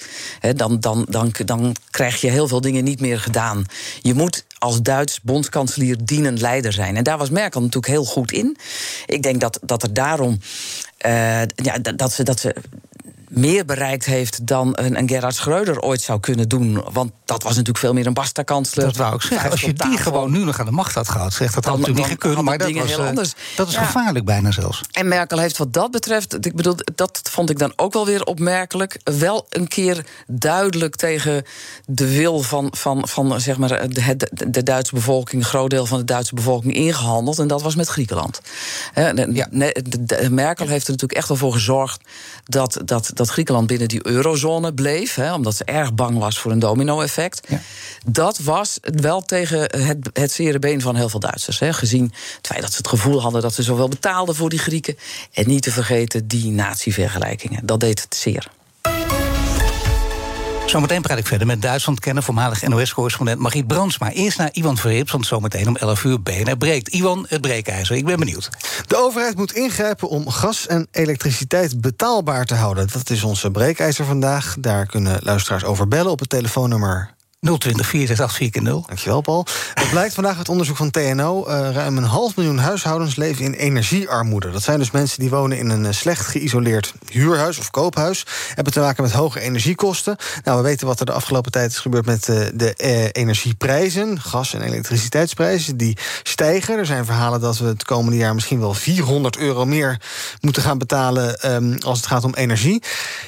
Dan, 0.55 0.79
dan, 0.79 1.05
dan, 1.09 1.33
dan 1.45 1.75
krijg 1.89 2.21
je 2.21 2.29
heel 2.29 2.47
veel 2.47 2.61
dingen 2.61 2.83
niet 2.83 2.99
meer 2.99 3.19
gedaan. 3.19 3.65
Je 4.01 4.13
moet 4.13 4.45
als 4.57 4.81
Duits 4.81 5.19
bondskanselier 5.21 5.97
dienend 6.03 6.41
leider 6.41 6.73
zijn. 6.73 6.97
En 6.97 7.03
daar 7.03 7.17
was 7.17 7.29
Merkel 7.29 7.61
natuurlijk 7.61 7.93
heel 7.93 8.05
goed 8.05 8.31
in. 8.31 8.57
Ik 9.05 9.23
denk 9.23 9.41
dat, 9.41 9.59
dat 9.61 9.83
er 9.83 9.93
daarom. 9.93 10.39
Uh, 11.05 11.41
ja, 11.41 11.77
dat, 11.95 12.13
ze, 12.13 12.23
dat 12.23 12.39
ze 12.39 12.55
meer 13.31 13.65
bereikt 13.65 14.05
heeft 14.05 14.47
dan 14.47 14.69
een, 14.71 14.97
een 14.97 15.07
Gerhard 15.07 15.35
Schreuder 15.35 15.79
ooit 15.79 16.01
zou 16.01 16.19
kunnen 16.19 16.49
doen. 16.49 16.83
Want 16.91 17.11
dat 17.25 17.43
was 17.43 17.51
natuurlijk 17.51 17.77
veel 17.77 17.93
meer 17.93 18.05
een 18.05 18.13
basta-kansler. 18.13 18.85
Dat 18.85 18.95
wou 18.95 19.15
ik 19.15 19.21
zeggen. 19.21 19.51
Als 19.51 19.61
je 19.61 19.73
die 19.73 19.97
gewoon 19.97 20.31
nu 20.31 20.43
nog 20.43 20.59
aan 20.59 20.65
de 20.65 20.71
macht 20.71 20.95
had 20.95 21.09
gehad, 21.09 21.33
zegt 21.33 21.53
dat 21.53 21.65
had 21.65 21.77
natuurlijk 21.77 22.07
niet 22.07 22.21
gekund. 22.21 22.41
Maar 22.41 22.57
dat, 22.57 22.71
was, 22.71 22.89
heel 22.89 23.05
anders. 23.05 23.33
dat 23.55 23.67
is 23.67 23.73
ja. 23.73 23.83
gevaarlijk 23.83 24.25
bijna 24.25 24.51
zelfs. 24.51 24.81
En 24.91 25.07
Merkel 25.07 25.37
heeft 25.37 25.57
wat 25.57 25.73
dat 25.73 25.91
betreft, 25.91 26.45
ik 26.45 26.55
bedoel, 26.55 26.75
dat 26.95 27.21
vond 27.23 27.49
ik 27.49 27.59
dan 27.59 27.73
ook 27.75 27.93
wel 27.93 28.05
weer 28.05 28.23
opmerkelijk. 28.23 28.99
Wel 29.03 29.45
een 29.49 29.67
keer 29.67 30.05
duidelijk 30.27 30.95
tegen 30.95 31.43
de 31.85 32.15
wil 32.15 32.41
van, 32.41 32.67
van, 32.77 33.07
van 33.07 33.41
zeg 33.41 33.57
maar, 33.57 33.89
de, 33.89 34.15
de, 34.15 34.49
de 34.49 34.63
Duitse 34.63 34.95
bevolking, 34.95 35.41
een 35.41 35.47
groot 35.47 35.69
deel 35.69 35.85
van 35.85 35.97
de 35.97 36.05
Duitse 36.05 36.35
bevolking 36.35 36.73
ingehandeld. 36.73 37.39
En 37.39 37.47
dat 37.47 37.61
was 37.61 37.75
met 37.75 37.87
Griekenland. 37.87 38.41
Ja. 39.31 39.47
Merkel 40.29 40.67
heeft 40.67 40.85
er 40.85 40.91
natuurlijk 40.91 41.19
echt 41.19 41.27
wel 41.27 41.37
voor 41.37 41.53
gezorgd 41.53 42.01
dat. 42.45 42.81
dat 42.85 43.20
dat 43.21 43.29
Griekenland 43.29 43.67
binnen 43.67 43.87
die 43.87 44.07
eurozone 44.07 44.73
bleef, 44.73 45.15
hè, 45.15 45.33
omdat 45.33 45.55
ze 45.55 45.63
erg 45.63 45.93
bang 45.93 46.17
was 46.17 46.39
voor 46.39 46.51
een 46.51 46.59
domino-effect. 46.59 47.47
Ja. 47.49 47.61
Dat 48.05 48.39
was 48.39 48.77
wel 48.81 49.21
tegen 49.21 49.59
het, 49.59 50.09
het 50.13 50.31
zere 50.31 50.59
been 50.59 50.81
van 50.81 50.95
heel 50.95 51.09
veel 51.09 51.19
Duitsers. 51.19 51.59
Hè, 51.59 51.73
gezien 51.73 52.03
het 52.37 52.47
feit 52.47 52.61
dat 52.61 52.71
ze 52.71 52.77
het 52.77 52.87
gevoel 52.87 53.21
hadden 53.21 53.41
dat 53.41 53.53
ze 53.53 53.63
zoveel 53.63 53.89
betaalden 53.89 54.35
voor 54.35 54.49
die 54.49 54.59
Grieken. 54.59 54.97
En 55.33 55.47
niet 55.47 55.63
te 55.63 55.71
vergeten 55.71 56.27
die 56.27 56.51
natievergelijkingen. 56.51 57.65
Dat 57.65 57.79
deed 57.79 58.01
het 58.01 58.15
zeer. 58.15 58.47
Zometeen 60.71 61.01
praat 61.01 61.17
ik 61.17 61.27
verder 61.27 61.47
met 61.47 61.61
Duitsland-kenner, 61.61 62.23
voormalig 62.23 62.67
NOS-correspondent 62.67 63.39
Margriet 63.39 63.67
Brandsma. 63.67 64.11
Eerst 64.11 64.37
naar 64.37 64.49
Iwan 64.51 64.77
Verrips, 64.77 65.11
want 65.11 65.25
zometeen 65.25 65.67
om 65.67 65.75
11 65.75 66.03
uur 66.03 66.21
BNR 66.21 66.57
breekt. 66.57 66.87
Iwan, 66.87 67.25
het 67.29 67.41
breekijzer, 67.41 67.95
ik 67.95 68.05
ben 68.05 68.19
benieuwd. 68.19 68.49
De 68.87 68.97
overheid 68.97 69.35
moet 69.35 69.53
ingrijpen 69.53 70.09
om 70.09 70.29
gas 70.29 70.67
en 70.67 70.87
elektriciteit 70.91 71.81
betaalbaar 71.81 72.45
te 72.45 72.55
houden. 72.55 72.87
Dat 72.93 73.09
is 73.09 73.23
onze 73.23 73.51
breekijzer 73.51 74.05
vandaag. 74.05 74.55
Daar 74.59 74.85
kunnen 74.85 75.19
luisteraars 75.23 75.63
over 75.63 75.87
bellen 75.87 76.11
op 76.11 76.19
het 76.19 76.29
telefoonnummer 76.29 77.13
020 77.41 77.87
468 77.87 78.61
0 78.61 78.83
Dankjewel, 78.87 79.21
Paul. 79.21 79.45
Dat 79.73 79.89
blijkt 79.89 80.13
vandaag 80.13 80.37
uit 80.37 80.49
onderzoek 80.49 80.77
van 80.77 80.91
TNO. 80.91 81.47
Uh, 81.47 81.71
ruim 81.71 81.97
een 81.97 82.03
half 82.03 82.35
miljoen 82.35 82.57
huishoudens 82.57 83.15
leven 83.15 83.45
in 83.45 83.53
energiearmoede. 83.53 84.51
Dat 84.51 84.63
zijn 84.63 84.79
dus 84.79 84.91
mensen 84.91 85.19
die 85.19 85.29
wonen 85.29 85.57
in 85.57 85.69
een 85.69 85.93
slecht 85.93 86.25
geïsoleerd 86.25 86.93
huurhuis 87.11 87.57
of 87.57 87.71
koophuis. 87.71 88.25
Hebben 88.53 88.73
te 88.73 88.79
maken 88.79 89.03
met 89.03 89.11
hoge 89.11 89.39
energiekosten. 89.39 90.15
Nou, 90.43 90.57
we 90.57 90.63
weten 90.63 90.87
wat 90.87 90.99
er 90.99 91.05
de 91.05 91.11
afgelopen 91.11 91.51
tijd 91.51 91.71
is 91.71 91.77
gebeurd 91.77 92.05
met 92.05 92.27
uh, 92.27 92.45
de 92.53 92.73
uh, 92.77 93.05
energieprijzen. 93.11 94.21
Gas- 94.21 94.53
en 94.53 94.61
elektriciteitsprijzen, 94.61 95.77
die 95.77 95.97
stijgen. 96.23 96.77
Er 96.77 96.85
zijn 96.85 97.05
verhalen 97.05 97.41
dat 97.41 97.57
we 97.57 97.65
het 97.65 97.83
komende 97.83 98.17
jaar 98.17 98.33
misschien 98.33 98.59
wel 98.59 98.73
400 98.73 99.37
euro 99.37 99.65
meer 99.65 100.01
moeten 100.41 100.61
gaan 100.61 100.77
betalen 100.77 101.53
um, 101.53 101.77
als 101.79 101.97
het 101.97 102.07
gaat 102.07 102.23
om 102.23 102.33
energie. 102.33 102.83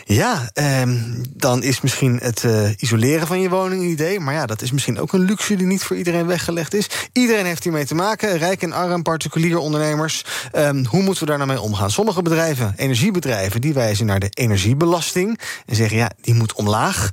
Ja, 0.06 0.50
um, 0.82 1.24
dan 1.30 1.64
is 1.64 1.82
misschien 1.82 2.20
het 2.22 2.46
isoleren 2.78 3.28
van 3.28 3.40
je 3.40 3.50
woning 3.50 3.84
Maar 4.04 4.34
ja, 4.34 4.46
dat 4.46 4.62
is 4.62 4.72
misschien 4.72 5.00
ook 5.00 5.14
een 5.14 5.26
luxe 5.26 5.56
die 5.56 5.68
niet 5.68 5.84
voor 5.84 5.96
iedereen 5.96 6.26
weggelegd 6.26 6.74
is. 6.74 6.88
Iedereen 7.12 7.46
heeft 7.46 7.64
hiermee 7.64 7.86
te 7.86 7.96
maken. 7.96 8.38
Rijk 8.38 8.62
en 8.62 8.72
arm, 8.72 9.02
particulier 9.02 9.58
ondernemers. 9.58 10.26
Ehm, 10.52 10.86
hoe 10.86 11.02
moeten 11.02 11.24
we 11.24 11.30
daar 11.30 11.38
nou 11.38 11.50
mee 11.50 11.62
omgaan? 11.62 11.92
Sommige 11.92 12.22
bedrijven, 12.22 12.74
energiebedrijven, 12.78 13.62
die 13.62 13.74
wijzen 13.74 14.06
naar 14.06 14.20
de 14.20 14.30
energiebelasting. 14.30 15.40
En 15.66 15.76
zeggen 15.76 15.98
ja, 15.98 16.12
die 16.22 16.34
moet 16.34 16.54
omlaag. 16.54 17.10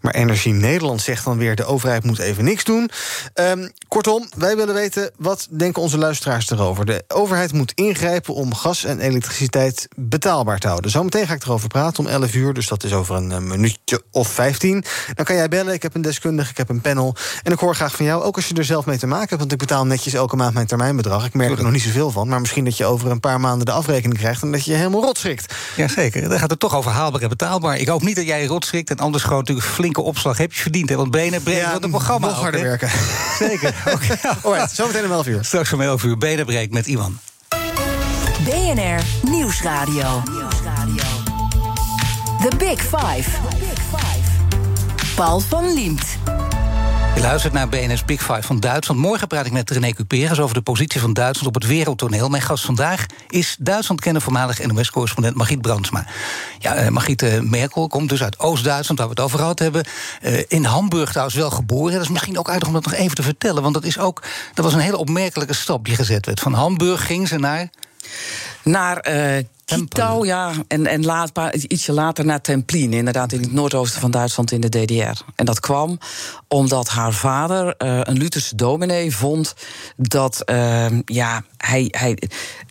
Maar 0.00 0.14
Energie 0.14 0.52
Nederland 0.52 1.00
zegt 1.00 1.24
dan 1.24 1.38
weer... 1.38 1.56
de 1.56 1.64
overheid 1.64 2.04
moet 2.04 2.18
even 2.18 2.44
niks 2.44 2.64
doen. 2.64 2.90
Um, 3.34 3.70
kortom, 3.88 4.28
wij 4.36 4.56
willen 4.56 4.74
weten, 4.74 5.10
wat 5.16 5.48
denken 5.50 5.82
onze 5.82 5.98
luisteraars 5.98 6.50
erover? 6.50 6.86
De 6.86 7.04
overheid 7.08 7.52
moet 7.52 7.72
ingrijpen 7.74 8.34
om 8.34 8.54
gas 8.54 8.84
en 8.84 9.00
elektriciteit 9.00 9.88
betaalbaar 9.96 10.58
te 10.58 10.68
houden. 10.68 10.90
Zometeen 10.90 11.26
ga 11.26 11.34
ik 11.34 11.44
erover 11.44 11.68
praten 11.68 12.04
om 12.04 12.10
11 12.10 12.34
uur, 12.34 12.54
dus 12.54 12.68
dat 12.68 12.84
is 12.84 12.92
over 12.92 13.14
een 13.14 13.32
eh, 13.32 13.38
minuutje 13.38 14.02
of 14.10 14.28
15. 14.28 14.84
Dan 15.14 15.24
kan 15.24 15.36
jij 15.36 15.48
bellen, 15.48 15.74
ik 15.74 15.82
heb 15.82 15.94
een 15.94 16.02
deskundige, 16.02 16.25
ik 16.34 16.56
heb 16.56 16.68
een 16.68 16.80
panel. 16.80 17.14
En 17.42 17.52
ik 17.52 17.58
hoor 17.58 17.74
graag 17.74 17.96
van 17.96 18.06
jou, 18.06 18.22
ook 18.22 18.36
als 18.36 18.48
je 18.48 18.54
er 18.54 18.64
zelf 18.64 18.86
mee 18.86 18.98
te 18.98 19.06
maken 19.06 19.28
hebt... 19.28 19.40
want 19.40 19.52
ik 19.52 19.58
betaal 19.58 19.86
netjes 19.86 20.14
elke 20.14 20.36
maand 20.36 20.54
mijn 20.54 20.66
termijnbedrag. 20.66 21.24
Ik 21.26 21.34
merk 21.34 21.56
er 21.56 21.62
nog 21.62 21.72
niet 21.72 21.82
zoveel 21.82 22.10
van, 22.10 22.28
maar 22.28 22.40
misschien 22.40 22.64
dat 22.64 22.76
je 22.76 22.84
over 22.84 23.10
een 23.10 23.20
paar 23.20 23.40
maanden... 23.40 23.66
de 23.66 23.72
afrekening 23.72 24.18
krijgt 24.18 24.42
en 24.42 24.52
dat 24.52 24.64
je 24.64 24.74
helemaal 24.74 25.02
rot 25.02 25.18
schrikt. 25.18 25.54
Jazeker, 25.76 26.28
dan 26.28 26.38
gaat 26.38 26.50
het 26.50 26.60
toch 26.60 26.74
over 26.74 26.90
haalbaar 26.90 27.22
en 27.22 27.28
betaalbaar. 27.28 27.76
Ik 27.76 27.88
hoop 27.88 28.02
niet 28.02 28.16
dat 28.16 28.26
jij 28.26 28.46
rot 28.46 28.64
schrikt 28.64 28.90
en 28.90 28.96
anders 28.96 29.22
gewoon 29.22 29.38
natuurlijk 29.38 29.66
flinke 29.66 30.00
opslag 30.00 30.38
heb 30.38 30.52
je 30.52 30.60
verdiend. 30.60 30.88
Hè? 30.88 30.96
Want 30.96 31.10
benen 31.10 31.42
breken 31.42 31.62
ja, 31.62 31.72
het 31.72 31.90
programma 31.90 32.26
nog 32.26 32.40
harder 32.40 32.62
werken. 32.62 32.90
Zeker. 33.38 33.74
Okay. 33.94 34.18
Alright, 34.44 34.70
zometeen 34.70 35.04
om 35.04 35.10
11 35.10 35.26
uur. 35.26 35.44
Straks 35.44 35.72
om 35.72 35.80
11 35.80 36.02
uur, 36.04 36.18
benenbreek 36.18 36.72
met 36.72 36.86
Iwan. 36.86 37.18
BNR 38.44 39.30
Nieuwsradio. 39.30 40.22
The 42.40 42.56
Big 42.56 42.80
Five. 42.80 43.65
Paul 45.16 45.40
van 45.40 45.74
Liemt. 45.74 46.18
Je 47.14 47.20
luistert 47.20 47.52
naar 47.52 47.68
BNS 47.68 48.04
Big 48.04 48.20
Five 48.20 48.42
van 48.42 48.60
Duitsland. 48.60 49.00
Morgen 49.00 49.28
praat 49.28 49.46
ik 49.46 49.52
met 49.52 49.70
René 49.70 49.92
Cuperes 49.92 50.40
over 50.40 50.54
de 50.54 50.62
positie 50.62 51.00
van 51.00 51.12
Duitsland 51.12 51.48
op 51.48 51.62
het 51.62 51.70
wereldtoneel. 51.70 52.28
Mijn 52.28 52.42
gast 52.42 52.64
vandaag 52.64 53.06
is 53.28 53.56
Duitsland 53.58 54.00
kennen 54.00 54.22
voormalig 54.22 54.66
NOS-correspondent 54.66 55.36
Margriet 55.36 55.60
Brandsma. 55.62 56.06
Ja, 56.58 56.82
uh, 56.82 56.88
Margriet 56.88 57.22
uh, 57.22 57.40
Merkel 57.40 57.88
komt 57.88 58.08
dus 58.08 58.22
uit 58.22 58.38
Oost-Duitsland, 58.38 58.98
waar 58.98 59.08
we 59.08 59.14
het 59.14 59.24
over 59.24 59.38
gehad 59.38 59.58
hebben. 59.58 59.84
Uh, 60.22 60.42
in 60.48 60.64
Hamburg 60.64 61.08
trouwens 61.08 61.36
wel 61.36 61.50
geboren. 61.50 61.92
Dat 61.92 62.02
is 62.02 62.08
misschien 62.08 62.38
ook 62.38 62.50
aardig 62.50 62.68
om 62.68 62.74
dat 62.74 62.84
nog 62.84 62.94
even 62.94 63.16
te 63.16 63.22
vertellen. 63.22 63.62
Want 63.62 63.74
dat 63.74 63.84
is 63.84 63.98
ook, 63.98 64.22
dat 64.54 64.64
was 64.64 64.74
een 64.74 64.80
hele 64.80 64.96
opmerkelijke 64.96 65.54
stap 65.54 65.84
die 65.84 65.94
gezet 65.94 66.26
werd. 66.26 66.40
Van 66.40 66.52
Hamburg 66.52 67.06
ging 67.06 67.28
ze 67.28 67.38
naar 67.38 67.68
naar 68.62 69.08
uh, 69.08 69.44
Kitau, 69.66 70.26
ja, 70.26 70.52
en, 70.68 70.86
en 70.86 71.04
laat, 71.04 71.30
ietsje 71.68 71.92
later 71.92 72.24
naar 72.24 72.40
Templin, 72.40 72.92
inderdaad 72.92 73.32
in 73.32 73.40
het 73.40 73.52
noordoosten 73.52 74.00
van 74.00 74.10
Duitsland 74.10 74.52
in 74.52 74.60
de 74.60 74.68
DDR. 74.68 75.22
En 75.34 75.44
dat 75.44 75.60
kwam 75.60 75.98
omdat 76.48 76.88
haar 76.88 77.12
vader, 77.12 77.74
uh, 77.78 78.00
een 78.02 78.16
Lutherse 78.18 78.56
dominee, 78.56 79.16
vond 79.16 79.54
dat 79.96 80.42
uh, 80.50 80.86
ja, 81.04 81.42
hij, 81.56 81.88
hij, 81.90 82.18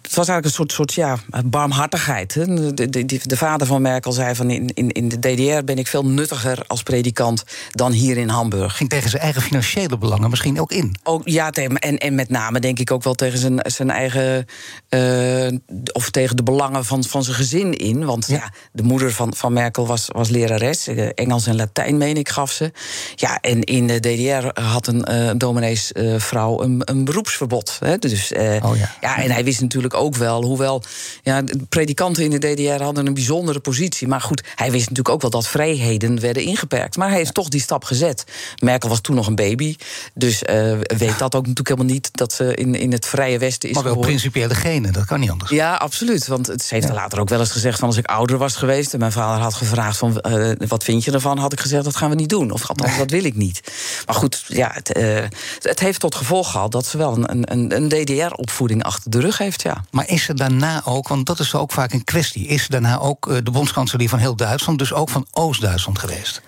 het 0.06 0.16
was 0.16 0.28
eigenlijk 0.28 0.46
een 0.46 0.52
soort, 0.52 0.72
soort 0.72 0.94
ja, 0.94 1.18
barmhartigheid. 1.46 2.34
Hè. 2.34 2.74
De, 2.74 2.90
de, 2.90 3.06
de, 3.06 3.38
vader 3.38 3.68
van 3.68 3.82
Merkel 3.82 4.12
zei 4.12 4.36
van 4.36 4.50
in, 4.50 4.72
in, 4.74 4.92
in 4.92 5.10
de 5.10 5.20
DDR 5.20 5.64
ben 5.64 5.78
ik 5.78 5.88
veel 5.88 6.06
nuttiger 6.06 6.64
als 6.68 6.84
predikant 6.84 7.44
dan 7.72 7.92
hier 7.92 8.18
in 8.18 8.30
Hamburg. 8.30 8.78
Ging 8.78 8.90
tegen 8.90 9.10
zijn 9.10 9.22
eigen 9.22 9.42
financiële 9.42 9.98
belangen 9.98 10.30
misschien 10.30 10.60
ook 10.60 10.72
in? 10.72 10.96
Ook, 11.04 11.22
ja, 11.26 11.52
en, 11.52 11.98
en 11.98 12.16
met 12.16 12.30
name 12.30 12.60
denk 12.60 12.80
ik 12.80 12.92
ook 12.92 13.04
wel 13.04 13.14
tegen 13.14 13.40
zijn, 13.40 13.60
zijn 13.64 13.90
eigen. 13.90 14.46
Uh, 14.90 15.48
of 15.94 16.10
tegen 16.10 16.36
de 16.36 16.44
belangen 16.44 16.86
van, 16.86 17.04
van 17.04 17.24
zijn 17.24 17.36
gezin 17.36 17.74
in. 17.74 18.06
Want 18.06 18.28
ja. 18.28 18.36
ja 18.36 18.52
de 18.72 18.84
moeder 18.84 19.12
van, 19.12 19.34
van 19.36 19.54
Merkel 19.54 19.88
was, 19.88 20.08
was 20.12 20.30
lerares. 20.30 20.88
Eh, 20.88 21.10
Engels 21.14 21.48
en 21.48 21.56
Latijn, 21.56 21.98
meen 21.98 22.18
ik, 22.18 22.30
gaf 22.30 22.52
ze. 22.52 22.72
Ja, 23.16 23.40
en 23.42 23.64
in 23.64 23.88
de 23.88 24.00
DDR 24.00 24.62
had 24.62 24.88
een 24.88 25.06
uh, 25.12 25.32
domineesvrouw 25.38 26.62
een, 26.62 26.82
een 26.84 27.06
beroepsverbod. 27.06 27.78
Hè. 27.80 27.98
Dus, 27.98 28.32
oh 28.34 28.78
ja. 28.78 28.96
ja, 29.02 29.18
en 29.18 29.32
hij 29.32 29.44
wist 29.44 29.62
natuurlijk 29.62 29.94
ook 29.96 30.16
wel, 30.16 30.44
hoewel 30.44 30.84
ja, 31.24 31.42
de 31.42 31.58
predikanten 31.70 32.24
in 32.24 32.30
de 32.30 32.54
DDR 32.54 32.84
hadden 32.84 33.08
een 33.08 33.14
bijzondere 33.14 33.60
positie. 33.60 34.08
Maar 34.08 34.22
goed, 34.22 34.44
hij 34.56 34.72
wist 34.72 34.90
natuurlijk 34.90 35.16
ook 35.16 35.22
wel 35.22 35.30
dat 35.30 35.48
vrijheden 35.48 36.20
werden 36.20 36.44
ingeperkt. 36.44 36.98
Maar 36.98 37.10
hij 37.10 37.18
heeft 37.18 37.34
toch 37.34 37.50
die 37.50 37.62
stap 37.62 37.84
gezet. 37.84 38.24
Merkel 38.60 38.90
was 38.90 39.02
toen 39.02 39.16
nog 39.16 39.28
een 39.28 39.36
baby. 39.36 39.76
Dus 40.14 40.44
uh, 40.44 40.78
weet 40.98 41.20
dat 41.20 41.36
ook 41.36 41.48
natuurlijk 41.48 41.68
helemaal 41.68 41.94
niet 41.94 42.10
dat 42.12 42.34
ze 42.34 42.56
in, 42.56 42.76
in 42.76 42.92
het 42.92 43.06
vrije 43.06 43.40
Westen 43.40 43.70
is. 43.70 43.76
Maar 43.76 43.84
wel 43.84 43.94
geboren. 43.94 44.16
principiële 44.16 44.56
genen, 44.56 44.94
dat 44.94 45.06
kan 45.06 45.20
niet 45.20 45.30
anders. 45.30 45.52
Ja, 45.52 45.76
absoluut. 45.76 46.28
Want 46.28 46.48
het, 46.48 46.64
ze 46.64 46.74
heeft 46.74 46.88
ja. 46.88 46.94
later 46.94 47.20
ook 47.20 47.30
wel 47.30 47.40
eens 47.40 47.52
gezegd 47.52 47.80
van 47.80 47.88
als 47.88 47.98
ik 47.98 48.06
ouder 48.06 48.38
was 48.38 48.56
geweest 48.56 48.94
en 48.94 49.00
mijn 49.00 49.12
vader 49.12 49.44
had 49.44 49.54
gevraagd 49.54 49.98
van 49.98 50.22
uh, 50.28 50.52
wat 50.68 50.84
vind 50.84 51.04
je 51.04 51.12
ervan, 51.12 51.38
had 51.38 51.54
ik 51.54 51.60
gezegd 51.60 51.84
dat 51.84 51.96
gaan 51.96 52.10
we 52.10 52.16
niet 52.16 52.30
doen. 52.30 52.52
Of 52.52 52.70
althans, 52.70 52.98
dat 52.98 53.10
wil 53.12 53.24
ik 53.24 53.36
niet. 53.36 53.62
Maar 54.06 54.16
goed, 54.16 54.44
ja, 54.48 54.72
het, 54.74 54.98
uh, 54.98 55.24
het 55.62 55.80
heeft 55.80 56.00
tot 56.00 56.16
gevolg 56.16 56.52
gehad 56.52 56.72
dat 56.72 56.86
ze 56.86 56.98
wel 56.98 57.18
een, 57.18 57.52
een, 57.52 57.76
een 57.76 57.90
DDR-opvoeding 57.90 58.84
achter 58.84 59.12
de 59.12 59.20
rug 59.20 59.38
heeft. 59.38 59.62
Ja. 59.62 59.85
Maar 59.92 60.10
is 60.10 60.28
er 60.28 60.36
daarna 60.36 60.82
ook, 60.86 61.08
want 61.08 61.26
dat 61.26 61.40
is 61.40 61.54
ook 61.54 61.72
vaak 61.72 61.94
een 61.94 62.04
kwestie, 62.04 62.48
is 62.48 62.64
er 62.64 62.70
daarna 62.70 63.00
ook 63.00 63.28
uh, 63.28 63.38
de 63.44 63.52
bondskanselier 63.52 64.10
van 64.10 64.20
heel 64.20 64.36
Duitsland, 64.36 64.80
dus 64.80 64.94
ook 64.94 65.10
van 65.10 65.28
Oost-Duitsland 65.32 66.00
geweest? 66.00 66.42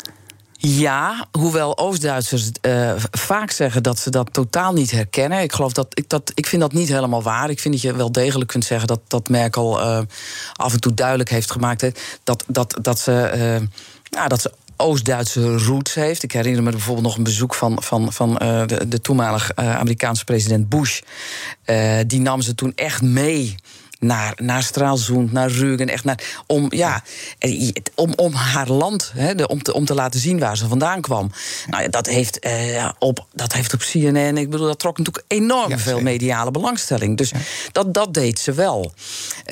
Ja, 0.59 1.27
hoewel 1.31 1.77
Oost-Duitsers 1.77 2.49
uh, 2.61 2.93
vaak 3.11 3.51
zeggen 3.51 3.83
dat 3.83 3.99
ze 3.99 4.09
dat 4.09 4.33
totaal 4.33 4.73
niet 4.73 4.91
herkennen. 4.91 5.41
Ik 5.41 5.53
geloof 5.53 5.71
dat 5.71 5.87
ik 5.89 6.09
dat 6.09 6.31
ik 6.33 6.47
vind 6.47 6.61
dat 6.61 6.73
niet 6.73 6.87
helemaal 6.87 7.23
waar. 7.23 7.49
Ik 7.49 7.59
vind 7.59 7.73
dat 7.73 7.83
je 7.83 7.95
wel 7.95 8.11
degelijk 8.11 8.49
kunt 8.49 8.65
zeggen 8.65 8.87
dat, 8.87 8.99
dat 9.07 9.29
Merkel 9.29 9.79
uh, 9.79 9.99
af 10.53 10.73
en 10.73 10.79
toe 10.79 10.93
duidelijk 10.93 11.29
heeft 11.29 11.51
gemaakt 11.51 11.91
dat, 12.23 12.43
dat, 12.47 12.77
dat 12.81 12.99
ze. 12.99 13.67
Ja, 14.09 14.27
dat 14.27 14.41
ze 14.41 14.51
Oost-Duitse 14.77 15.57
roots 15.57 15.93
heeft. 15.93 16.23
Ik 16.23 16.31
herinner 16.31 16.63
me 16.63 16.71
bijvoorbeeld 16.71 17.05
nog 17.05 17.17
een 17.17 17.23
bezoek 17.23 17.55
van, 17.55 17.83
van, 17.83 18.13
van 18.13 18.29
uh, 18.41 18.65
de, 18.65 18.87
de 18.87 18.99
uh, 19.59 19.75
Amerikaanse 19.75 20.23
president 20.23 20.69
Bush. 20.69 21.01
Uh, 21.65 21.99
die 22.07 22.19
nam 22.19 22.41
ze 22.41 22.55
toen 22.55 22.71
echt 22.75 23.01
mee 23.01 23.55
naar, 23.99 24.33
naar 24.35 24.63
Straalzoend, 24.63 25.31
naar 25.31 25.49
Rügen. 25.51 25.89
Echt 25.89 26.03
naar, 26.03 26.41
om, 26.47 26.65
ja, 26.69 27.03
om, 27.95 28.13
om 28.15 28.33
haar 28.33 28.69
land, 28.69 29.11
hè, 29.15 29.35
de, 29.35 29.47
om, 29.47 29.61
te, 29.61 29.73
om 29.73 29.85
te 29.85 29.93
laten 29.93 30.19
zien 30.19 30.39
waar 30.39 30.57
ze 30.57 30.67
vandaan 30.67 31.01
kwam. 31.01 31.31
Nou 31.67 31.83
ja, 31.83 31.89
dat 31.89 32.05
heeft, 32.05 32.39
eh, 32.39 32.89
op, 32.99 33.25
dat 33.33 33.53
heeft 33.53 33.73
op 33.73 33.79
CNN, 33.79 34.37
ik 34.37 34.49
bedoel, 34.49 34.67
dat 34.67 34.79
trok 34.79 34.97
natuurlijk 34.97 35.25
enorm 35.27 35.69
ja, 35.69 35.77
veel 35.77 36.01
mediale 36.01 36.51
belangstelling. 36.51 37.17
Dus 37.17 37.29
ja. 37.29 37.37
dat, 37.71 37.93
dat 37.93 38.13
deed 38.13 38.39
ze 38.39 38.53
wel. 38.53 38.93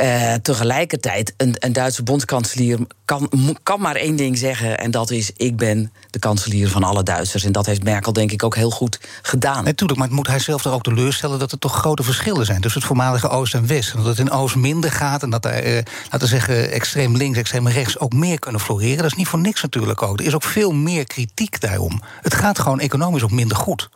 Uh, 0.01 0.33
tegelijkertijd, 0.33 1.33
een, 1.37 1.55
een 1.59 1.73
Duitse 1.73 2.03
bondskanselier 2.03 2.79
kan, 3.05 3.29
kan 3.63 3.81
maar 3.81 3.95
één 3.95 4.15
ding 4.15 4.37
zeggen. 4.37 4.77
En 4.77 4.91
dat 4.91 5.11
is: 5.11 5.31
ik 5.37 5.57
ben 5.57 5.91
de 6.09 6.19
kanselier 6.19 6.69
van 6.69 6.83
alle 6.83 7.03
Duitsers. 7.03 7.43
En 7.43 7.51
dat 7.51 7.65
heeft 7.65 7.83
Merkel, 7.83 8.13
denk 8.13 8.31
ik, 8.31 8.43
ook 8.43 8.55
heel 8.55 8.71
goed 8.71 8.99
gedaan. 9.21 9.63
Natuurlijk, 9.63 9.99
maar 9.99 10.11
moet 10.11 10.27
hij 10.27 10.39
zelf 10.39 10.65
er 10.65 10.71
ook 10.71 10.83
teleurstellen 10.83 11.39
dat 11.39 11.51
er 11.51 11.59
toch 11.59 11.75
grote 11.75 12.03
verschillen 12.03 12.45
zijn 12.45 12.61
tussen 12.61 12.79
het 12.79 12.89
voormalige 12.89 13.29
Oost 13.29 13.53
en 13.53 13.67
West. 13.67 13.91
En 13.91 13.97
dat 13.97 14.05
het 14.05 14.19
in 14.19 14.31
Oost 14.35 14.55
minder 14.55 14.91
gaat 14.91 15.23
en 15.23 15.29
dat 15.29 15.45
er, 15.45 15.63
eh, 15.63 15.83
laten 16.11 16.27
zeggen, 16.27 16.71
extreem 16.71 17.15
links, 17.15 17.37
extreem 17.37 17.67
rechts 17.67 17.99
ook 17.99 18.13
meer 18.13 18.39
kunnen 18.39 18.61
floreren. 18.61 18.97
Dat 18.97 19.05
is 19.05 19.13
niet 19.13 19.27
voor 19.27 19.39
niks 19.39 19.61
natuurlijk 19.61 20.01
ook. 20.01 20.19
Er 20.19 20.25
is 20.25 20.35
ook 20.35 20.43
veel 20.43 20.71
meer 20.71 21.05
kritiek 21.05 21.61
daarom. 21.61 22.01
Het 22.21 22.33
gaat 22.33 22.59
gewoon 22.59 22.79
economisch 22.79 23.23
ook 23.23 23.31
minder 23.31 23.57
goed. 23.57 23.89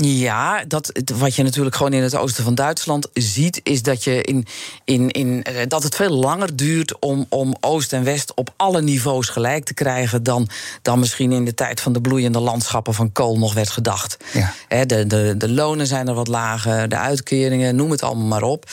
Ja, 0.00 0.64
dat, 0.68 0.92
wat 1.14 1.34
je 1.34 1.42
natuurlijk 1.42 1.76
gewoon 1.76 1.92
in 1.92 2.02
het 2.02 2.16
oosten 2.16 2.44
van 2.44 2.54
Duitsland 2.54 3.08
ziet, 3.12 3.60
is 3.62 3.82
dat, 3.82 4.04
je 4.04 4.22
in, 4.22 4.46
in, 4.84 5.10
in, 5.10 5.44
dat 5.68 5.82
het 5.82 5.94
veel 5.94 6.10
langer 6.10 6.56
duurt 6.56 6.98
om, 6.98 7.26
om 7.28 7.54
Oost 7.60 7.92
en 7.92 8.04
West 8.04 8.34
op 8.34 8.52
alle 8.56 8.82
niveaus 8.82 9.28
gelijk 9.28 9.64
te 9.64 9.74
krijgen 9.74 10.22
dan, 10.22 10.48
dan 10.82 10.98
misschien 10.98 11.32
in 11.32 11.44
de 11.44 11.54
tijd 11.54 11.80
van 11.80 11.92
de 11.92 12.00
bloeiende 12.00 12.38
landschappen 12.38 12.94
van 12.94 13.12
Kool 13.12 13.38
nog 13.38 13.54
werd 13.54 13.70
gedacht. 13.70 14.16
Ja. 14.32 14.84
de, 14.84 15.06
de, 15.06 15.34
de 15.38 15.50
lonen 15.50 15.86
zijn 15.86 16.08
er 16.08 16.14
wat 16.14 16.28
lager, 16.28 16.88
de 16.88 16.98
uitkeringen, 16.98 17.76
noem 17.76 17.90
het 17.90 18.02
allemaal 18.02 18.26
maar 18.26 18.42
op. 18.42 18.70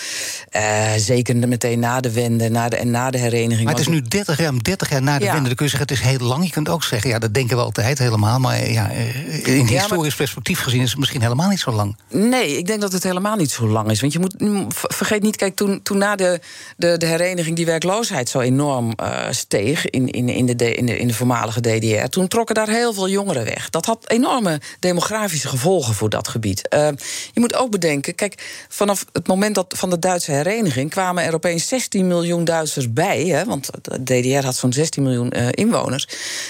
Uh, 0.55 0.91
zeker 0.97 1.47
meteen 1.47 1.80
na 1.80 1.99
de 1.99 2.11
wende 2.11 2.49
na 2.49 2.69
de, 2.69 2.76
en 2.76 2.91
na 2.91 3.11
de 3.11 3.17
hereniging. 3.17 3.63
Maar 3.63 3.74
het 3.74 3.88
is 3.88 3.93
nu 3.93 4.01
30 4.01 4.38
jaar, 4.38 4.53
30 4.61 4.89
jaar 4.89 5.01
na 5.01 5.17
de 5.17 5.26
ja. 5.26 5.32
wende. 5.32 5.47
Dan 5.47 5.55
kun 5.55 5.65
je 5.65 5.72
zeggen, 5.72 5.89
het 5.95 6.05
is 6.05 6.11
heel 6.11 6.28
lang. 6.28 6.45
Je 6.45 6.51
kunt 6.51 6.69
ook 6.69 6.84
zeggen, 6.84 7.09
ja, 7.09 7.19
dat 7.19 7.34
denken 7.34 7.57
we 7.57 7.63
altijd 7.63 7.97
helemaal. 7.97 8.39
Maar 8.39 8.72
ja, 8.72 8.89
in 8.89 9.67
historisch 9.67 9.89
maar... 9.89 10.15
perspectief 10.15 10.59
gezien 10.59 10.82
is 10.82 10.89
het 10.89 10.99
misschien 10.99 11.09
helemaal 11.20 11.49
niet 11.49 11.59
zo 11.59 11.72
lang. 11.72 11.95
Nee, 12.07 12.57
ik 12.57 12.68
denk 12.68 12.82
dat 12.82 12.91
het 12.91 13.03
helemaal 13.03 13.36
niet 13.36 13.51
zo 13.51 13.68
lang 13.68 13.89
is. 13.89 14.01
Want 14.01 14.14
je 14.14 14.20
moet, 14.20 14.36
vergeet 14.72 15.22
niet, 15.22 15.36
kijk, 15.36 15.55
toen, 15.55 15.82
toen 15.82 15.97
na 15.97 16.16
de, 16.16 16.39
de, 16.78 16.97
de 16.97 17.05
hereniging 17.05 17.55
die 17.55 17.66
werkloosheid 17.66 18.30
zo 18.30 18.39
enorm 18.39 18.93
uh, 19.01 19.28
steeg 19.30 19.89
in, 19.89 20.09
in, 20.09 20.30
in, 20.30 20.45
de, 20.45 20.74
in, 20.74 20.86
de, 20.86 20.97
in 20.97 21.07
de 21.07 21.14
voormalige 21.14 21.62
DDR, 21.62 22.05
toen 22.05 22.28
trokken 22.28 22.55
daar 22.55 22.68
heel 22.68 22.93
veel 22.93 23.09
jongeren 23.09 23.43
weg. 23.43 23.70
Dat 23.70 23.86
had 23.86 24.09
enorme 24.09 24.62
demografische 24.80 25.47
gevolgen 25.47 25.93
voor 25.93 26.09
dat 26.09 26.28
gebied. 26.28 26.68
Uh, 26.74 26.88
je 27.32 27.39
moet 27.39 27.55
ook 27.55 27.72
bedenken, 27.72 28.16
kijk, 28.16 28.66
vanaf 28.70 29.05
het 29.12 29.28
moment 29.28 29.55
dat, 29.55 29.74
van 29.78 29.89
de 29.89 29.99
Duitse 29.99 30.32
hereniging 30.32 30.89
kwamen 30.89 31.24
er 31.24 31.34
opeens 31.34 31.68
16 31.68 32.07
miljoen 32.07 32.43
Duitsers 32.43 32.93
bij, 32.93 33.26
hè, 33.26 33.45
want 33.45 33.70
de 33.82 34.03
DDR 34.03 34.45
had 34.45 34.55
zo'n 34.55 34.74
16 34.74 35.03
miljoen 35.03 35.34
uh, 35.36 35.47
inwoners, 35.51 36.07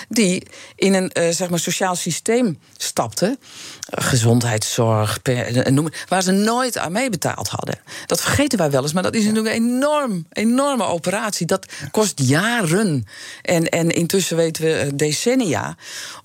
die 0.10 0.48
in 0.76 0.94
een 0.94 1.34
zeg 1.34 1.50
maar 1.50 1.60
sociaal 1.60 1.96
systeem 1.96 2.60
stapten. 2.78 3.40
gezondheid 3.90 4.51
gezondheidszorg, 4.52 5.22
per, 5.22 5.74
noem, 5.74 5.90
waar 6.08 6.22
ze 6.22 6.32
nooit 6.32 6.78
aan 6.78 6.92
meebetaald 6.92 7.48
hadden. 7.48 7.80
Dat 8.06 8.22
vergeten 8.22 8.58
wij 8.58 8.72
wel 8.72 8.82
eens, 8.82 8.94
maar 8.94 9.04
dat 9.04 9.16
is 9.16 9.26
natuurlijk 9.26 9.56
een 9.56 9.64
enorm, 9.64 10.26
enorme 10.32 10.84
operatie. 10.84 11.46
Dat 11.46 11.66
kost 11.92 12.20
jaren. 12.20 13.06
En, 13.42 13.70
en 13.70 13.90
intussen 13.90 14.38
weten 14.38 14.64
we 14.64 14.92
decennia 14.96 15.76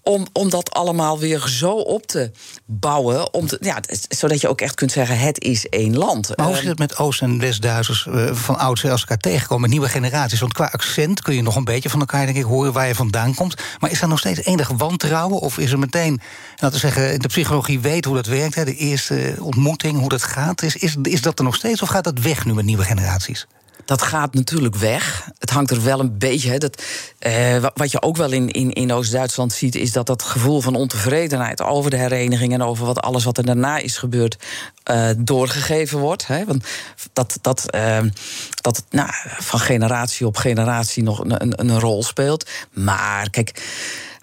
om, 0.03 0.27
om 0.33 0.51
dat 0.51 0.71
allemaal 0.71 1.19
weer 1.19 1.49
zo 1.49 1.71
op 1.71 2.07
te 2.07 2.31
bouwen. 2.65 3.35
Om 3.35 3.47
te, 3.47 3.59
ja, 3.61 3.81
zodat 4.09 4.41
je 4.41 4.49
ook 4.49 4.61
echt 4.61 4.75
kunt 4.75 4.93
zeggen: 4.93 5.19
het 5.19 5.43
is 5.43 5.69
één 5.69 5.97
land. 5.97 6.37
Maar 6.37 6.47
hoe 6.47 6.57
zit 6.57 6.65
het 6.65 6.79
met 6.79 6.99
Oost- 6.99 7.23
en 7.23 7.39
West-Duitsers 7.39 8.07
uh, 8.09 8.33
van 8.33 8.59
oudsher 8.59 8.91
als 8.91 9.01
elkaar 9.01 9.17
tegenkomen, 9.19 9.71
nieuwe 9.71 9.89
generaties? 9.89 10.41
Want 10.41 10.53
qua 10.53 10.69
accent 10.73 11.23
kun 11.23 11.35
je 11.35 11.43
nog 11.43 11.57
een 11.57 11.65
beetje 11.65 11.91
van 11.91 12.01
elkaar 12.01 12.25
denk 12.25 12.39
ik, 12.39 12.45
horen 12.45 12.73
waar 12.73 12.87
je 12.87 12.95
vandaan 12.95 13.35
komt. 13.35 13.55
Maar 13.79 13.91
is 13.91 14.03
er 14.03 14.09
nog 14.09 14.19
steeds 14.19 14.45
enig 14.45 14.69
wantrouwen? 14.69 15.39
Of 15.41 15.59
is 15.59 15.73
er 15.73 15.79
meteen, 15.79 16.21
laten 16.57 16.81
we 16.81 16.89
zeggen, 16.89 17.21
de 17.21 17.29
psychologie 17.29 17.81
weet 17.81 18.05
hoe 18.05 18.15
dat 18.15 18.27
werkt, 18.27 18.55
hè, 18.55 18.65
de 18.65 18.77
eerste 18.77 19.35
ontmoeting, 19.41 19.99
hoe 19.99 20.09
dat 20.09 20.23
gaat? 20.23 20.63
Is, 20.63 20.77
is, 20.77 20.97
is 21.03 21.23
dat 21.23 21.39
er 21.39 21.45
nog 21.45 21.55
steeds 21.55 21.83
of 21.83 21.89
gaat 21.89 22.05
dat 22.05 22.19
weg 22.19 22.45
nu 22.45 22.55
met 22.55 22.65
nieuwe 22.65 22.85
generaties? 22.85 23.47
dat 23.87 24.03
gaat 24.03 24.35
natuurlijk 24.35 24.75
weg. 24.75 25.29
Het 25.39 25.51
hangt 25.51 25.71
er 25.71 25.85
wel 25.85 26.01
een 26.01 26.19
beetje. 26.19 26.51
Hè, 26.51 26.59
dat, 26.59 26.83
eh, 27.19 27.65
wat 27.75 27.91
je 27.91 28.03
ook 28.03 28.17
wel 28.17 28.33
in, 28.33 28.51
in, 28.51 28.73
in 28.73 28.93
Oost-Duitsland 28.93 29.53
ziet, 29.53 29.75
is 29.75 29.93
dat 29.93 30.07
dat 30.07 30.23
gevoel 30.23 30.61
van 30.61 30.75
ontevredenheid 30.75 31.63
over 31.63 31.91
de 31.91 31.97
hereniging 31.97 32.53
en 32.53 32.63
over 32.63 32.87
wat, 32.87 33.01
alles 33.01 33.25
wat 33.25 33.39
er 33.39 33.45
daarna 33.45 33.79
is 33.79 33.99
gebeurd, 33.99 34.37
uh, 34.91 35.09
doorgegeven 35.19 35.99
wordt. 35.99 36.27
Hè, 36.27 36.45
want 36.45 36.65
dat, 37.13 37.39
dat, 37.41 37.75
uh, 37.75 37.99
dat 38.61 38.85
nou, 38.91 39.11
van 39.39 39.61
generatie 39.61 40.27
op 40.27 40.37
generatie 40.37 41.03
nog 41.03 41.19
een, 41.19 41.43
een, 41.43 41.61
een 41.61 41.81
rol 41.81 42.03
speelt. 42.03 42.49
Maar 42.71 43.31
kijk 43.31 43.63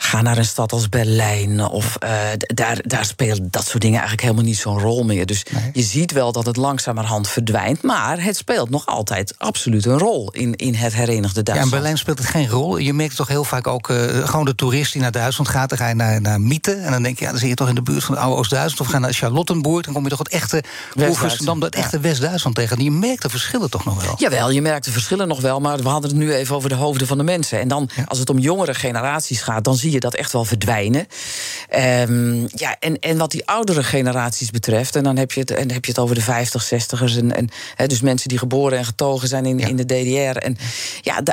Ga 0.04 0.22
naar 0.22 0.38
een 0.38 0.46
stad 0.46 0.72
als 0.72 0.90
Berlijn. 0.90 1.68
Of 1.70 1.98
uh, 2.04 2.10
daar, 2.38 2.80
daar 2.82 3.06
spelen 3.06 3.52
dat 3.52 3.66
soort 3.66 3.82
dingen 3.82 4.00
eigenlijk 4.00 4.22
helemaal 4.22 4.46
niet 4.46 4.58
zo'n 4.58 4.80
rol 4.80 5.04
meer. 5.04 5.26
Dus 5.26 5.46
je 5.74 5.82
ziet 5.82 6.12
wel 6.12 6.32
dat 6.32 6.46
het 6.46 6.56
langzamerhand 6.56 7.30
verdwijnt. 7.30 7.82
Maar 7.82 8.24
het 8.24 8.38
speelt 8.38 8.70
nog 8.70 8.86
altijd 8.86 9.36
absoluut 9.38 9.86
een 9.86 9.98
rol 9.98 10.32
in, 10.32 10.56
in 10.56 10.74
het 10.74 10.94
herenigde 10.94 11.44
Duitsland. 11.44 11.58
Ja, 11.58 11.64
in 11.64 11.70
Berlijn 11.70 11.98
speelt 11.98 12.18
het 12.18 12.28
geen 12.28 12.50
rol. 12.50 12.78
Je 12.78 12.94
merkt 12.94 13.16
toch 13.16 13.28
heel 13.28 13.44
vaak 13.44 13.68
ook 13.68 13.90
uh, 13.90 14.28
gewoon 14.28 14.46
de 14.46 14.56
toerist 14.56 14.94
die 14.94 15.02
naar 15.02 15.12
Duitsland 15.12 15.50
gaat. 15.50 15.70
Dan 15.70 15.78
ga 15.78 15.88
je 15.88 15.96
naar, 15.96 16.22
naar 16.22 16.42
Mieten. 16.42 16.84
En 16.84 16.92
dan 16.92 17.04
denk 17.04 17.20
je, 17.20 17.24
ja, 17.26 17.30
dan 17.32 17.40
zit 17.40 17.50
je 17.50 17.56
toch 17.56 17.70
in 17.70 17.76
de 17.76 17.82
buurt 17.82 18.04
van 18.04 18.18
oude 18.18 18.36
Oost-Duitsland. 18.36 18.80
Of 18.80 18.96
ga 18.96 19.00
naar 19.00 19.14
Charlottenburg. 19.14 19.86
Dan 19.86 19.94
kom 19.94 20.04
je 20.04 20.10
toch 20.10 20.20
het 20.20 20.30
echte 20.30 20.64
Oeversdam, 21.00 21.60
dat 21.60 21.76
echte 21.76 22.00
West-Duitsland 22.00 22.56
tegen. 22.56 22.78
En 22.78 22.84
je 22.84 22.92
merkt 22.92 23.22
de 23.22 23.30
verschillen 23.30 23.70
toch 23.70 23.86
nog 23.86 24.06
wel. 24.06 24.16
Jawel, 24.18 24.50
je 24.52 24.62
merkt 24.62 24.86
de 24.86 24.92
verschillen 24.92 25.28
nog 25.28 25.42
wel. 25.42 25.60
Maar 25.60 25.78
we 25.78 25.90
hadden 25.90 26.10
het 26.10 26.20
nu 26.20 26.34
even 26.34 26.56
over 26.56 26.70
de 26.70 26.76
hoofden 26.76 27.08
van 27.08 27.18
de 27.18 27.24
mensen. 27.24 27.60
En 27.60 27.68
dan, 27.68 27.90
als 28.08 28.20
het 28.20 28.30
om 28.30 28.40
jongere 28.40 28.74
generaties 28.74 29.42
gaat, 29.42 29.64
dan 29.64 29.76
zie 29.76 29.92
je 29.92 29.93
dat 30.00 30.16
echt 30.16 30.32
wel 30.32 30.46
verdwijnen. 30.46 31.08
Um, 32.08 32.48
ja, 32.56 32.76
en, 32.80 33.00
en 33.00 33.18
wat 33.18 33.32
die 33.32 33.48
oudere 33.48 33.84
generaties 33.84 34.52
betreft, 34.52 34.96
en 34.96 35.04
dan 35.04 35.18
heb 35.18 35.32
je 35.32 35.40
het, 35.40 35.52
en 35.52 35.72
heb 35.72 35.86
je 35.86 35.92
het 35.92 36.00
over 36.00 36.16
de 36.16 36.22
50, 36.22 36.74
60ers. 36.74 37.18
En, 37.18 37.36
en 37.36 37.50
he, 37.76 37.88
dus 37.88 38.02
mensen 38.02 38.30
die 38.30 38.38
geboren 38.38 38.78
en 38.78 38.86
getogen 38.86 39.28
zijn 39.28 39.46
in, 39.46 39.60
in 39.60 39.76
de 39.76 39.86
DDR. 39.86 40.38
En 40.38 40.58
ja, 41.02 41.24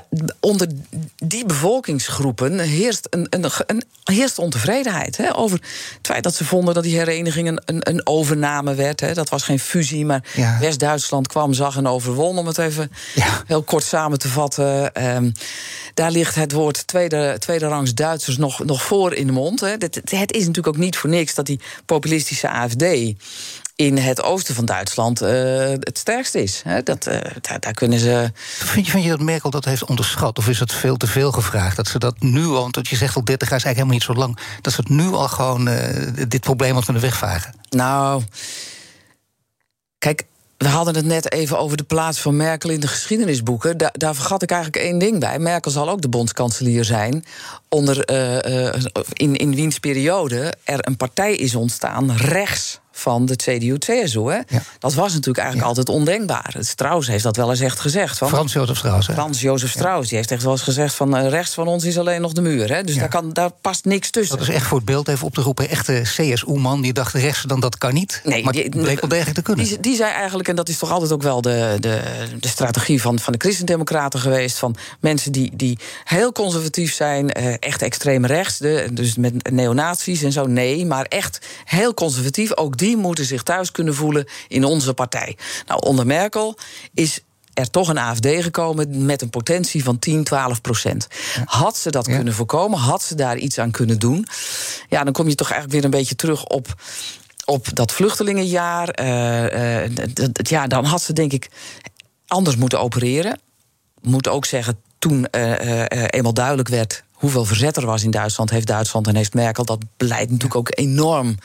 onder 0.40 0.68
die 1.16 1.46
bevolkingsgroepen 1.46 2.58
heerst, 2.58 3.06
een, 3.10 3.26
een, 3.30 3.44
een 3.66 3.84
heerst 4.04 4.38
ontevredenheid. 4.38 5.16
He, 5.16 5.36
over 5.36 5.58
het 5.96 6.06
feit 6.06 6.22
dat 6.22 6.34
ze 6.34 6.44
vonden 6.44 6.74
dat 6.74 6.82
die 6.82 6.96
hereniging 6.96 7.48
een, 7.48 7.62
een, 7.64 7.80
een 7.88 8.06
overname 8.06 8.74
werd. 8.74 9.00
He. 9.00 9.14
Dat 9.14 9.28
was 9.28 9.42
geen 9.42 9.58
fusie, 9.58 10.04
maar 10.04 10.24
ja. 10.34 10.58
West-Duitsland 10.60 11.26
kwam, 11.26 11.52
zag 11.52 11.76
en 11.76 11.86
overwon. 11.86 12.38
Om 12.38 12.46
het 12.46 12.58
even 12.58 12.92
ja. 13.14 13.42
heel 13.46 13.62
kort 13.62 13.84
samen 13.84 14.18
te 14.18 14.28
vatten. 14.28 15.04
Um, 15.06 15.32
daar 15.94 16.10
ligt 16.10 16.34
het 16.34 16.52
woord 16.52 16.86
tweede, 16.86 17.36
tweede 17.38 17.66
rangs 17.66 17.94
Duitsers 17.94 18.36
nog, 18.40 18.64
nog 18.64 18.82
voor 18.82 19.14
in 19.14 19.26
de 19.26 19.32
mond. 19.32 19.60
Hè. 19.60 19.68
Het, 19.68 20.00
het 20.10 20.32
is 20.32 20.46
natuurlijk 20.46 20.66
ook 20.66 20.76
niet 20.76 20.96
voor 20.96 21.10
niks 21.10 21.34
dat 21.34 21.46
die 21.46 21.60
populistische 21.84 22.50
AFD 22.50 22.84
in 23.80 23.96
het 23.96 24.22
oosten 24.22 24.54
van 24.54 24.64
Duitsland 24.64 25.22
uh, 25.22 25.28
het 25.68 25.98
sterkst 25.98 26.34
is. 26.34 26.62
Hè. 26.64 26.82
Dat, 26.82 27.06
uh, 27.06 27.14
daar, 27.40 27.60
daar, 27.60 27.72
kunnen 27.72 27.98
ze. 27.98 28.30
Vind 28.34 28.86
je, 28.86 28.92
vind 28.92 29.04
je 29.04 29.10
dat 29.10 29.20
Merkel 29.20 29.50
dat 29.50 29.64
heeft 29.64 29.84
onderschat? 29.84 30.38
Of 30.38 30.48
is 30.48 30.60
het 30.60 30.72
veel 30.72 30.96
te 30.96 31.06
veel 31.06 31.32
gevraagd? 31.32 31.76
Dat 31.76 31.88
ze 31.88 31.98
dat 31.98 32.20
nu 32.20 32.44
al, 32.44 32.70
want 32.70 32.88
je 32.88 32.96
zegt 32.96 33.16
al 33.16 33.24
30 33.24 33.48
jaar 33.48 33.58
is 33.58 33.64
eigenlijk 33.64 33.94
helemaal 33.96 34.16
niet 34.26 34.34
zo 34.34 34.44
lang, 34.44 34.60
dat 34.60 34.72
ze 34.72 34.80
het 34.80 34.90
nu 34.90 35.12
al 35.12 35.28
gewoon 35.28 35.68
uh, 35.68 35.78
dit 36.28 36.40
probleem 36.40 36.74
had 36.74 36.84
kunnen 36.84 37.02
wegvagen? 37.02 37.54
Nou. 37.68 38.22
Kijk, 39.98 40.24
we 40.60 40.68
hadden 40.68 40.94
het 40.94 41.04
net 41.04 41.32
even 41.32 41.58
over 41.58 41.76
de 41.76 41.84
plaats 41.84 42.20
van 42.20 42.36
Merkel 42.36 42.70
in 42.70 42.80
de 42.80 42.88
geschiedenisboeken. 42.88 43.76
Da 43.76 43.90
daar 43.92 44.14
vergat 44.14 44.42
ik 44.42 44.50
eigenlijk 44.50 44.84
één 44.84 44.98
ding 44.98 45.20
bij. 45.20 45.38
Merkel 45.38 45.70
zal 45.70 45.88
ook 45.88 46.00
de 46.00 46.08
bondskanselier 46.08 46.84
zijn. 46.84 47.24
Onder, 47.68 48.10
uh, 48.10 48.64
uh, 48.66 48.74
in, 49.12 49.36
in 49.36 49.54
wiens 49.54 49.78
periode 49.78 50.54
er 50.64 50.86
een 50.86 50.96
partij 50.96 51.34
is 51.34 51.54
ontstaan, 51.54 52.16
rechts 52.16 52.80
van 53.00 53.26
de 53.26 53.36
CDU-CSU. 53.36 54.30
Ja. 54.30 54.44
Dat 54.78 54.94
was 54.94 55.12
natuurlijk 55.12 55.38
eigenlijk 55.38 55.68
altijd 55.68 55.88
ondenkbaar. 55.88 56.54
Strauss 56.58 57.08
heeft 57.08 57.22
dat 57.22 57.36
wel 57.36 57.50
eens 57.50 57.60
echt 57.60 57.80
gezegd. 57.80 58.18
Van, 58.18 58.28
Frans 58.28 58.52
Jozef 58.52 58.76
Strauss. 58.76 59.06
Hè? 59.06 59.12
Frans 59.12 59.40
Jozef 59.40 59.70
Strauss, 59.70 60.08
die 60.08 60.16
heeft 60.16 60.30
echt 60.30 60.42
wel 60.42 60.52
eens 60.52 60.62
gezegd... 60.62 60.94
van 60.94 61.16
uh, 61.16 61.28
rechts 61.28 61.54
van 61.54 61.66
ons 61.66 61.84
is 61.84 61.98
alleen 61.98 62.20
nog 62.20 62.32
de 62.32 62.40
muur. 62.40 62.74
Hè? 62.74 62.82
Dus 62.84 62.96
daar, 62.96 63.08
kan, 63.08 63.32
daar 63.32 63.50
past 63.60 63.84
niks 63.84 64.10
tussen. 64.10 64.38
Dat 64.38 64.48
is 64.48 64.54
echt 64.54 64.66
voor 64.66 64.76
het 64.76 64.86
beeld 64.86 65.08
even 65.08 65.26
op 65.26 65.34
te 65.34 65.40
roepen. 65.40 65.68
Echte 65.68 66.00
CSU-man 66.04 66.80
die 66.80 66.92
dacht 66.92 67.14
rechts 67.14 67.42
dan 67.42 67.60
dat 67.60 67.78
kan 67.78 67.94
niet. 67.94 68.20
Nee, 68.24 68.44
maar 68.44 68.52
die, 68.52 68.68
bleek 68.68 69.00
wel 69.00 69.10
degelijk 69.10 69.36
te 69.36 69.42
kunnen. 69.42 69.64
Die, 69.64 69.80
die 69.80 69.96
zei 69.96 70.12
eigenlijk, 70.12 70.48
en 70.48 70.56
dat 70.56 70.68
is 70.68 70.78
toch 70.78 70.90
altijd 70.90 71.12
ook 71.12 71.22
wel 71.22 71.40
de, 71.40 71.76
de, 71.80 72.00
de 72.40 72.48
strategie 72.48 73.00
van, 73.00 73.18
van 73.18 73.32
de 73.32 73.38
christendemocraten 73.38 74.20
geweest... 74.20 74.58
van 74.58 74.76
mensen 75.00 75.32
die, 75.32 75.50
die 75.54 75.78
heel 76.04 76.32
conservatief 76.32 76.94
zijn, 76.94 77.38
uh, 77.38 77.54
echt 77.58 77.82
extreem 77.82 78.26
rechts... 78.26 78.58
De, 78.58 78.88
dus 78.92 79.16
met 79.16 79.50
neonazies 79.50 80.22
en 80.22 80.32
zo, 80.32 80.46
nee, 80.46 80.86
maar 80.86 81.04
echt 81.04 81.46
heel 81.64 81.94
conservatief. 81.94 82.56
Ook 82.56 82.76
die 82.76 82.89
moeten 82.96 83.24
zich 83.24 83.42
thuis 83.42 83.70
kunnen 83.70 83.94
voelen 83.94 84.26
in 84.48 84.64
onze 84.64 84.94
partij. 84.94 85.36
Nou, 85.66 85.80
onder 85.86 86.06
Merkel 86.06 86.58
is 86.94 87.20
er 87.54 87.70
toch 87.70 87.88
een 87.88 87.98
AFD 87.98 88.26
gekomen 88.26 89.04
met 89.04 89.22
een 89.22 89.30
potentie 89.30 89.84
van 89.84 89.98
10, 89.98 90.24
12 90.24 90.60
procent. 90.60 91.06
Had 91.44 91.76
ze 91.76 91.90
dat 91.90 92.06
ja. 92.06 92.14
kunnen 92.14 92.34
voorkomen, 92.34 92.78
had 92.78 93.02
ze 93.02 93.14
daar 93.14 93.36
iets 93.36 93.58
aan 93.58 93.70
kunnen 93.70 93.98
doen... 93.98 94.26
ja, 94.88 95.04
dan 95.04 95.12
kom 95.12 95.28
je 95.28 95.34
toch 95.34 95.50
eigenlijk 95.50 95.80
weer 95.80 95.92
een 95.92 95.98
beetje 95.98 96.16
terug 96.16 96.44
op 96.44 96.74
op 97.44 97.68
dat 97.74 97.92
vluchtelingenjaar. 97.92 99.00
Uh, 99.00 99.82
uh, 99.84 99.90
ja, 100.32 100.66
dan 100.66 100.84
had 100.84 101.02
ze 101.02 101.12
denk 101.12 101.32
ik 101.32 101.48
anders 102.26 102.56
moeten 102.56 102.80
opereren. 102.80 103.40
Moet 104.00 104.28
ook 104.28 104.44
zeggen, 104.44 104.80
toen 104.98 105.26
uh, 105.36 105.84
eenmaal 105.88 106.34
duidelijk 106.34 106.68
werd 106.68 107.04
hoeveel 107.20 107.44
verzet 107.44 107.76
er 107.76 107.86
was 107.86 108.02
in 108.02 108.10
Duitsland, 108.10 108.50
heeft 108.50 108.66
Duitsland 108.66 109.06
en 109.06 109.16
heeft 109.16 109.34
Merkel 109.34 109.64
dat 109.64 109.78
beleid 109.96 110.30
natuurlijk 110.30 110.54
ook 110.54 110.68
enorm 110.70 111.36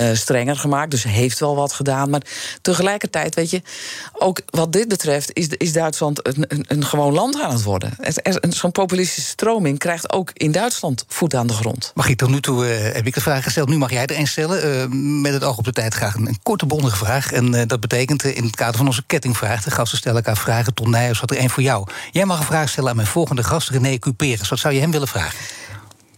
uh, 0.00 0.08
strenger 0.12 0.56
gemaakt. 0.56 0.90
Dus 0.90 1.02
heeft 1.02 1.38
wel 1.38 1.56
wat 1.56 1.72
gedaan. 1.72 2.10
Maar 2.10 2.22
tegelijkertijd, 2.62 3.34
weet 3.34 3.50
je, 3.50 3.62
ook 4.12 4.40
wat 4.46 4.72
dit 4.72 4.88
betreft, 4.88 5.32
is, 5.32 5.48
is 5.48 5.72
Duitsland 5.72 6.26
een, 6.26 6.44
een, 6.48 6.64
een 6.68 6.84
gewoon 6.84 7.12
land 7.12 7.40
aan 7.40 7.52
het 7.52 7.62
worden. 7.62 7.96
Zo'n 8.48 8.72
populistische 8.72 9.30
stroming 9.30 9.78
krijgt 9.78 10.12
ook 10.12 10.30
in 10.32 10.52
Duitsland 10.52 11.04
voet 11.08 11.34
aan 11.34 11.46
de 11.46 11.52
grond. 11.52 11.92
Mag 11.94 12.08
ik 12.08 12.18
tot 12.18 12.30
nu 12.30 12.40
toe 12.40 12.78
uh, 12.78 12.92
heb 12.92 13.06
ik 13.06 13.14
de 13.14 13.20
vraag 13.20 13.42
gesteld. 13.42 13.68
Nu 13.68 13.76
mag 13.76 13.90
jij 13.90 14.06
er 14.06 14.18
een 14.18 14.26
stellen. 14.26 14.90
Uh, 14.90 15.22
met 15.22 15.32
het 15.32 15.44
oog 15.44 15.58
op 15.58 15.64
de 15.64 15.72
tijd 15.72 15.94
graag 15.94 16.14
een, 16.14 16.26
een 16.26 16.38
korte, 16.42 16.66
bondige 16.66 16.96
vraag. 16.96 17.32
En 17.32 17.66
dat 17.66 17.80
betekent 17.80 18.24
in 18.24 18.44
het 18.44 18.56
kader 18.56 18.76
van 18.76 18.86
onze 18.86 19.02
kettingvraag. 19.06 19.62
De 19.62 19.70
gasten 19.70 19.98
stellen 19.98 20.16
elkaar 20.16 20.36
vragen. 20.36 20.74
Ton 20.74 20.90
Nijers 20.90 21.20
had 21.20 21.30
er 21.30 21.36
één 21.36 21.50
voor 21.50 21.62
jou. 21.62 21.86
Jij 22.10 22.24
mag 22.24 22.38
een 22.38 22.44
vraag 22.44 22.68
stellen 22.68 22.90
aan 22.90 22.96
mijn 22.96 23.08
volgende 23.08 23.42
gast, 23.42 23.68
René 23.68 23.98
Cuperus. 23.98 24.48
Wat 24.48 24.58
zou 24.58 24.74
je 24.74 24.80
hem 24.80 24.90
willen 24.90 25.08
vragen? 25.08 25.19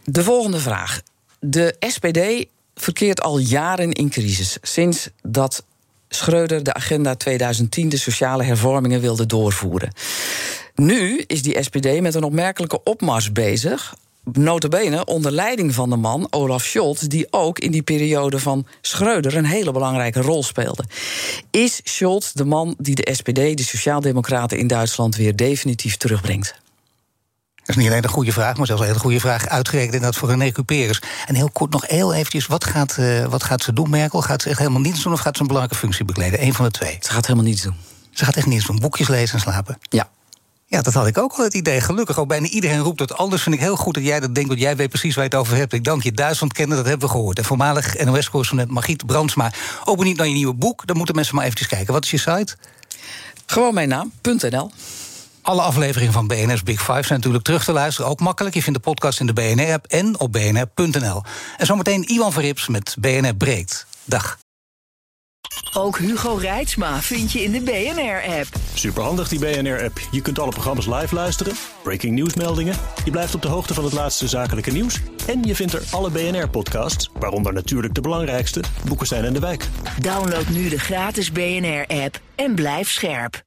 De 0.04 0.24
volgende 0.24 0.58
vraag. 0.58 1.02
De 1.40 1.76
SPD 1.78 2.46
verkeert 2.74 3.22
al 3.22 3.38
jaren 3.38 3.92
in 3.92 4.08
crisis. 4.08 4.56
Sinds 4.62 5.08
dat 5.22 5.64
Schreuder 6.08 6.62
de 6.62 6.74
agenda 6.74 7.14
2010, 7.14 7.88
de 7.88 7.96
sociale 7.96 8.42
hervormingen, 8.42 9.00
wilde 9.00 9.26
doorvoeren. 9.26 9.92
Nu 10.74 11.24
is 11.26 11.42
die 11.42 11.62
SPD 11.62 12.00
met 12.00 12.14
een 12.14 12.22
opmerkelijke 12.22 12.82
opmars 12.82 13.32
bezig. 13.32 13.94
Notabene 14.32 15.04
onder 15.04 15.32
leiding 15.32 15.74
van 15.74 15.90
de 15.90 15.96
man 15.96 16.26
Olaf 16.30 16.64
Scholz, 16.64 17.00
die 17.00 17.26
ook 17.30 17.58
in 17.58 17.70
die 17.70 17.82
periode 17.82 18.38
van 18.38 18.66
Schreuder 18.80 19.36
een 19.36 19.44
hele 19.44 19.72
belangrijke 19.72 20.20
rol 20.20 20.42
speelde. 20.42 20.84
Is 21.50 21.80
Scholz 21.84 22.32
de 22.32 22.44
man 22.44 22.74
die 22.78 22.94
de 22.94 23.14
SPD, 23.14 23.56
de 23.56 23.62
Sociaaldemocraten 23.62 24.58
in 24.58 24.66
Duitsland, 24.66 25.16
weer 25.16 25.36
definitief 25.36 25.96
terugbrengt? 25.96 26.61
Dat 27.64 27.76
is 27.76 27.82
niet 27.82 27.90
alleen 27.90 28.04
een 28.04 28.10
goede 28.10 28.32
vraag, 28.32 28.56
maar 28.56 28.66
zelfs 28.66 28.82
een 28.82 28.88
hele 28.88 29.00
goede 29.00 29.20
vraag. 29.20 29.48
Uitgerekend 29.48 29.94
inderdaad 29.94 30.18
voor 30.18 30.28
René 30.28 30.50
Cuperus. 30.50 31.02
En 31.26 31.34
heel 31.34 31.50
kort 31.50 31.70
nog 31.70 31.86
heel 31.86 32.14
eventjes, 32.14 32.46
wat 32.46 32.64
gaat, 32.64 32.96
uh, 32.98 33.24
wat 33.24 33.42
gaat 33.42 33.62
ze 33.62 33.72
doen, 33.72 33.90
Merkel? 33.90 34.22
Gaat 34.22 34.42
ze 34.42 34.48
echt 34.48 34.58
helemaal 34.58 34.80
niets 34.80 35.02
doen 35.02 35.12
of 35.12 35.20
gaat 35.20 35.34
ze 35.36 35.40
een 35.40 35.46
belangrijke 35.46 35.80
functie 35.80 36.04
bekleden? 36.04 36.42
Eén 36.42 36.54
van 36.54 36.64
de 36.64 36.70
twee. 36.70 36.98
Ze 37.00 37.10
gaat 37.10 37.26
helemaal 37.26 37.48
niets 37.48 37.62
doen. 37.62 37.74
Ze 38.10 38.24
gaat 38.24 38.36
echt 38.36 38.46
niets 38.46 38.66
doen. 38.66 38.78
Boekjes 38.78 39.08
lezen 39.08 39.34
en 39.34 39.40
slapen. 39.40 39.78
Ja. 39.88 40.08
Ja, 40.66 40.82
dat 40.82 40.94
had 40.94 41.06
ik 41.06 41.18
ook 41.18 41.32
al 41.32 41.44
het 41.44 41.54
idee. 41.54 41.80
Gelukkig 41.80 42.18
ook 42.18 42.28
bijna 42.28 42.46
iedereen 42.46 42.78
roept 42.78 42.98
dat 42.98 43.16
anders. 43.16 43.42
Vind 43.42 43.54
ik 43.54 43.60
heel 43.60 43.76
goed 43.76 43.94
dat 43.94 44.04
jij 44.04 44.20
dat 44.20 44.34
denkt, 44.34 44.48
want 44.48 44.60
jij 44.60 44.76
weet 44.76 44.88
precies 44.88 45.14
waar 45.14 45.24
je 45.24 45.30
het 45.30 45.38
over 45.38 45.56
hebt. 45.56 45.72
Ik 45.72 45.84
dank 45.84 46.02
je. 46.02 46.12
Duitsland 46.12 46.52
kennen, 46.52 46.76
dat 46.76 46.86
hebben 46.86 47.06
we 47.06 47.14
gehoord. 47.14 47.38
En 47.38 47.44
voormalig 47.44 48.04
NOS-correspondent 48.04 48.70
Margriet 48.70 49.06
Brandsma. 49.06 49.52
Ook 49.84 49.98
benieuwd 49.98 50.16
naar 50.16 50.26
je 50.26 50.34
nieuwe 50.34 50.54
boek. 50.54 50.86
Dan 50.86 50.96
moeten 50.96 51.14
mensen 51.14 51.34
maar 51.34 51.44
eventjes 51.44 51.68
kijken. 51.68 51.92
Wat 51.92 52.04
is 52.04 52.10
je 52.10 52.18
site? 52.18 52.56
Gewoon 53.46 53.74
mijn 53.74 53.88
naam.nl. 53.88 54.70
Alle 55.42 55.62
afleveringen 55.62 56.12
van 56.12 56.26
BNR's 56.26 56.62
Big 56.62 56.80
Five 56.80 57.02
zijn 57.02 57.18
natuurlijk 57.18 57.44
terug 57.44 57.64
te 57.64 57.72
luisteren. 57.72 58.10
Ook 58.10 58.20
makkelijk. 58.20 58.54
Je 58.54 58.62
vindt 58.62 58.78
de 58.78 58.90
podcast 58.90 59.20
in 59.20 59.26
de 59.26 59.32
BNR-app 59.32 59.86
en 59.86 60.20
op 60.20 60.32
bnr.nl. 60.32 61.22
En 61.56 61.66
zometeen 61.66 62.04
Iwan 62.08 62.32
Verrips 62.32 62.68
met 62.68 62.96
BNR 62.98 63.34
Breed. 63.34 63.86
Dag. 64.04 64.38
Ook 65.74 65.98
Hugo 65.98 66.34
Reitsma 66.34 67.00
vind 67.00 67.32
je 67.32 67.42
in 67.42 67.52
de 67.52 67.60
BNR-app. 67.60 68.46
Superhandig 68.74 69.28
die 69.28 69.38
BNR-app. 69.38 70.00
Je 70.10 70.20
kunt 70.20 70.38
alle 70.38 70.50
programma's 70.50 70.86
live 70.86 71.14
luisteren, 71.14 71.54
breaking 71.82 72.14
nieuwsmeldingen. 72.14 72.76
Je 73.04 73.10
blijft 73.10 73.34
op 73.34 73.42
de 73.42 73.48
hoogte 73.48 73.74
van 73.74 73.84
het 73.84 73.92
laatste 73.92 74.28
zakelijke 74.28 74.70
nieuws. 74.70 75.00
En 75.26 75.42
je 75.42 75.54
vindt 75.54 75.72
er 75.72 75.82
alle 75.90 76.10
BNR-podcasts, 76.10 77.10
waaronder 77.18 77.52
natuurlijk 77.52 77.94
de 77.94 78.00
belangrijkste, 78.00 78.62
Boeken 78.84 79.06
zijn 79.06 79.24
in 79.24 79.32
de 79.32 79.40
wijk. 79.40 79.68
Download 80.00 80.48
nu 80.48 80.68
de 80.68 80.78
gratis 80.78 81.32
BNR-app 81.32 82.20
en 82.34 82.54
blijf 82.54 82.90
scherp. 82.90 83.42